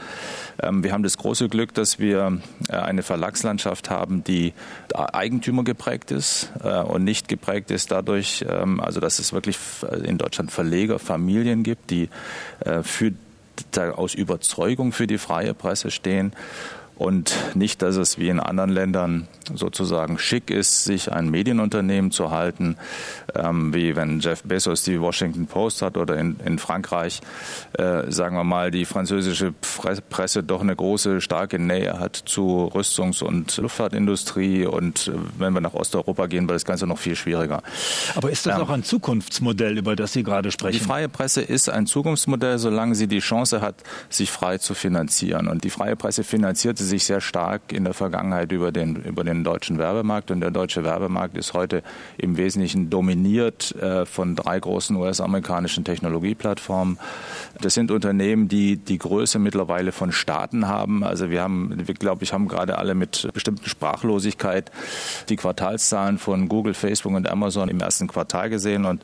Ähm, 0.63 0.85
wir 0.85 0.93
haben 0.93 1.03
das 1.03 1.17
große 1.17 1.49
Glück, 1.49 1.73
dass 1.73 1.99
wir 1.99 2.39
äh, 2.69 2.77
eine 2.77 3.03
Verlagslandschaft 3.03 3.89
haben, 3.89 4.23
die 4.23 4.53
Eigentümer 4.93 5.65
geprägt 5.65 6.11
ist 6.11 6.49
äh, 6.63 6.79
und 6.79 7.03
nicht 7.03 7.27
geprägt 7.27 7.71
ist 7.71 7.91
dadurch, 7.91 8.45
ähm, 8.47 8.79
also 8.79 9.01
dass 9.01 9.19
es 9.19 9.33
wirklich 9.33 9.57
in 10.01 10.17
Deutschland 10.17 10.49
Verleger, 10.49 10.97
Familien 10.97 11.63
gibt, 11.63 11.89
die 11.89 12.07
äh, 12.61 12.83
für, 12.83 13.11
aus 13.97 14.13
Überzeugung 14.13 14.93
für 14.93 15.07
die 15.07 15.17
freie 15.17 15.53
Presse 15.53 15.91
stehen 15.91 16.31
und 17.01 17.33
nicht, 17.55 17.81
dass 17.81 17.95
es 17.95 18.19
wie 18.19 18.29
in 18.29 18.39
anderen 18.39 18.69
Ländern 18.69 19.27
sozusagen 19.55 20.19
schick 20.19 20.51
ist, 20.51 20.83
sich 20.83 21.11
ein 21.11 21.29
Medienunternehmen 21.29 22.11
zu 22.11 22.29
halten, 22.29 22.77
ähm, 23.33 23.73
wie 23.73 23.95
wenn 23.95 24.19
Jeff 24.19 24.43
Bezos 24.43 24.83
die 24.83 25.01
Washington 25.01 25.47
Post 25.47 25.81
hat 25.81 25.97
oder 25.97 26.15
in, 26.17 26.37
in 26.45 26.59
Frankreich, 26.59 27.21
äh, 27.73 28.11
sagen 28.11 28.35
wir 28.35 28.43
mal, 28.43 28.69
die 28.69 28.85
französische 28.85 29.51
Presse 30.09 30.43
doch 30.43 30.61
eine 30.61 30.75
große, 30.75 31.21
starke 31.21 31.57
Nähe 31.57 31.99
hat 31.99 32.15
zu 32.15 32.69
Rüstungs- 32.71 33.23
und 33.23 33.57
Luftfahrtindustrie 33.57 34.67
und 34.67 35.07
äh, 35.07 35.13
wenn 35.39 35.53
wir 35.53 35.61
nach 35.61 35.73
Osteuropa 35.73 36.27
gehen, 36.27 36.47
wird 36.47 36.55
das 36.55 36.65
Ganze 36.65 36.85
noch 36.85 36.99
viel 36.99 37.15
schwieriger. 37.15 37.63
Aber 38.13 38.29
ist 38.29 38.45
das 38.45 38.57
ähm, 38.57 38.61
auch 38.61 38.69
ein 38.69 38.83
Zukunftsmodell, 38.83 39.75
über 39.75 39.95
das 39.95 40.13
Sie 40.13 40.21
gerade 40.21 40.51
sprechen? 40.51 40.77
Die 40.77 40.85
freie 40.85 41.09
Presse 41.09 41.41
ist 41.41 41.67
ein 41.67 41.87
Zukunftsmodell, 41.87 42.59
solange 42.59 42.93
sie 42.93 43.07
die 43.07 43.19
Chance 43.19 43.61
hat, 43.61 43.75
sich 44.09 44.29
frei 44.29 44.59
zu 44.59 44.75
finanzieren. 44.75 45.47
Und 45.47 45.63
die 45.63 45.71
freie 45.71 45.95
Presse 45.95 46.23
finanzierte 46.23 46.90
sich 46.91 47.05
sehr 47.05 47.21
stark 47.21 47.73
in 47.73 47.83
der 47.83 47.95
Vergangenheit 47.95 48.51
über 48.51 48.71
den, 48.71 48.97
über 48.97 49.23
den 49.23 49.43
deutschen 49.43 49.79
Werbemarkt. 49.79 50.29
Und 50.29 50.41
der 50.41 50.51
deutsche 50.51 50.83
Werbemarkt 50.83 51.35
ist 51.35 51.53
heute 51.53 51.81
im 52.17 52.37
Wesentlichen 52.37 52.89
dominiert 52.89 53.75
äh, 53.75 54.05
von 54.05 54.35
drei 54.35 54.59
großen 54.59 54.95
US-amerikanischen 54.95 55.83
Technologieplattformen. 55.83 56.99
Das 57.59 57.73
sind 57.73 57.91
Unternehmen, 57.91 58.47
die 58.47 58.77
die 58.77 58.97
Größe 58.97 59.39
mittlerweile 59.39 59.91
von 59.91 60.11
Staaten 60.11 60.67
haben. 60.67 61.03
Also 61.03 61.29
wir 61.29 61.41
haben, 61.41 61.87
wir 61.87 61.95
glaube 61.95 62.23
ich, 62.23 62.33
haben 62.33 62.47
gerade 62.47 62.77
alle 62.77 62.93
mit 62.93 63.27
bestimmten 63.33 63.67
Sprachlosigkeit 63.67 64.71
die 65.29 65.35
Quartalszahlen 65.35 66.17
von 66.17 66.47
Google, 66.47 66.73
Facebook 66.73 67.13
und 67.13 67.29
Amazon 67.29 67.69
im 67.69 67.79
ersten 67.79 68.07
Quartal 68.07 68.49
gesehen. 68.49 68.85
Und 68.85 69.01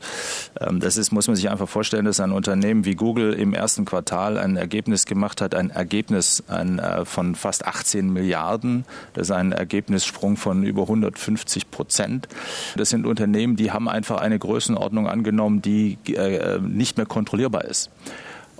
ähm, 0.60 0.80
das 0.80 0.96
ist, 0.96 1.10
muss 1.10 1.26
man 1.26 1.36
sich 1.36 1.50
einfach 1.50 1.68
vorstellen, 1.68 2.04
dass 2.04 2.20
ein 2.20 2.32
Unternehmen 2.32 2.84
wie 2.84 2.94
Google 2.94 3.32
im 3.32 3.54
ersten 3.54 3.84
Quartal 3.84 4.38
ein 4.38 4.56
Ergebnis 4.56 5.06
gemacht 5.06 5.40
hat, 5.40 5.54
ein 5.54 5.70
Ergebnis 5.70 6.44
ein, 6.48 6.78
äh, 6.78 7.04
von 7.04 7.34
fast 7.34 7.66
18 7.78 8.12
Milliarden. 8.12 8.84
Das 9.14 9.28
ist 9.28 9.30
ein 9.30 9.52
Ergebnissprung 9.52 10.36
von 10.36 10.64
über 10.64 10.82
150 10.82 11.70
Prozent. 11.70 12.28
Das 12.76 12.90
sind 12.90 13.06
Unternehmen, 13.06 13.56
die 13.56 13.70
haben 13.70 13.88
einfach 13.88 14.20
eine 14.20 14.38
Größenordnung 14.38 15.08
angenommen, 15.08 15.62
die 15.62 15.98
äh, 16.12 16.58
nicht 16.60 16.96
mehr 16.96 17.06
kontrollierbar 17.06 17.64
ist. 17.64 17.90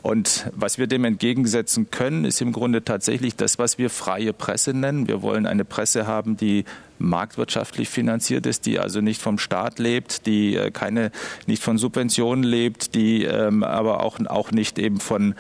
Und 0.03 0.49
was 0.55 0.79
wir 0.79 0.87
dem 0.87 1.05
entgegensetzen 1.05 1.91
können, 1.91 2.25
ist 2.25 2.41
im 2.41 2.53
Grunde 2.53 2.85
tatsächlich 2.85 3.35
das, 3.35 3.59
was 3.59 3.79
wir 3.79 3.91
freie 3.91 4.33
Presse 4.33 4.73
nennen. 4.73 5.09
Wir 5.09 5.23
wollen 5.23 5.45
eine 5.45 5.65
Presse 5.65 6.07
haben, 6.07 6.37
die 6.37 6.65
marktwirtschaftlich 6.99 7.89
finanziert 7.89 8.47
ist, 8.47 8.67
die 8.67 8.79
also 8.79 9.01
nicht 9.01 9.21
vom 9.21 9.39
Staat 9.39 9.79
lebt, 9.79 10.27
die 10.27 10.57
äh, 10.57 10.71
keine 10.71 11.11
nicht 11.47 11.63
von 11.63 11.79
Subventionen 11.79 12.45
lebt, 12.45 12.95
die 12.95 13.25
ähm, 13.25 13.63
aber 13.63 14.03
auch 14.03 14.19
auch 14.27 14.51
nicht 14.51 14.79
eben 14.79 15.01
von 15.01 15.35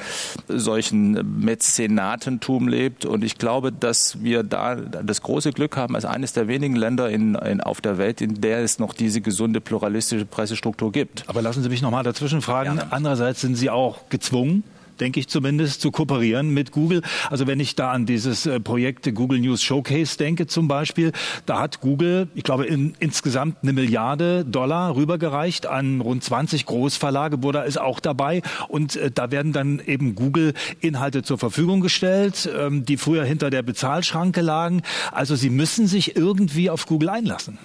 solchen 0.49 1.41
Mäzenatentum 1.41 2.69
lebt. 2.69 3.05
Und 3.05 3.25
ich 3.25 3.39
glaube, 3.39 3.73
dass 3.73 4.23
wir 4.23 4.43
da 4.43 4.77
das 4.77 5.23
große 5.23 5.53
Glück 5.53 5.77
haben, 5.77 5.95
als 5.95 6.05
eines 6.05 6.33
der 6.33 6.49
wenigen 6.49 6.77
Länder 6.77 7.11
in, 7.11 7.35
in, 7.35 7.61
auf 7.61 7.81
der 7.81 7.99
Welt, 7.99 8.21
in 8.21 8.41
der 8.41 8.61
es 8.61 8.79
noch 8.79 8.95
diese 8.95 9.21
gesunde 9.21 9.61
pluralistische 9.61 10.25
Pressestruktur 10.25 10.93
gibt. 10.93 11.25
Aber 11.29 11.43
lassen 11.43 11.63
Sie 11.63 11.69
mich 11.69 11.83
noch 11.83 11.91
mal 11.91 12.03
dazwischen 12.03 12.43
fragen. 12.43 12.77
Ja. 12.77 12.87
Andererseits 12.91 13.41
sind 13.41 13.57
Sie 13.57 13.71
auch 13.71 14.09
gezwungen, 14.09 14.63
denke 15.01 15.21
ich 15.21 15.29
zumindest, 15.29 15.81
zu 15.81 15.91
kooperieren 15.91 16.51
mit 16.51 16.73
Google. 16.73 17.03
Also 17.31 17.47
wenn 17.47 17.61
ich 17.61 17.75
da 17.75 17.93
an 17.93 18.07
dieses 18.07 18.47
äh, 18.47 18.61
Projekt 18.61 19.15
Google 19.15 19.41
News 19.41 19.63
Showcase 19.63 20.17
denke 20.19 20.47
zum 20.47 20.69
Beispiel, 20.69 21.13
da 21.47 21.61
hat 21.61 21.81
Google, 21.81 22.29
ich 22.35 22.45
glaube, 22.45 22.67
in, 22.67 22.95
insgesamt 22.99 23.59
eine 23.63 23.73
Milliarde 23.73 24.45
Dollar 24.45 24.97
rübergereicht 24.97 25.67
an 25.67 26.01
rund 26.01 26.25
20 26.25 26.67
Großverlage. 26.67 27.39
Burda 27.39 27.63
ist 27.63 27.81
auch 27.81 28.01
dabei 28.01 28.43
und 28.69 28.97
äh, 28.97 29.11
da 29.11 29.31
werden 29.31 29.53
dann 29.53 29.81
eben 29.85 30.15
Google 30.15 30.55
Inhalte 30.81 31.23
zur 31.23 31.39
Verfügung 31.39 31.81
gestellt, 31.81 32.49
ähm, 32.57 32.85
die 32.85 32.97
früher 32.97 33.25
hinter 33.25 33.51
der 33.51 33.63
Bezahlschranke 33.63 34.41
lagen. 34.41 34.83
Also 35.13 35.37
sie 35.37 35.51
müssen 35.51 35.87
sich 35.87 36.17
irgendwie 36.17 36.71
auf 36.71 36.87
Google 36.87 37.11
einlassen. 37.11 37.59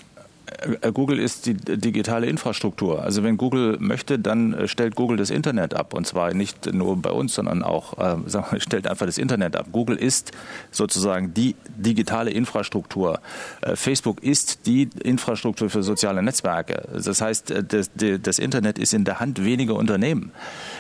Äh, 0.81 0.91
Google 0.91 1.19
ist 1.19 1.45
die 1.45 1.53
digitale 1.55 2.27
Infrastruktur. 2.27 3.03
Also 3.03 3.23
wenn 3.23 3.37
Google 3.37 3.77
möchte, 3.79 4.19
dann 4.19 4.53
äh, 4.53 4.67
stellt 4.67 4.95
Google 4.95 5.17
das 5.17 5.29
Internet 5.29 5.73
ab. 5.73 5.93
Und 5.93 6.05
zwar 6.05 6.33
nicht 6.33 6.73
nur 6.73 6.97
bei 6.97 7.11
uns, 7.11 7.35
sondern 7.35 7.63
auch 7.63 7.97
äh, 7.97 8.59
stellt 8.59 8.87
einfach 8.87 9.05
das 9.05 9.17
Internet 9.17 9.55
ab. 9.55 9.67
Google 9.71 9.97
ist 9.97 10.31
sozusagen 10.71 11.33
die 11.33 11.55
digitale 11.75 12.31
Infrastruktur. 12.31 13.19
Äh, 13.61 13.75
Facebook 13.75 14.23
ist 14.23 14.65
die 14.65 14.89
Infrastruktur 15.03 15.69
für 15.69 15.83
soziale 15.83 16.21
Netzwerke. 16.23 16.87
Das 16.93 17.21
heißt, 17.21 17.51
äh, 17.51 17.63
das, 17.63 17.91
das 17.95 18.39
Internet 18.39 18.79
ist 18.79 18.93
in 18.93 19.05
der 19.05 19.19
Hand 19.19 19.43
weniger 19.43 19.75
Unternehmen. 19.75 20.31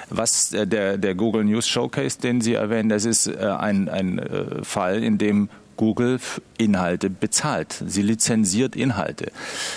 Was 0.09 0.49
der, 0.49 0.97
der 0.97 1.15
Google 1.15 1.43
News 1.43 1.67
Showcase, 1.67 2.19
den 2.19 2.41
Sie 2.41 2.53
erwähnen, 2.53 2.89
das 2.89 3.05
ist 3.05 3.35
ein, 3.35 3.89
ein 3.89 4.21
Fall, 4.63 5.03
in 5.03 5.17
dem 5.17 5.49
Google 5.77 6.19
Inhalte 6.57 7.09
bezahlt. 7.09 7.83
Sie 7.85 8.01
lizenziert 8.01 8.75
Inhalte. 8.75 9.31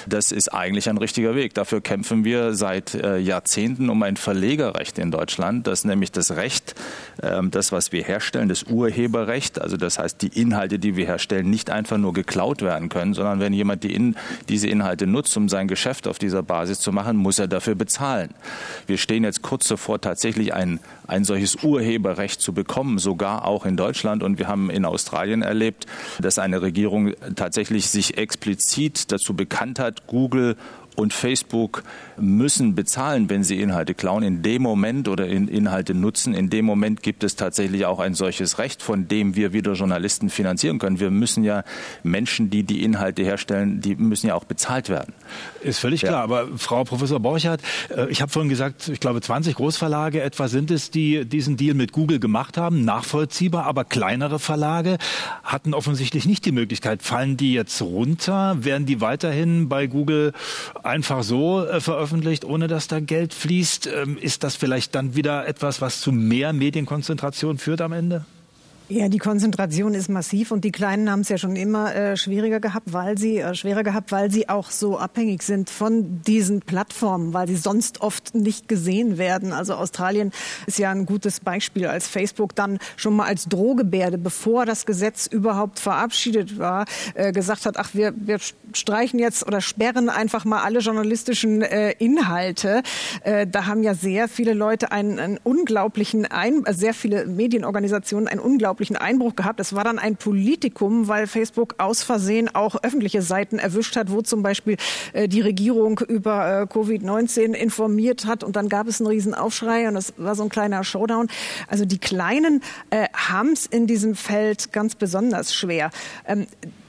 Das 0.07 0.33
ist 0.33 0.53
eigentlich 0.53 0.89
ein 0.89 0.99
richtiger 0.99 1.35
Weg. 1.35 1.55
Dafür 1.55 1.81
kämpfen 1.81 2.25
wir 2.25 2.55
seit 2.55 2.95
äh, 2.95 3.19
Jahrzehnten 3.19 3.91
um 3.91 4.03
ein 4.03 4.17
Verlegerrecht 4.17 4.99
in 4.99 5.11
Deutschland, 5.11 5.67
das 5.67 5.85
nämlich 5.85 6.13
das 6.13 6.37
Recht, 6.37 6.75
äh, 7.23 7.41
das, 7.51 7.73
was 7.73 7.93
wir 7.93 8.03
herstellen, 8.03 8.49
das 8.49 8.65
Urheberrecht, 8.65 9.61
also 9.61 9.77
das 9.77 9.99
heißt, 9.99 10.23
die 10.23 10.41
Inhalte, 10.41 10.79
die 10.79 10.97
wir 10.97 11.07
herstellen, 11.07 11.51
nicht 11.51 11.71
einfach 11.71 11.99
nur 11.99 12.13
geklaut 12.13 12.63
werden 12.63 12.89
können, 12.89 13.15
sondern 13.15 13.41
wenn 13.41 13.53
jemand 13.53 13.83
die 13.83 13.95
in, 13.95 14.17
diese 14.49 14.69
Inhalte 14.69 15.07
nutzt, 15.07 15.37
um 15.37 15.49
sein 15.49 15.69
Geschäft 15.69 16.07
auf 16.07 16.19
dieser 16.19 16.43
Basis 16.43 16.81
zu 16.81 16.93
machen, 16.93 17.17
muss 17.17 17.39
er 17.39 17.49
dafür 17.49 17.75
bezahlen. 17.75 18.31
Wir 18.87 18.99
stehen 18.99 19.25
jetzt 19.25 19.43
kurz 19.43 19.69
davor, 19.69 20.01
tatsächlich 20.01 20.55
ein, 20.55 20.81
ein 21.07 21.25
solches 21.25 21.63
Urheberrecht 21.63 22.41
zu 22.41 22.53
bekommen, 22.53 22.99
sogar 22.99 23.45
auch 23.45 23.65
in 23.67 23.77
Deutschland. 23.77 24.23
Und 24.23 24.39
wir 24.39 24.49
haben 24.49 24.71
in 24.71 24.85
Australien 24.85 25.43
erlebt, 25.43 25.86
dass 26.21 26.39
eine 26.39 26.63
Regierung 26.63 27.13
tatsächlich 27.35 27.89
sich 27.89 28.19
explizit 28.19 29.13
dazu 29.13 29.35
bekannt 29.35 29.79
hat, 29.79 30.07
Google 30.07 30.57
und 30.97 31.13
Facebook 31.13 31.83
müssen 32.19 32.75
bezahlen, 32.75 33.29
wenn 33.31 33.45
sie 33.45 33.61
Inhalte 33.61 33.95
klauen. 33.95 34.23
In 34.23 34.43
dem 34.43 34.63
Moment 34.63 35.09
oder 35.09 35.27
in 35.27 35.49
Inhalte 35.49 35.95
nutzen, 35.95 36.35
in 36.35 36.51
dem 36.51 36.65
Moment 36.65 37.03
gibt 37.03 37.23
es 37.23 37.37
tatsächlich 37.37 37.85
auch 37.87 38.01
ein 38.01 38.15
solches 38.15 38.59
Recht, 38.59 38.83
von 38.83 39.07
dem 39.07 39.37
wir 39.37 39.53
wieder 39.53 39.75
Journalisten 39.75 40.31
finanzieren 40.31 40.79
können. 40.79 40.99
Wir 40.99 41.11
müssen 41.11 41.45
ja 41.45 41.63
Menschen, 42.03 42.51
die 42.51 42.63
die 42.63 42.83
Inhalte 42.83 43.23
herstellen, 43.23 43.81
die 43.81 43.95
müssen 43.95 44.29
ja 44.29 44.35
auch 44.35 44.45
bezahlt 44.45 44.89
werden. 44.89 45.13
Ist 45.63 45.79
völlig 45.79 46.03
ja. 46.03 46.09
klar. 46.09 46.23
Aber 46.23 46.49
Frau 46.57 46.85
Professor 46.85 47.21
Borchardt, 47.21 47.61
äh, 47.91 48.09
ich 48.09 48.23
habe 48.23 48.33
vorhin 48.33 48.49
gesagt, 48.49 48.89
ich 48.89 49.01
glaube 49.01 49.21
20 49.21 49.55
Großverlage 49.55 50.23
etwa 50.23 50.49
sind 50.49 50.71
es, 50.71 50.91
die 50.91 51.25
diesen 51.27 51.57
Deal 51.57 51.75
mit 51.75 51.93
Google 51.93 52.19
gemacht 52.19 52.57
haben. 52.57 52.85
Nachvollziehbar, 52.85 53.65
aber 53.65 53.85
kleinere 53.85 54.39
Verlage 54.39 54.99
hatten 55.45 55.75
offensichtlich 55.75 56.27
nicht 56.27 56.45
die 56.47 56.53
Möglichkeit. 56.53 57.03
Fallen 57.03 57.37
die 57.37 57.53
jetzt 57.53 57.83
runter? 57.83 58.57
Werden 58.61 58.87
die 58.87 59.01
weiterhin 59.01 59.69
bei 59.69 59.87
Google 59.87 60.33
einfach 60.87 61.23
so 61.23 61.65
äh, 61.67 61.81
veröffentlicht, 61.81 62.45
ohne 62.45 62.69
dass 62.69 62.89
da 62.89 63.01
Geld 63.01 63.35
fließt? 63.35 63.89
Ähm, 63.89 64.19
ist 64.19 64.45
das 64.45 64.57
vielleicht 64.57 64.95
dann 64.95 65.15
wieder 65.15 65.47
etwas, 65.47 65.81
was 65.81 66.01
zu 66.01 66.13
mehr 66.13 66.53
Medienkonzentration 66.53 67.59
führt 67.59 67.81
am 67.81 67.93
Ende? 67.93 68.25
Ja, 68.89 69.09
die 69.09 69.19
Konzentration 69.19 69.95
ist 69.95 70.09
massiv 70.09 70.53
und 70.53 70.63
die 70.63 70.71
Kleinen 70.71 71.11
haben 71.11 71.23
es 71.23 71.29
ja 71.29 71.39
schon 71.39 71.57
immer 71.57 71.93
äh, 71.93 72.17
schwieriger 72.17 72.61
gehabt, 72.61 72.93
weil 72.93 73.19
sie 73.19 73.39
äh, 73.39 73.53
schwerer 73.53 73.83
gehabt, 73.83 74.13
weil 74.13 74.31
sie 74.31 74.49
auch 74.49 74.71
so 74.71 74.97
abhängig 74.97 75.43
sind 75.43 75.71
von 75.71 76.23
diesen 76.23 76.61
Plattformen, 76.61 77.35
weil 77.35 77.49
sie 77.49 77.57
sonst 77.57 78.01
oft 78.01 78.37
nicht 78.37 78.69
gesehen 78.69 79.19
werden. 79.19 79.53
Also 79.53 79.75
Australien 79.75 80.31
ist 80.69 80.79
ja 80.79 80.93
ein 80.93 81.05
gutes 81.05 81.41
Beispiel, 81.41 81.87
als 81.89 82.07
Facebook 82.07 82.55
dann 82.55 82.79
schon 82.97 83.17
mal 83.17 83.27
als 83.27 83.47
Drohgebärde, 83.47 84.19
bevor 84.19 84.67
das 84.67 84.87
Gesetz 84.87 85.27
überhaupt 85.27 85.81
verabschiedet 85.81 86.57
war, 86.57 86.85
äh, 87.15 87.33
gesagt 87.33 87.67
hat, 87.67 87.79
ach, 87.79 87.91
wir, 87.93 88.15
wir 88.17 88.39
streichen 88.73 89.19
jetzt 89.19 89.45
oder 89.45 89.61
sperren 89.61 90.09
einfach 90.09 90.45
mal 90.45 90.63
alle 90.63 90.79
journalistischen 90.79 91.63
äh, 91.63 91.91
Inhalte. 91.99 92.85
Äh, 93.25 93.49
da 93.49 93.67
haben 93.67 93.83
ja 93.83 93.95
sehr 93.95 94.29
viele 94.29 94.55
Leute 94.55 94.93
einen, 94.93 95.19
einen 95.19 95.41
unglaublichen, 95.43 96.25
ein, 96.27 96.65
äh, 96.67 96.73
sehr 96.73 96.95
viele 96.95 97.27
Medienorganisationen 97.27 98.29
einen 98.29 98.39
unglaublichen 98.39 98.76
unglaublichen 98.77 98.97
Einbruch 98.97 99.37
gehabt. 99.37 99.59
Es 99.59 99.75
war 99.75 99.85
dann 99.85 99.99
ein 99.99 100.17
Politikum, 100.17 101.09
weil 101.09 101.27
Facebook 101.27 101.77
aus 101.79 102.03
Versehen 102.03 102.55
auch 102.55 102.77
öffentliche 102.83 103.23
Seiten 103.23 103.59
erwischt 103.59 103.97
hat, 103.97 104.11
wo 104.11 104.21
zum 104.21 104.43
Beispiel 104.43 104.77
äh, 105.15 105.29
die 105.29 105.41
Regierung 105.41 105.99
über 106.01 106.63
äh, 106.63 106.65
Covid-19 106.65 107.55
informiert 107.55 108.27
hat. 108.27 108.45
Und 108.45 108.55
dann 108.55 108.69
gab 108.69 108.87
es 108.87 109.01
einen 109.01 109.09
riesen 109.09 109.35
Aufschrei 109.35 109.89
und 109.89 109.95
das 109.95 110.13
war 110.19 110.35
so 110.35 110.43
ein 110.43 110.51
kleiner 110.51 110.85
Showdown. 110.85 111.29
Also 111.69 111.87
die 111.87 111.99
Kleinen 111.99 112.63
äh, 112.91 113.09
haben 113.15 113.53
es 113.53 113.65
in 113.65 113.87
diesem 113.87 114.15
Feld 114.15 114.73
ganz 114.73 114.95
besonders 114.95 115.55
schwer. 115.55 115.91
Ähm, 116.27 116.47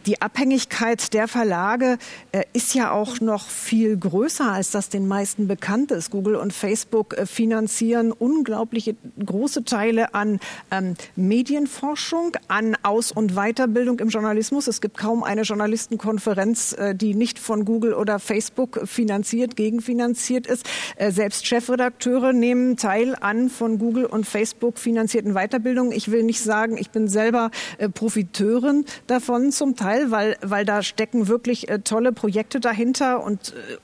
die 0.08 0.22
Abhängigkeit 0.22 1.14
der 1.14 1.28
Verlage 1.28 1.97
äh, 2.32 2.43
ist 2.53 2.74
ja 2.74 2.91
auch 2.91 3.20
noch 3.20 3.49
viel 3.49 3.97
größer, 3.97 4.49
als 4.49 4.72
das 4.72 4.88
den 4.88 5.05
meisten 5.08 5.47
bekannt 5.47 5.91
ist. 5.91 6.12
Google 6.12 6.36
und 6.36 6.53
Facebook 6.53 7.18
äh, 7.18 7.26
finanzieren 7.26 8.14
unglaubliche 8.14 8.95
große 9.24 9.66
Teile 9.66 10.14
an 10.14 10.39
ähm, 10.72 10.95
Medienforschung, 11.18 12.38
an 12.47 12.78
Aus- 12.84 13.12
und 13.12 13.36
Weiterbildung 13.36 13.99
im 13.99 14.08
Journalismus. 14.08 14.68
Es 14.68 14.80
gibt 14.80 14.97
kaum 14.97 15.24
eine 15.24 15.41
Journalistenkonferenz, 15.41 16.74
äh, 16.74 16.95
die 16.95 17.14
nicht 17.14 17.38
von 17.38 17.66
Google 17.66 17.93
oder 17.93 18.20
Facebook 18.20 18.88
finanziert, 18.88 19.58
gegenfinanziert 19.58 20.47
ist. 20.47 20.66
Selbst 21.10 21.45
Chefredakteure 21.45 22.32
nehmen 22.32 22.78
teil 22.78 23.16
an 23.20 23.49
von 23.49 23.78
Google 23.78 24.05
und 24.05 24.26
Facebook 24.26 24.78
finanzierten 24.78 25.34
Weiterbildungen. 25.34 25.91
Ich 25.91 26.12
will 26.12 26.24
nicht 26.24 26.41
sagen, 26.41 26.78
ich 26.78 26.91
bin 26.91 27.08
selber 27.08 27.51
Profiteurin 27.93 28.86
davon 29.08 29.51
zum 29.51 29.76
Teil, 29.76 29.97
weil, 30.10 30.38
weil 30.41 30.66
da 30.66 30.84
stecken 30.84 31.28
wirklich 31.28 31.70
äh, 31.70 31.80
tolle 31.80 32.12
Projekte 32.12 32.60
dahinter 32.60 33.24
und 33.24 33.54
äh, 33.54 33.78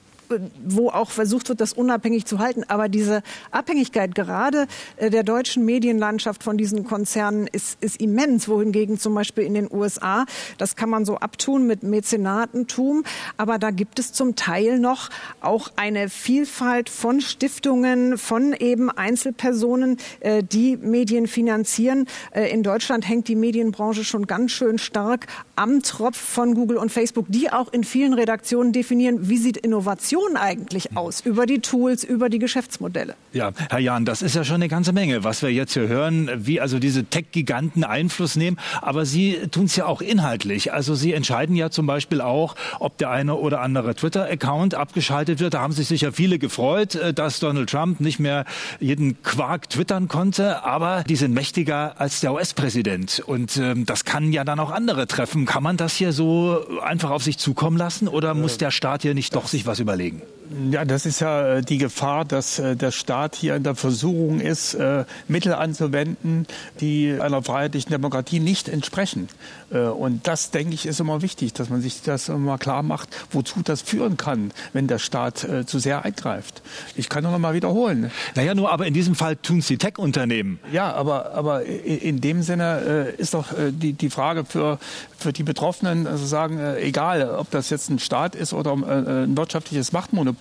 wo 0.64 0.90
auch 0.90 1.10
versucht 1.10 1.48
wird, 1.48 1.60
das 1.60 1.72
unabhängig 1.72 2.26
zu 2.26 2.38
halten. 2.38 2.64
Aber 2.68 2.88
diese 2.88 3.22
Abhängigkeit 3.50 4.14
gerade 4.14 4.66
äh, 4.96 5.10
der 5.10 5.22
deutschen 5.22 5.64
Medienlandschaft 5.64 6.42
von 6.42 6.56
diesen 6.56 6.84
Konzernen 6.84 7.46
ist, 7.46 7.82
ist 7.82 8.00
immens, 8.00 8.48
wohingegen 8.48 8.98
zum 8.98 9.14
Beispiel 9.14 9.44
in 9.44 9.54
den 9.54 9.68
USA, 9.70 10.26
das 10.58 10.76
kann 10.76 10.90
man 10.90 11.04
so 11.04 11.16
abtun 11.16 11.66
mit 11.66 11.82
Mäzenatentum, 11.82 13.04
aber 13.36 13.58
da 13.58 13.70
gibt 13.70 13.98
es 13.98 14.12
zum 14.12 14.36
Teil 14.36 14.78
noch 14.78 15.10
auch 15.40 15.68
eine 15.76 16.08
Vielfalt 16.08 16.88
von 16.88 17.20
Stiftungen, 17.20 18.18
von 18.18 18.52
eben 18.52 18.90
Einzelpersonen, 18.90 19.98
äh, 20.20 20.42
die 20.42 20.76
Medien 20.76 21.26
finanzieren. 21.26 22.06
Äh, 22.30 22.50
in 22.50 22.62
Deutschland 22.62 23.08
hängt 23.08 23.28
die 23.28 23.36
Medienbranche 23.36 24.04
schon 24.04 24.26
ganz 24.26 24.52
schön 24.52 24.78
stark 24.78 25.26
am 25.56 25.82
Tropf 25.82 26.16
von 26.16 26.54
Google 26.54 26.78
und 26.78 26.90
Facebook, 26.90 27.26
die 27.28 27.50
auch 27.50 27.72
in 27.72 27.84
vielen 27.84 28.14
Redaktionen 28.14 28.72
definieren, 28.72 29.28
wie 29.28 29.38
sieht 29.38 29.56
Innovation 29.56 30.23
Diskussion 30.24 30.36
eigentlich 30.36 30.96
aus 30.96 31.20
über 31.20 31.46
die 31.46 31.60
Tools, 31.60 32.04
über 32.04 32.28
die 32.28 32.38
Geschäftsmodelle? 32.38 33.14
Ja, 33.32 33.52
Herr 33.70 33.78
Jahn, 33.78 34.04
das 34.04 34.22
ist 34.22 34.34
ja 34.34 34.44
schon 34.44 34.56
eine 34.56 34.68
ganze 34.68 34.92
Menge, 34.92 35.24
was 35.24 35.42
wir 35.42 35.50
jetzt 35.50 35.74
hier 35.74 35.88
hören, 35.88 36.30
wie 36.36 36.60
also 36.60 36.78
diese 36.78 37.04
Tech-Giganten 37.04 37.84
Einfluss 37.84 38.36
nehmen. 38.36 38.58
Aber 38.80 39.04
Sie 39.04 39.38
tun 39.50 39.64
es 39.64 39.76
ja 39.76 39.86
auch 39.86 40.00
inhaltlich. 40.00 40.72
Also 40.72 40.94
Sie 40.94 41.12
entscheiden 41.12 41.56
ja 41.56 41.70
zum 41.70 41.86
Beispiel 41.86 42.20
auch, 42.20 42.54
ob 42.80 42.98
der 42.98 43.10
eine 43.10 43.36
oder 43.36 43.60
andere 43.60 43.94
Twitter-Account 43.94 44.74
abgeschaltet 44.74 45.40
wird. 45.40 45.54
Da 45.54 45.60
haben 45.60 45.72
sich 45.72 45.88
sicher 45.88 46.12
viele 46.12 46.38
gefreut, 46.38 46.94
äh, 46.94 47.12
dass 47.12 47.40
Donald 47.40 47.70
Trump 47.70 48.00
nicht 48.00 48.18
mehr 48.18 48.44
jeden 48.80 49.22
Quark 49.22 49.70
twittern 49.70 50.08
konnte. 50.08 50.64
Aber 50.64 51.04
die 51.04 51.16
sind 51.16 51.34
mächtiger 51.34 52.00
als 52.00 52.20
der 52.20 52.32
US-Präsident. 52.32 53.22
Und 53.26 53.56
ähm, 53.56 53.86
das 53.86 54.04
kann 54.04 54.32
ja 54.32 54.44
dann 54.44 54.60
auch 54.60 54.70
andere 54.70 55.06
treffen. 55.06 55.46
Kann 55.46 55.62
man 55.62 55.76
das 55.76 55.94
hier 55.94 56.12
so 56.12 56.64
einfach 56.82 57.10
auf 57.10 57.22
sich 57.22 57.38
zukommen 57.38 57.76
lassen? 57.76 58.08
Oder 58.08 58.34
muss 58.34 58.58
der 58.58 58.70
Staat 58.70 59.02
hier 59.02 59.14
nicht 59.14 59.34
doch 59.34 59.48
sich 59.48 59.66
was 59.66 59.80
überlegen? 59.80 60.03
Legen. 60.04 60.22
Ja, 60.70 60.84
das 60.84 61.06
ist 61.06 61.20
ja 61.20 61.56
äh, 61.56 61.62
die 61.62 61.78
Gefahr, 61.78 62.24
dass 62.24 62.58
äh, 62.58 62.76
der 62.76 62.90
Staat 62.90 63.34
hier 63.34 63.56
in 63.56 63.62
der 63.62 63.74
Versuchung 63.74 64.40
ist, 64.40 64.74
äh, 64.74 65.04
Mittel 65.26 65.54
anzuwenden, 65.54 66.46
die 66.80 67.16
einer 67.18 67.42
freiheitlichen 67.42 67.90
Demokratie 67.90 68.40
nicht 68.40 68.68
entsprechen. 68.68 69.28
Und 69.70 70.28
das, 70.28 70.52
denke 70.52 70.74
ich, 70.74 70.86
ist 70.86 71.00
immer 71.00 71.20
wichtig, 71.20 71.52
dass 71.52 71.68
man 71.68 71.80
sich 71.80 72.02
das 72.02 72.28
immer 72.28 72.58
klar 72.58 72.84
macht, 72.84 73.08
wozu 73.32 73.60
das 73.64 73.82
führen 73.82 74.16
kann, 74.16 74.52
wenn 74.72 74.86
der 74.86 75.00
Staat 75.00 75.46
zu 75.66 75.78
sehr 75.80 76.04
eingreift. 76.04 76.62
Ich 76.94 77.08
kann 77.08 77.24
nur 77.24 77.32
noch 77.32 77.40
mal 77.40 77.54
wiederholen. 77.54 78.12
Naja, 78.36 78.54
nur 78.54 78.70
aber 78.70 78.86
in 78.86 78.94
diesem 78.94 79.16
Fall 79.16 79.34
tun 79.34 79.58
es 79.58 79.66
die 79.66 79.78
Tech-Unternehmen. 79.78 80.60
Ja, 80.70 80.92
aber, 80.92 81.32
aber 81.32 81.64
in 81.64 82.20
dem 82.20 82.42
Sinne 82.42 83.14
ist 83.16 83.34
doch 83.34 83.46
die, 83.70 83.94
die 83.94 84.10
Frage 84.10 84.44
für, 84.44 84.78
für 85.18 85.32
die 85.32 85.42
Betroffenen, 85.42 86.06
also 86.06 86.24
sagen, 86.24 86.60
egal, 86.76 87.28
ob 87.28 87.50
das 87.50 87.70
jetzt 87.70 87.90
ein 87.90 87.98
Staat 87.98 88.36
ist 88.36 88.52
oder 88.52 88.74
ein 88.74 89.36
wirtschaftliches 89.36 89.90
Machtmonopol. 89.90 90.33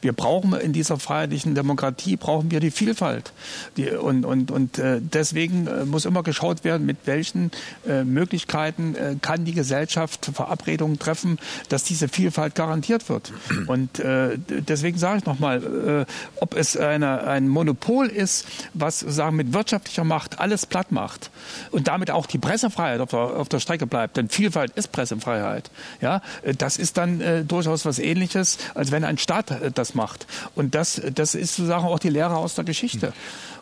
Wir 0.00 0.12
brauchen 0.12 0.54
in 0.54 0.72
dieser 0.72 0.98
freiheitlichen 0.98 1.54
Demokratie 1.54 2.16
brauchen 2.16 2.50
wir 2.50 2.60
die 2.60 2.70
Vielfalt. 2.70 3.32
Die, 3.76 3.90
und 3.90 4.24
und, 4.24 4.50
und 4.50 4.78
äh, 4.78 5.00
deswegen 5.00 5.66
äh, 5.66 5.84
muss 5.84 6.04
immer 6.04 6.22
geschaut 6.22 6.64
werden, 6.64 6.86
mit 6.86 6.98
welchen 7.04 7.50
äh, 7.86 8.04
Möglichkeiten 8.04 8.94
äh, 8.94 9.16
kann 9.20 9.44
die 9.44 9.52
Gesellschaft 9.52 10.30
Verabredungen 10.32 10.98
treffen, 10.98 11.38
dass 11.68 11.84
diese 11.84 12.08
Vielfalt 12.08 12.54
garantiert 12.54 13.08
wird. 13.08 13.32
Und 13.66 13.98
äh, 13.98 14.38
deswegen 14.48 14.98
sage 14.98 15.18
ich 15.18 15.26
nochmal, 15.26 16.06
äh, 16.06 16.12
ob 16.40 16.56
es 16.56 16.76
eine, 16.76 17.24
ein 17.24 17.48
Monopol 17.48 18.06
ist, 18.06 18.46
was 18.74 19.00
sagen 19.00 19.36
mit 19.36 19.52
wirtschaftlicher 19.52 20.04
Macht 20.04 20.38
alles 20.38 20.66
platt 20.66 20.92
macht 20.92 21.30
und 21.70 21.88
damit 21.88 22.10
auch 22.10 22.26
die 22.26 22.38
Pressefreiheit 22.38 23.00
auf 23.00 23.10
der, 23.10 23.18
auf 23.18 23.48
der 23.48 23.60
Strecke 23.60 23.86
bleibt, 23.86 24.16
denn 24.16 24.28
Vielfalt 24.28 24.72
ist 24.76 24.92
Pressefreiheit. 24.92 25.70
Ja, 26.00 26.22
das 26.56 26.76
ist 26.76 26.96
dann 26.96 27.20
äh, 27.20 27.44
durchaus 27.44 27.84
was 27.84 27.98
Ähnliches, 27.98 28.58
als 28.74 28.90
wenn 28.90 29.04
ein 29.04 29.17
Staat 29.18 29.50
äh, 29.50 29.70
das 29.70 29.94
macht. 29.94 30.26
Und 30.54 30.74
das, 30.74 31.00
das 31.14 31.34
ist 31.34 31.56
sozusagen 31.56 31.84
auch 31.84 31.98
die 31.98 32.10
Lehre 32.10 32.36
aus 32.36 32.54
der 32.54 32.64
Geschichte. 32.64 33.12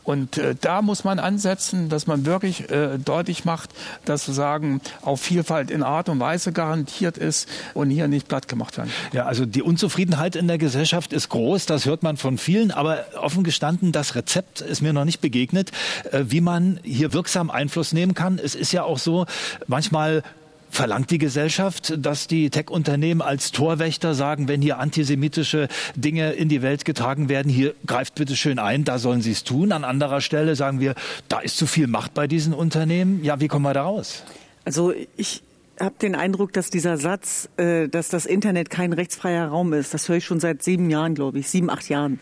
Und 0.07 0.39
äh, 0.39 0.55
da 0.61 0.83
muss 0.83 1.03
man 1.03 1.19
ansetzen, 1.19 1.89
dass 1.89 2.07
man 2.07 2.25
wirklich 2.27 2.71
äh, 2.71 2.97
deutlich 2.97 3.45
macht, 3.45 3.71
dass 4.05 4.25
sozusagen 4.25 4.81
auch 5.03 5.17
Vielfalt 5.17 5.71
in 5.71 5.83
Art 5.83 6.09
und 6.09 6.21
Weise 6.21 6.53
garantiert 6.53 7.19
ist 7.19 7.49
und 7.75 7.91
hier 7.91 8.07
nicht 8.07 8.29
platt 8.29 8.47
gemacht 8.47 8.79
werden. 8.79 8.93
Ja, 9.13 9.27
also 9.27 9.45
die 9.45 9.63
Unzufriedenheit 9.63 10.37
in 10.37 10.47
der 10.47 10.59
Gesellschaft 10.59 11.13
ist 11.13 11.29
groß, 11.29 11.67
das 11.67 11.87
hört 11.87 12.05
man 12.05 12.17
von 12.17 12.39
vielen, 12.39 12.71
aber 12.71 13.05
offen 13.21 13.43
gestanden, 13.43 13.91
das 13.91 14.15
Rezept 14.15 14.61
ist 14.61 14.81
mir 14.81 14.93
noch 14.93 15.05
nicht 15.05 15.21
begegnet, 15.21 15.73
äh, 16.13 16.23
wie 16.29 16.41
man 16.41 16.79
hier 16.85 17.13
wirksam 17.13 17.51
Einfluss 17.51 17.93
nehmen 17.93 18.15
kann. 18.15 18.39
Es 18.39 18.55
ist 18.55 18.73
ja 18.73 18.85
auch 18.85 18.99
so, 18.99 19.27
manchmal 19.67 20.23
Verlangt 20.71 21.11
die 21.11 21.19
Gesellschaft, 21.19 21.95
dass 21.99 22.27
die 22.27 22.51
Tech-Unternehmen 22.51 23.23
als 23.23 23.53
Torwächter 23.53 24.15
sagen, 24.15 24.49
wenn 24.49 24.61
hier 24.61 24.79
antisemitische 24.79 25.69
Dinge 25.95 26.33
in 26.33 26.49
die 26.49 26.63
Welt 26.63 26.85
getragen 26.85 27.29
werden, 27.29 27.51
hier 27.51 27.75
greift 27.87 28.15
bitte 28.15 28.37
schön 28.37 28.59
ein, 28.59 28.85
da 28.85 28.99
sollen 28.99 29.23
sie 29.23 29.33
es 29.33 29.45
tun. 29.45 29.73
An 29.73 29.85
anderer 29.85 30.21
Stelle 30.21 30.57
sagen 30.57 30.81
wir, 30.81 30.95
da 31.29 31.41
ist 31.41 31.57
zu 31.57 31.67
viel 31.67 31.87
Macht 31.87 32.15
bei 32.15 32.27
diesen 32.27 32.53
Unternehmen. 32.53 33.25
Ja, 33.25 33.41
wie 33.41 33.49
kommen 33.49 33.65
wir 33.65 33.75
da 33.75 33.83
raus? 33.83 34.23
Also 34.65 34.93
ich 35.17 35.43
habe 35.81 35.95
den 36.01 36.15
Eindruck, 36.15 36.53
dass 36.53 36.71
dieser 36.71 36.97
Satz, 36.97 37.49
äh, 37.57 37.89
dass 37.89 38.09
das 38.09 38.27
Internet 38.27 38.71
kein 38.71 38.93
rechtsfreier 38.93 39.49
Raum 39.49 39.73
ist, 39.73 39.95
das 39.95 40.09
höre 40.09 40.17
ich 40.17 40.25
schon 40.25 40.41
seit 40.41 40.63
sieben 40.63 40.91
Jahren, 40.91 41.15
glaube 41.15 41.39
ich, 41.39 41.49
sieben, 41.49 41.71
acht 41.71 41.89
Jahren. 41.89 42.19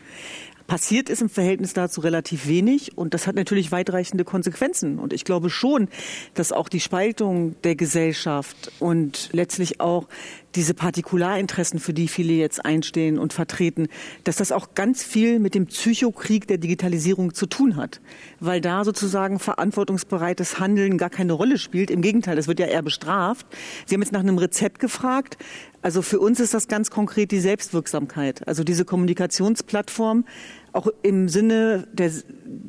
Passiert 0.67 1.11
ist 1.11 1.21
im 1.21 1.29
Verhältnis 1.29 1.75
dazu 1.75 2.01
relativ 2.01 2.49
wenig 2.49 2.97
und 2.97 3.13
das 3.13 3.27
hat 3.27 3.37
natürlich 3.37 3.71
weitreichende 3.71 4.25
Konsequenzen. 4.25 4.99
Und 4.99 5.13
ich 5.13 5.25
glaube 5.25 5.51
schon, 5.51 5.89
dass 6.33 6.53
auch 6.53 6.71
die 6.71 6.81
Spaltung 6.81 7.55
der 7.63 7.77
Gesellschaft 7.77 8.73
und 8.81 9.29
letztlich 9.33 9.81
auch 9.81 10.09
diese 10.55 10.75
Partikularinteressen, 10.75 11.79
für 11.81 11.93
die 11.93 12.09
viele 12.09 12.33
jetzt 12.33 12.65
einstehen 12.65 13.19
und 13.19 13.33
vertreten, 13.33 13.89
dass 14.25 14.37
das 14.37 14.53
auch 14.53 14.75
ganz 14.75 15.03
viel 15.03 15.39
mit 15.39 15.55
dem 15.55 15.67
Psychokrieg 15.67 16.47
der 16.47 16.59
Digitalisierung 16.59 17.35
zu 17.35 17.47
tun 17.47 17.77
hat. 17.77 18.01
Weil 18.41 18.61
da 18.61 18.85
sozusagen 18.85 19.39
verantwortungsbereites 19.39 20.59
Handeln 20.59 20.99
gar 20.99 21.11
keine 21.11 21.33
Rolle 21.33 21.59
spielt. 21.59 21.91
Im 21.91 22.03
Gegenteil, 22.03 22.37
das 22.37 22.49
wird 22.49 22.61
ja 22.61 22.67
eher 22.67 22.83
bestraft. 22.83 23.47
Sie 23.87 23.95
haben 23.95 24.03
jetzt 24.03 24.13
nach 24.13 24.21
einem 24.21 24.39
Rezept 24.39 24.79
gefragt. 24.79 25.39
Also 25.83 26.01
für 26.01 26.19
uns 26.19 26.41
ist 26.41 26.55
das 26.55 26.69
ganz 26.69 26.91
konkret 26.91 27.31
die 27.31 27.41
Selbstwirksamkeit. 27.41 28.47
Also 28.49 28.65
diese 28.65 28.85
Kommunikationsplattform 28.85 30.25
auch 30.73 30.89
im 31.03 31.29
Sinne 31.29 31.87
der 31.93 32.11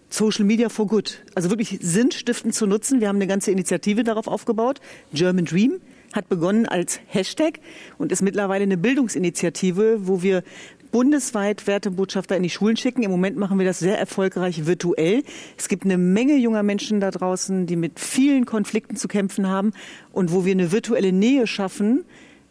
Social 0.10 0.46
Media 0.46 0.70
for 0.70 0.86
Good. 0.86 1.24
Also 1.34 1.50
wirklich 1.50 1.80
sinnstiftend 1.82 2.54
zu 2.54 2.68
nutzen. 2.68 3.02
Wir 3.02 3.08
haben 3.08 3.16
eine 3.16 3.28
ganze 3.28 3.52
Initiative 3.52 4.04
darauf 4.04 4.28
aufgebaut. 4.28 4.80
German 5.12 5.46
Dream 5.46 5.82
hat 6.16 6.30
begonnen 6.30 6.66
als 6.66 7.00
Hashtag 7.08 7.60
und 7.98 8.12
ist 8.12 8.22
mittlerweile 8.22 8.64
eine 8.64 8.78
Bildungsinitiative, 8.78 10.08
wo 10.08 10.22
wir 10.22 10.44
bundesweit 10.92 11.68
Wertebotschafter 11.68 12.38
in 12.38 12.44
die 12.44 12.50
Schulen 12.50 12.78
schicken. 12.78 13.04
Im 13.04 13.12
Moment 13.12 13.36
machen 13.36 13.60
wir 13.60 13.66
das 13.66 13.80
sehr 13.80 14.00
erfolgreich 14.00 14.66
virtuell. 14.66 15.24
Es 15.58 15.68
gibt 15.68 15.84
eine 15.84 15.98
Menge 15.98 16.38
junger 16.38 16.64
Menschen 16.64 17.02
da 17.02 17.12
draußen, 17.12 17.66
die 17.66 17.76
mit 17.76 18.00
vielen 18.00 18.46
Konflikten 18.46 18.96
zu 18.96 19.10
kämpfen 19.10 19.50
haben 19.50 19.74
und 20.14 20.32
wo 20.32 20.46
wir 20.46 20.54
eine 20.54 20.72
virtuelle 20.72 21.12
Nähe 21.12 21.48
schaffen, 21.48 22.06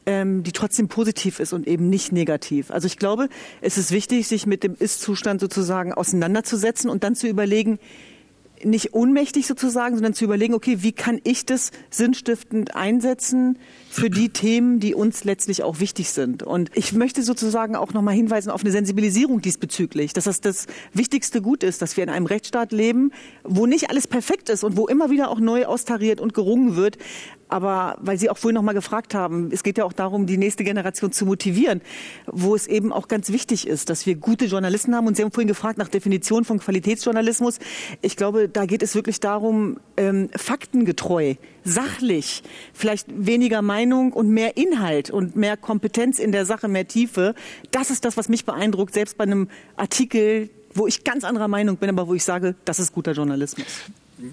ähm, 0.04 0.42
die 0.42 0.52
trotzdem 0.52 0.88
positiv 0.88 1.40
ist 1.40 1.54
und 1.54 1.66
eben 1.66 1.88
nicht 1.88 2.12
negativ. 2.12 2.70
Also 2.70 2.86
ich 2.86 2.98
glaube, 2.98 3.30
es 3.62 3.78
ist 3.78 3.90
wichtig, 3.90 4.28
sich 4.28 4.46
mit 4.46 4.62
dem 4.62 4.74
Ist-Zustand 4.78 5.40
sozusagen 5.40 5.94
auseinanderzusetzen 5.94 6.90
und 6.90 7.02
dann 7.02 7.14
zu 7.14 7.26
überlegen, 7.26 7.78
nicht 8.64 8.94
ohnmächtig 8.94 9.46
sozusagen, 9.46 9.96
sondern 9.96 10.14
zu 10.14 10.24
überlegen, 10.24 10.54
okay, 10.54 10.78
wie 10.80 10.92
kann 10.92 11.20
ich 11.24 11.46
das 11.46 11.70
sinnstiftend 11.90 12.74
einsetzen 12.74 13.58
für 13.90 14.10
die 14.10 14.28
Themen, 14.28 14.80
die 14.80 14.94
uns 14.94 15.24
letztlich 15.24 15.62
auch 15.62 15.80
wichtig 15.80 16.10
sind. 16.10 16.42
Und 16.42 16.70
ich 16.74 16.92
möchte 16.92 17.22
sozusagen 17.22 17.76
auch 17.76 17.92
nochmal 17.92 18.14
hinweisen 18.14 18.50
auf 18.50 18.62
eine 18.62 18.72
Sensibilisierung 18.72 19.40
diesbezüglich, 19.40 20.12
dass 20.12 20.24
das 20.24 20.40
das 20.40 20.66
wichtigste 20.92 21.40
Gut 21.40 21.62
ist, 21.62 21.80
dass 21.80 21.96
wir 21.96 22.04
in 22.04 22.10
einem 22.10 22.26
Rechtsstaat 22.26 22.72
leben, 22.72 23.12
wo 23.44 23.66
nicht 23.66 23.90
alles 23.90 24.08
perfekt 24.08 24.48
ist 24.48 24.64
und 24.64 24.76
wo 24.76 24.86
immer 24.86 25.10
wieder 25.10 25.30
auch 25.30 25.38
neu 25.38 25.66
austariert 25.66 26.20
und 26.20 26.34
gerungen 26.34 26.76
wird. 26.76 26.98
Aber 27.54 27.96
weil 28.00 28.18
Sie 28.18 28.30
auch 28.30 28.36
vorhin 28.36 28.56
noch 28.56 28.62
mal 28.62 28.72
gefragt 28.72 29.14
haben, 29.14 29.50
es 29.52 29.62
geht 29.62 29.78
ja 29.78 29.84
auch 29.84 29.92
darum, 29.92 30.26
die 30.26 30.38
nächste 30.38 30.64
Generation 30.64 31.12
zu 31.12 31.24
motivieren, 31.24 31.82
wo 32.26 32.56
es 32.56 32.66
eben 32.66 32.92
auch 32.92 33.06
ganz 33.06 33.30
wichtig 33.30 33.68
ist, 33.68 33.90
dass 33.90 34.06
wir 34.06 34.16
gute 34.16 34.46
Journalisten 34.46 34.92
haben. 34.92 35.06
Und 35.06 35.16
Sie 35.16 35.22
haben 35.22 35.30
vorhin 35.30 35.46
gefragt 35.46 35.78
nach 35.78 35.86
Definition 35.86 36.44
von 36.44 36.58
Qualitätsjournalismus. 36.58 37.60
Ich 38.02 38.16
glaube, 38.16 38.48
da 38.48 38.66
geht 38.66 38.82
es 38.82 38.96
wirklich 38.96 39.20
darum, 39.20 39.78
ähm, 39.96 40.30
faktengetreu, 40.34 41.34
sachlich, 41.62 42.42
vielleicht 42.72 43.06
weniger 43.08 43.62
Meinung 43.62 44.12
und 44.12 44.30
mehr 44.30 44.56
Inhalt 44.56 45.10
und 45.10 45.36
mehr 45.36 45.56
Kompetenz 45.56 46.18
in 46.18 46.32
der 46.32 46.46
Sache, 46.46 46.66
mehr 46.66 46.88
Tiefe. 46.88 47.36
Das 47.70 47.90
ist 47.90 48.04
das, 48.04 48.16
was 48.16 48.28
mich 48.28 48.44
beeindruckt, 48.44 48.94
selbst 48.94 49.16
bei 49.16 49.22
einem 49.22 49.46
Artikel, 49.76 50.50
wo 50.74 50.88
ich 50.88 51.04
ganz 51.04 51.22
anderer 51.22 51.46
Meinung 51.46 51.76
bin, 51.76 51.88
aber 51.88 52.08
wo 52.08 52.14
ich 52.14 52.24
sage, 52.24 52.56
das 52.64 52.80
ist 52.80 52.92
guter 52.92 53.12
Journalismus. 53.12 53.68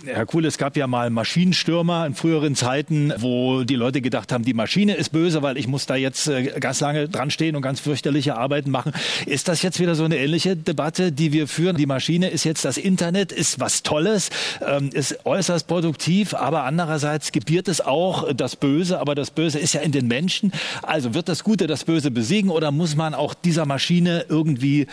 Herr 0.05 0.25
Kuhl, 0.25 0.45
es 0.45 0.57
gab 0.57 0.77
ja 0.77 0.87
mal 0.87 1.09
Maschinenstürmer 1.09 2.05
in 2.05 2.15
früheren 2.15 2.55
Zeiten, 2.55 3.13
wo 3.17 3.63
die 3.63 3.75
Leute 3.75 4.01
gedacht 4.01 4.31
haben, 4.31 4.45
die 4.45 4.53
Maschine 4.53 4.93
ist 4.93 5.09
böse, 5.09 5.41
weil 5.41 5.57
ich 5.57 5.67
muss 5.67 5.85
da 5.85 5.95
jetzt 5.95 6.27
äh, 6.27 6.59
ganz 6.59 6.79
lange 6.79 7.09
dran 7.09 7.29
stehen 7.29 7.55
und 7.55 7.61
ganz 7.61 7.81
fürchterliche 7.81 8.37
Arbeiten 8.37 8.71
machen. 8.71 8.93
Ist 9.25 9.47
das 9.47 9.61
jetzt 9.61 9.79
wieder 9.79 9.95
so 9.95 10.05
eine 10.05 10.17
ähnliche 10.17 10.55
Debatte, 10.55 11.11
die 11.11 11.33
wir 11.33 11.47
führen? 11.47 11.75
Die 11.75 11.85
Maschine 11.85 12.29
ist 12.29 12.45
jetzt 12.45 12.63
das 12.63 12.77
Internet, 12.77 13.31
ist 13.31 13.59
was 13.59 13.83
Tolles, 13.83 14.29
ähm, 14.65 14.91
ist 14.93 15.25
äußerst 15.25 15.67
produktiv, 15.67 16.33
aber 16.33 16.63
andererseits 16.63 17.31
gebiert 17.31 17.67
es 17.67 17.81
auch 17.81 18.31
das 18.33 18.55
Böse, 18.55 18.99
aber 18.99 19.13
das 19.13 19.31
Böse 19.31 19.59
ist 19.59 19.73
ja 19.73 19.81
in 19.81 19.91
den 19.91 20.07
Menschen. 20.07 20.53
Also 20.83 21.13
wird 21.13 21.27
das 21.27 21.43
Gute 21.43 21.67
das 21.67 21.83
Böse 21.83 22.11
besiegen 22.11 22.49
oder 22.49 22.71
muss 22.71 22.95
man 22.95 23.13
auch 23.13 23.33
dieser 23.33 23.65
Maschine 23.65 24.25
irgendwie 24.29 24.87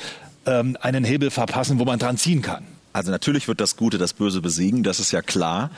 ähm, 0.47 0.77
einen 0.81 1.05
Hebel 1.05 1.31
verpassen, 1.31 1.79
wo 1.79 1.85
man 1.85 1.99
dran 1.99 2.17
ziehen 2.17 2.43
kann? 2.43 2.78
Also 2.99 3.13
natürlich 3.13 3.47
wird 3.47 3.61
das 3.61 3.77
Gute 3.77 3.97
das 3.97 4.13
Böse 4.13 4.41
besiegen, 4.41 4.83
das 4.83 4.99
ist 4.99 5.13
ja 5.13 5.23
klar. 5.23 5.71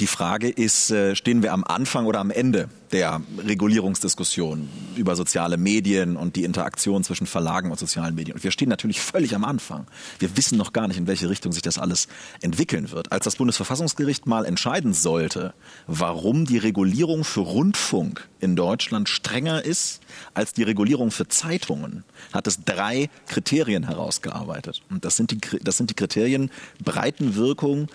Die 0.00 0.08
Frage 0.08 0.48
ist, 0.48 0.90
äh, 0.90 1.14
stehen 1.14 1.44
wir 1.44 1.52
am 1.52 1.62
Anfang 1.62 2.06
oder 2.06 2.18
am 2.18 2.32
Ende 2.32 2.68
der 2.90 3.20
Regulierungsdiskussion 3.38 4.68
über 4.96 5.14
soziale 5.14 5.56
Medien 5.56 6.16
und 6.16 6.34
die 6.34 6.42
Interaktion 6.42 7.04
zwischen 7.04 7.28
Verlagen 7.28 7.70
und 7.70 7.78
sozialen 7.78 8.16
Medien? 8.16 8.34
Und 8.34 8.42
wir 8.42 8.50
stehen 8.50 8.68
natürlich 8.68 9.00
völlig 9.00 9.36
am 9.36 9.44
Anfang. 9.44 9.86
Wir 10.18 10.36
wissen 10.36 10.58
noch 10.58 10.72
gar 10.72 10.88
nicht, 10.88 10.96
in 10.96 11.06
welche 11.06 11.30
Richtung 11.30 11.52
sich 11.52 11.62
das 11.62 11.78
alles 11.78 12.08
entwickeln 12.42 12.90
wird. 12.90 13.12
Als 13.12 13.24
das 13.24 13.36
Bundesverfassungsgericht 13.36 14.26
mal 14.26 14.44
entscheiden 14.46 14.94
sollte, 14.94 15.54
warum 15.86 16.44
die 16.44 16.58
Regulierung 16.58 17.22
für 17.22 17.40
Rundfunk 17.42 18.28
in 18.40 18.56
Deutschland 18.56 19.08
strenger 19.08 19.64
ist 19.64 20.00
als 20.34 20.52
die 20.52 20.64
Regulierung 20.64 21.12
für 21.12 21.28
Zeitungen, 21.28 22.02
hat 22.32 22.48
es 22.48 22.64
drei 22.64 23.10
Kriterien 23.28 23.84
herausgearbeitet. 23.84 24.82
Und 24.90 25.04
das 25.04 25.16
sind 25.16 25.30
die, 25.30 25.38
das 25.62 25.76
sind 25.76 25.90
die 25.90 25.94
Kriterien 25.94 26.50
Breitenwirkung, 26.82 27.88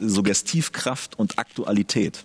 Suggestivkraft 0.00 1.18
und 1.18 1.38
Aktualität. 1.38 2.24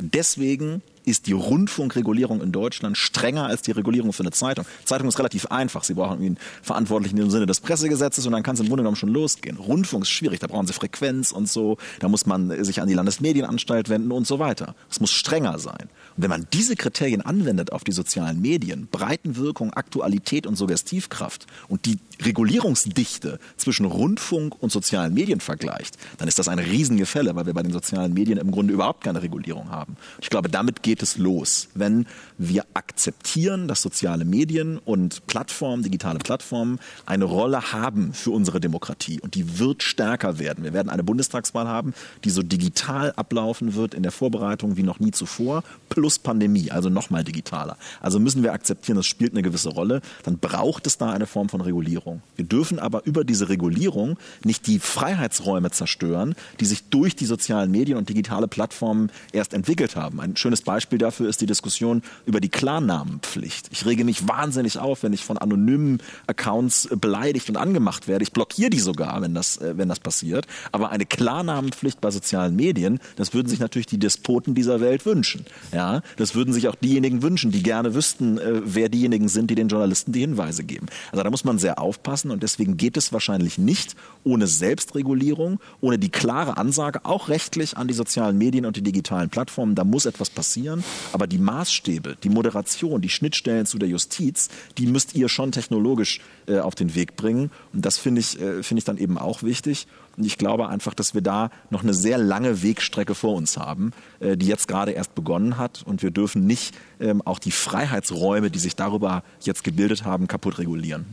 Deswegen 0.00 0.82
ist 1.08 1.26
die 1.26 1.32
Rundfunkregulierung 1.32 2.40
in 2.40 2.52
Deutschland 2.52 2.96
strenger 2.96 3.46
als 3.46 3.62
die 3.62 3.72
Regulierung 3.72 4.12
für 4.12 4.22
eine 4.22 4.30
Zeitung. 4.30 4.64
Zeitung 4.84 5.08
ist 5.08 5.18
relativ 5.18 5.46
einfach. 5.46 5.84
Sie 5.84 5.94
brauchen 5.94 6.18
einen 6.18 6.38
Verantwortlichen 6.62 7.18
im 7.18 7.30
Sinne 7.30 7.46
des 7.46 7.60
Pressegesetzes 7.60 8.26
und 8.26 8.32
dann 8.32 8.42
kann 8.42 8.54
es 8.54 8.60
im 8.60 8.68
Grunde 8.68 8.82
genommen 8.82 8.96
schon 8.96 9.08
losgehen. 9.08 9.56
Rundfunk 9.56 10.04
ist 10.04 10.10
schwierig. 10.10 10.40
Da 10.40 10.46
brauchen 10.46 10.66
Sie 10.66 10.72
Frequenz 10.72 11.32
und 11.32 11.48
so. 11.48 11.78
Da 12.00 12.08
muss 12.08 12.26
man 12.26 12.64
sich 12.64 12.80
an 12.80 12.88
die 12.88 12.94
Landesmedienanstalt 12.94 13.88
wenden 13.88 14.12
und 14.12 14.26
so 14.26 14.38
weiter. 14.38 14.74
Es 14.90 15.00
muss 15.00 15.10
strenger 15.10 15.58
sein. 15.58 15.88
Und 16.16 16.22
wenn 16.22 16.30
man 16.30 16.46
diese 16.52 16.76
Kriterien 16.76 17.20
anwendet 17.20 17.72
auf 17.72 17.84
die 17.84 17.92
sozialen 17.92 18.40
Medien, 18.40 18.88
Breitenwirkung, 18.90 19.72
Aktualität 19.72 20.46
und 20.46 20.56
Suggestivkraft 20.56 21.46
und 21.68 21.86
die 21.86 21.98
Regulierungsdichte 22.22 23.38
zwischen 23.56 23.86
Rundfunk 23.86 24.60
und 24.60 24.72
sozialen 24.72 25.14
Medien 25.14 25.40
vergleicht, 25.40 25.96
dann 26.18 26.28
ist 26.28 26.38
das 26.38 26.48
ein 26.48 26.58
Riesengefälle, 26.58 27.36
weil 27.36 27.46
wir 27.46 27.54
bei 27.54 27.62
den 27.62 27.72
sozialen 27.72 28.12
Medien 28.12 28.38
im 28.38 28.50
Grunde 28.50 28.74
überhaupt 28.74 29.04
keine 29.04 29.22
Regulierung 29.22 29.70
haben. 29.70 29.96
Ich 30.20 30.30
glaube, 30.30 30.48
damit 30.48 30.82
geht 30.82 30.97
es 31.02 31.18
los, 31.18 31.68
wenn 31.74 32.06
wir 32.38 32.64
akzeptieren, 32.74 33.68
dass 33.68 33.82
soziale 33.82 34.24
Medien 34.24 34.78
und 34.78 35.26
Plattformen, 35.26 35.82
digitale 35.82 36.18
Plattformen 36.18 36.78
eine 37.06 37.24
Rolle 37.24 37.72
haben 37.72 38.12
für 38.12 38.30
unsere 38.30 38.60
Demokratie 38.60 39.20
und 39.20 39.34
die 39.34 39.58
wird 39.58 39.82
stärker 39.82 40.38
werden. 40.38 40.64
Wir 40.64 40.72
werden 40.72 40.88
eine 40.88 41.02
Bundestagswahl 41.02 41.66
haben, 41.66 41.94
die 42.24 42.30
so 42.30 42.42
digital 42.42 43.12
ablaufen 43.12 43.74
wird 43.74 43.94
in 43.94 44.02
der 44.02 44.12
Vorbereitung 44.12 44.76
wie 44.76 44.82
noch 44.82 45.00
nie 45.00 45.10
zuvor, 45.10 45.64
plus 45.88 46.18
Pandemie, 46.18 46.70
also 46.70 46.88
nochmal 46.88 47.24
digitaler. 47.24 47.76
Also 48.00 48.20
müssen 48.20 48.42
wir 48.42 48.52
akzeptieren, 48.52 48.96
das 48.96 49.06
spielt 49.06 49.32
eine 49.32 49.42
gewisse 49.42 49.70
Rolle. 49.70 50.00
Dann 50.24 50.38
braucht 50.38 50.86
es 50.86 50.98
da 50.98 51.10
eine 51.10 51.26
Form 51.26 51.48
von 51.48 51.60
Regulierung. 51.60 52.22
Wir 52.36 52.44
dürfen 52.44 52.78
aber 52.78 53.04
über 53.04 53.24
diese 53.24 53.48
Regulierung 53.48 54.18
nicht 54.44 54.66
die 54.66 54.78
Freiheitsräume 54.78 55.70
zerstören, 55.70 56.34
die 56.60 56.66
sich 56.66 56.84
durch 56.84 57.16
die 57.16 57.26
sozialen 57.26 57.70
Medien 57.70 57.98
und 57.98 58.08
digitale 58.08 58.48
Plattformen 58.48 59.10
erst 59.32 59.54
entwickelt 59.54 59.96
haben. 59.96 60.20
Ein 60.20 60.36
schönes 60.36 60.62
Beispiel 60.62 60.87
dafür 60.96 61.28
ist 61.28 61.42
die 61.42 61.46
Diskussion 61.46 62.02
über 62.24 62.40
die 62.40 62.48
Klarnamenpflicht. 62.48 63.68
Ich 63.70 63.84
rege 63.84 64.04
mich 64.04 64.26
wahnsinnig 64.26 64.78
auf, 64.78 65.02
wenn 65.02 65.12
ich 65.12 65.24
von 65.24 65.36
anonymen 65.36 66.00
Accounts 66.26 66.88
beleidigt 66.98 67.50
und 67.50 67.56
angemacht 67.56 68.08
werde. 68.08 68.22
Ich 68.22 68.32
blockiere 68.32 68.70
die 68.70 68.80
sogar, 68.80 69.20
wenn 69.20 69.34
das, 69.34 69.58
äh, 69.58 69.76
wenn 69.76 69.88
das 69.90 70.00
passiert. 70.00 70.46
Aber 70.72 70.90
eine 70.90 71.04
Klarnamenpflicht 71.04 72.00
bei 72.00 72.10
sozialen 72.10 72.56
Medien, 72.56 73.00
das 73.16 73.34
würden 73.34 73.48
sich 73.48 73.58
natürlich 73.58 73.86
die 73.86 73.98
Despoten 73.98 74.54
dieser 74.54 74.80
Welt 74.80 75.04
wünschen. 75.04 75.44
Ja, 75.72 76.00
das 76.16 76.34
würden 76.34 76.54
sich 76.54 76.68
auch 76.68 76.76
diejenigen 76.76 77.22
wünschen, 77.22 77.50
die 77.50 77.62
gerne 77.62 77.94
wüssten, 77.94 78.38
äh, 78.38 78.62
wer 78.64 78.88
diejenigen 78.88 79.28
sind, 79.28 79.50
die 79.50 79.54
den 79.54 79.68
Journalisten 79.68 80.12
die 80.12 80.20
Hinweise 80.20 80.64
geben. 80.64 80.86
Also 81.12 81.22
da 81.22 81.30
muss 81.30 81.44
man 81.44 81.58
sehr 81.58 81.78
aufpassen 81.80 82.30
und 82.30 82.42
deswegen 82.42 82.76
geht 82.76 82.96
es 82.96 83.12
wahrscheinlich 83.12 83.58
nicht 83.58 83.96
ohne 84.24 84.46
Selbstregulierung, 84.46 85.58
ohne 85.80 85.98
die 85.98 86.10
klare 86.10 86.56
Ansage, 86.56 87.04
auch 87.04 87.28
rechtlich 87.28 87.76
an 87.76 87.88
die 87.88 87.94
sozialen 87.94 88.38
Medien 88.38 88.66
und 88.66 88.76
die 88.76 88.82
digitalen 88.82 89.30
Plattformen, 89.30 89.74
da 89.74 89.84
muss 89.84 90.06
etwas 90.06 90.30
passieren. 90.30 90.67
Aber 91.12 91.26
die 91.26 91.38
Maßstäbe, 91.38 92.16
die 92.22 92.28
Moderation, 92.28 93.00
die 93.00 93.08
Schnittstellen 93.08 93.66
zu 93.66 93.78
der 93.78 93.88
Justiz, 93.88 94.48
die 94.76 94.86
müsst 94.86 95.14
ihr 95.14 95.28
schon 95.28 95.52
technologisch 95.52 96.20
äh, 96.46 96.58
auf 96.58 96.74
den 96.74 96.94
Weg 96.94 97.16
bringen. 97.16 97.50
Und 97.72 97.84
das 97.84 97.98
finde 97.98 98.20
ich, 98.20 98.40
äh, 98.40 98.62
finde 98.62 98.78
ich 98.78 98.84
dann 98.84 98.98
eben 98.98 99.18
auch 99.18 99.42
wichtig. 99.42 99.86
Und 100.18 100.24
ich 100.24 100.36
glaube 100.36 100.68
einfach, 100.68 100.94
dass 100.94 101.14
wir 101.14 101.20
da 101.20 101.50
noch 101.70 101.84
eine 101.84 101.94
sehr 101.94 102.18
lange 102.18 102.62
Wegstrecke 102.62 103.14
vor 103.14 103.34
uns 103.34 103.56
haben, 103.56 103.92
äh, 104.18 104.36
die 104.36 104.46
jetzt 104.46 104.66
gerade 104.66 104.90
erst 104.90 105.14
begonnen 105.14 105.58
hat. 105.58 105.82
Und 105.86 106.02
wir 106.02 106.10
dürfen 106.10 106.44
nicht 106.44 106.74
ähm, 106.98 107.22
auch 107.24 107.38
die 107.38 107.52
Freiheitsräume, 107.52 108.50
die 108.50 108.58
sich 108.58 108.74
darüber 108.74 109.22
jetzt 109.42 109.62
gebildet 109.62 110.04
haben, 110.04 110.26
kaputt 110.26 110.58
regulieren. 110.58 111.06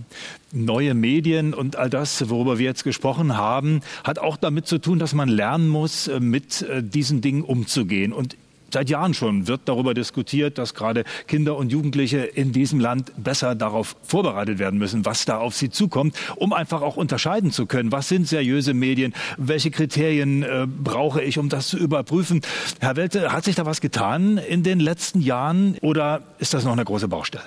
Neue 0.51 0.95
Medien 0.95 1.53
und 1.53 1.75
all 1.75 1.91
das, 1.91 2.29
worüber 2.29 2.57
wir 2.57 2.65
jetzt 2.65 2.83
gesprochen 2.83 3.37
haben, 3.37 3.81
hat 4.03 4.17
auch 4.17 4.37
damit 4.37 4.65
zu 4.65 4.79
tun, 4.79 4.97
dass 4.97 5.13
man 5.13 5.29
lernen 5.29 5.67
muss, 5.67 6.07
äh, 6.07 6.19
mit 6.19 6.63
äh, 6.63 6.81
diesen 6.81 7.21
Dingen 7.21 7.43
umzugehen. 7.43 8.11
Und 8.11 8.35
Seit 8.73 8.89
Jahren 8.89 9.13
schon 9.13 9.47
wird 9.47 9.61
darüber 9.65 9.93
diskutiert, 9.93 10.57
dass 10.57 10.73
gerade 10.73 11.03
Kinder 11.27 11.55
und 11.55 11.71
Jugendliche 11.71 12.19
in 12.19 12.51
diesem 12.51 12.79
Land 12.79 13.11
besser 13.17 13.55
darauf 13.55 13.95
vorbereitet 14.03 14.59
werden 14.59 14.79
müssen, 14.79 15.05
was 15.05 15.25
da 15.25 15.37
auf 15.37 15.55
sie 15.55 15.69
zukommt, 15.69 16.15
um 16.35 16.53
einfach 16.53 16.81
auch 16.81 16.97
unterscheiden 16.97 17.51
zu 17.51 17.65
können, 17.65 17.91
was 17.91 18.09
sind 18.09 18.27
seriöse 18.27 18.73
Medien, 18.73 19.13
welche 19.37 19.71
Kriterien 19.71 20.43
äh, 20.43 20.67
brauche 20.67 21.21
ich, 21.21 21.37
um 21.37 21.49
das 21.49 21.67
zu 21.67 21.77
überprüfen. 21.77 22.41
Herr 22.79 22.95
Welte, 22.95 23.31
hat 23.31 23.45
sich 23.45 23.55
da 23.55 23.65
was 23.65 23.81
getan 23.81 24.37
in 24.37 24.63
den 24.63 24.79
letzten 24.79 25.21
Jahren 25.21 25.77
oder 25.81 26.21
ist 26.39 26.53
das 26.53 26.65
noch 26.65 26.73
eine 26.73 26.85
große 26.85 27.07
Baustelle? 27.07 27.43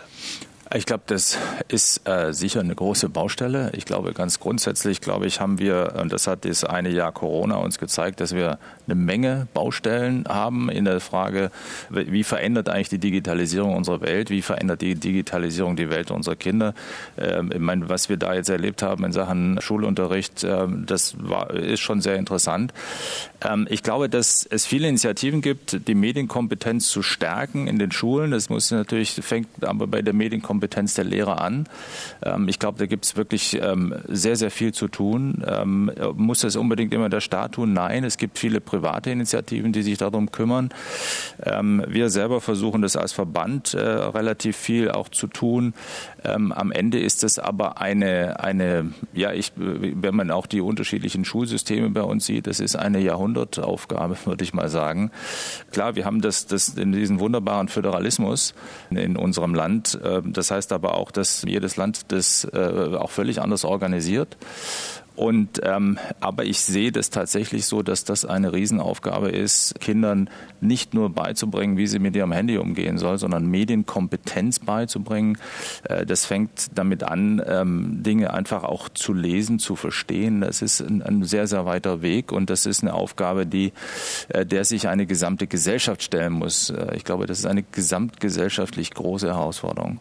Ich 0.74 0.84
glaube, 0.84 1.04
das 1.06 1.38
ist 1.68 2.06
äh, 2.06 2.34
sicher 2.34 2.60
eine 2.60 2.74
große 2.74 3.08
Baustelle. 3.08 3.70
Ich 3.74 3.86
glaube, 3.86 4.12
ganz 4.12 4.38
grundsätzlich, 4.38 5.00
glaube 5.00 5.26
ich, 5.26 5.40
haben 5.40 5.58
wir, 5.58 5.94
und 5.98 6.12
das 6.12 6.26
hat 6.26 6.44
das 6.44 6.62
eine 6.62 6.90
Jahr 6.90 7.10
Corona 7.10 7.56
uns 7.56 7.78
gezeigt, 7.78 8.20
dass 8.20 8.34
wir 8.34 8.58
eine 8.84 8.94
Menge 8.94 9.48
Baustellen 9.54 10.26
haben 10.28 10.68
in 10.68 10.84
der 10.84 11.00
Frage, 11.00 11.50
wie 11.88 12.22
verändert 12.22 12.68
eigentlich 12.68 12.90
die 12.90 12.98
Digitalisierung 12.98 13.76
unserer 13.76 14.02
Welt, 14.02 14.28
wie 14.28 14.42
verändert 14.42 14.82
die 14.82 14.94
Digitalisierung 14.94 15.74
die 15.74 15.88
Welt 15.88 16.10
unserer 16.10 16.36
Kinder. 16.36 16.74
Ähm, 17.16 17.50
ich 17.50 17.60
meine, 17.60 17.88
was 17.88 18.10
wir 18.10 18.18
da 18.18 18.34
jetzt 18.34 18.50
erlebt 18.50 18.82
haben 18.82 19.04
in 19.04 19.12
Sachen 19.12 19.58
Schulunterricht, 19.62 20.44
ähm, 20.44 20.84
das 20.84 21.16
war, 21.18 21.48
ist 21.50 21.80
schon 21.80 22.02
sehr 22.02 22.16
interessant. 22.16 22.74
Ähm, 23.42 23.66
ich 23.70 23.82
glaube, 23.82 24.10
dass 24.10 24.44
es 24.44 24.66
viele 24.66 24.86
Initiativen 24.86 25.40
gibt, 25.40 25.88
die 25.88 25.94
Medienkompetenz 25.94 26.90
zu 26.90 27.02
stärken 27.02 27.68
in 27.68 27.78
den 27.78 27.90
Schulen. 27.90 28.32
Das 28.32 28.50
muss 28.50 28.70
natürlich, 28.70 29.12
fängt 29.12 29.48
aber 29.64 29.86
bei 29.86 30.02
der 30.02 30.12
Medienkompetenz 30.12 30.57
Kompetenz 30.58 30.94
der 30.94 31.04
Lehrer 31.04 31.40
an. 31.40 31.68
Ähm, 32.20 32.48
ich 32.48 32.58
glaube, 32.58 32.78
da 32.78 32.86
gibt 32.86 33.04
es 33.04 33.16
wirklich 33.16 33.60
ähm, 33.62 33.94
sehr, 34.08 34.34
sehr 34.34 34.50
viel 34.50 34.74
zu 34.74 34.88
tun. 34.88 35.44
Ähm, 35.46 35.92
muss 36.14 36.40
das 36.40 36.56
unbedingt 36.56 36.92
immer 36.92 37.08
der 37.08 37.20
Staat 37.20 37.52
tun? 37.52 37.72
Nein, 37.72 38.02
es 38.02 38.16
gibt 38.16 38.38
viele 38.38 38.60
private 38.60 39.10
Initiativen, 39.10 39.72
die 39.72 39.82
sich 39.82 39.98
darum 39.98 40.32
kümmern. 40.32 40.70
wir 41.38 42.10
selber 42.10 42.40
versuchen 42.40 42.82
das 42.82 42.96
als 42.96 43.12
Verband 43.12 43.74
äh, 43.74 43.78
relativ 43.78 44.56
viel 44.56 44.90
auch 44.90 45.08
zu 45.08 45.26
tun. 45.26 45.74
am 46.24 46.72
Ende 46.72 46.98
ist 46.98 47.22
es 47.24 47.38
aber 47.38 47.80
eine, 47.80 48.40
eine, 48.40 48.92
ja, 49.12 49.32
ich, 49.32 49.52
wenn 49.56 50.14
man 50.14 50.30
auch 50.30 50.46
die 50.46 50.60
unterschiedlichen 50.60 51.24
Schulsysteme 51.24 51.90
bei 51.90 52.02
uns 52.02 52.26
sieht, 52.26 52.46
das 52.46 52.60
ist 52.60 52.76
eine 52.76 52.98
Jahrhundertaufgabe, 52.98 54.16
würde 54.24 54.44
ich 54.44 54.52
mal 54.52 54.68
sagen. 54.68 55.10
Klar, 55.70 55.94
wir 55.94 56.04
haben 56.04 56.20
das, 56.20 56.46
das 56.46 56.70
in 56.70 56.92
diesen 56.92 57.20
wunderbaren 57.20 57.68
Föderalismus 57.68 58.54
in 58.90 59.16
unserem 59.16 59.54
Land. 59.54 59.98
Das 60.24 60.47
heißt 60.50 60.72
aber 60.72 60.94
auch, 60.94 61.10
dass 61.10 61.42
jedes 61.42 61.76
Land 61.76 62.12
das 62.12 62.44
äh, 62.52 62.96
auch 62.96 63.10
völlig 63.10 63.40
anders 63.40 63.64
organisiert. 63.64 64.36
Und 65.18 65.60
ähm, 65.64 65.98
aber 66.20 66.44
ich 66.44 66.60
sehe 66.60 66.92
das 66.92 67.10
tatsächlich 67.10 67.66
so, 67.66 67.82
dass 67.82 68.04
das 68.04 68.24
eine 68.24 68.52
Riesenaufgabe 68.52 69.30
ist, 69.30 69.74
Kindern 69.80 70.30
nicht 70.60 70.94
nur 70.94 71.10
beizubringen, 71.10 71.76
wie 71.76 71.88
sie 71.88 71.98
mit 71.98 72.14
ihrem 72.14 72.30
Handy 72.30 72.56
umgehen 72.56 72.98
soll, 72.98 73.18
sondern 73.18 73.46
Medienkompetenz 73.46 74.60
beizubringen. 74.60 75.36
Äh, 75.82 76.06
das 76.06 76.24
fängt 76.24 76.68
damit 76.76 77.02
an, 77.02 77.42
ähm, 77.44 78.04
Dinge 78.04 78.32
einfach 78.32 78.62
auch 78.62 78.88
zu 78.90 79.12
lesen, 79.12 79.58
zu 79.58 79.74
verstehen. 79.74 80.40
Das 80.40 80.62
ist 80.62 80.80
ein, 80.80 81.02
ein 81.02 81.24
sehr, 81.24 81.48
sehr 81.48 81.66
weiter 81.66 82.00
Weg 82.00 82.30
und 82.30 82.48
das 82.48 82.64
ist 82.64 82.84
eine 82.84 82.94
Aufgabe, 82.94 83.44
die, 83.44 83.72
äh, 84.28 84.46
der 84.46 84.64
sich 84.64 84.86
eine 84.86 85.04
gesamte 85.04 85.48
Gesellschaft 85.48 86.04
stellen 86.04 86.34
muss. 86.34 86.70
Äh, 86.70 86.94
ich 86.94 87.02
glaube, 87.02 87.26
das 87.26 87.40
ist 87.40 87.46
eine 87.46 87.64
gesamtgesellschaftlich 87.64 88.94
große 88.94 89.26
Herausforderung. 89.26 89.98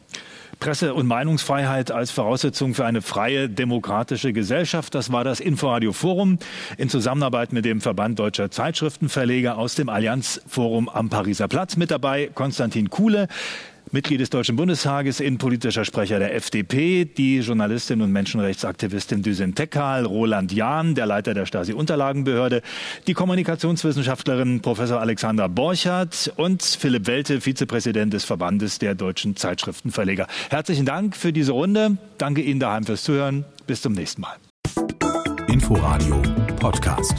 Presse- 0.60 0.94
und 0.94 1.08
Meinungsfreiheit 1.08 1.92
als 1.92 2.12
Voraussetzung 2.12 2.74
für 2.74 2.86
eine 2.86 3.02
freie 3.02 3.50
demokratische 3.50 4.34
Gesellschaft. 4.34 4.96
Das 4.96 5.12
war 5.12 5.24
das 5.24 5.40
Inforadio 5.40 5.94
Forum 5.94 6.40
in 6.78 6.90
Zusammenarbeit 6.90 7.54
mit 7.54 7.66
dem 7.66 7.82
Verband 7.82 8.20
Deutscher 8.20 8.50
Zeitschriftenverleger 8.50 9.58
aus 9.58 9.76
dem 9.76 9.90
Allianz 9.90 10.42
Forum 10.48 10.90
am 10.90 11.10
Pariser 11.10 11.48
Platz. 11.48 11.78
Mit 11.78 11.92
dabei 11.92 12.30
Konstantin 12.34 12.90
Kuhle. 12.90 13.28
Mitglied 13.92 14.20
des 14.20 14.30
Deutschen 14.30 14.56
Bundestages, 14.56 15.20
innenpolitischer 15.20 15.86
Sprecher 15.86 16.20
der 16.20 16.36
FDP, 16.36 17.06
die 17.06 17.40
Journalistin 17.40 18.02
und 18.02 18.12
Menschenrechtsaktivistin 18.12 19.22
Düsen 19.22 19.56
Tekal, 19.56 20.06
Roland 20.06 20.52
Jahn, 20.52 20.96
der 20.96 21.06
Leiter 21.06 21.34
der 21.34 21.46
Stasi-Unterlagenbehörde, 21.46 22.62
die 23.08 23.14
Kommunikationswissenschaftlerin 23.14 24.62
Professor 24.62 25.00
Alexandra 25.00 25.48
Borchardt 25.48 26.34
und 26.36 26.64
Philipp 26.64 27.08
Welte, 27.08 27.42
Vizepräsident 27.42 28.14
des 28.14 28.26
Verbandes 28.26 28.80
der 28.80 28.96
deutschen 28.96 29.36
Zeitschriftenverleger. 29.36 30.28
Herzlichen 30.50 30.86
Dank 30.86 31.16
für 31.16 31.34
diese 31.34 31.52
Runde. 31.52 31.98
Danke 32.18 32.42
Ihnen 32.42 32.60
daheim 32.60 32.84
fürs 32.84 33.04
Zuhören. 33.04 33.46
Bis 33.66 33.82
zum 33.82 33.94
nächsten 33.94 34.22
Mal. 34.22 34.36
Inforadio 35.48 36.22
Podcast. 36.60 37.16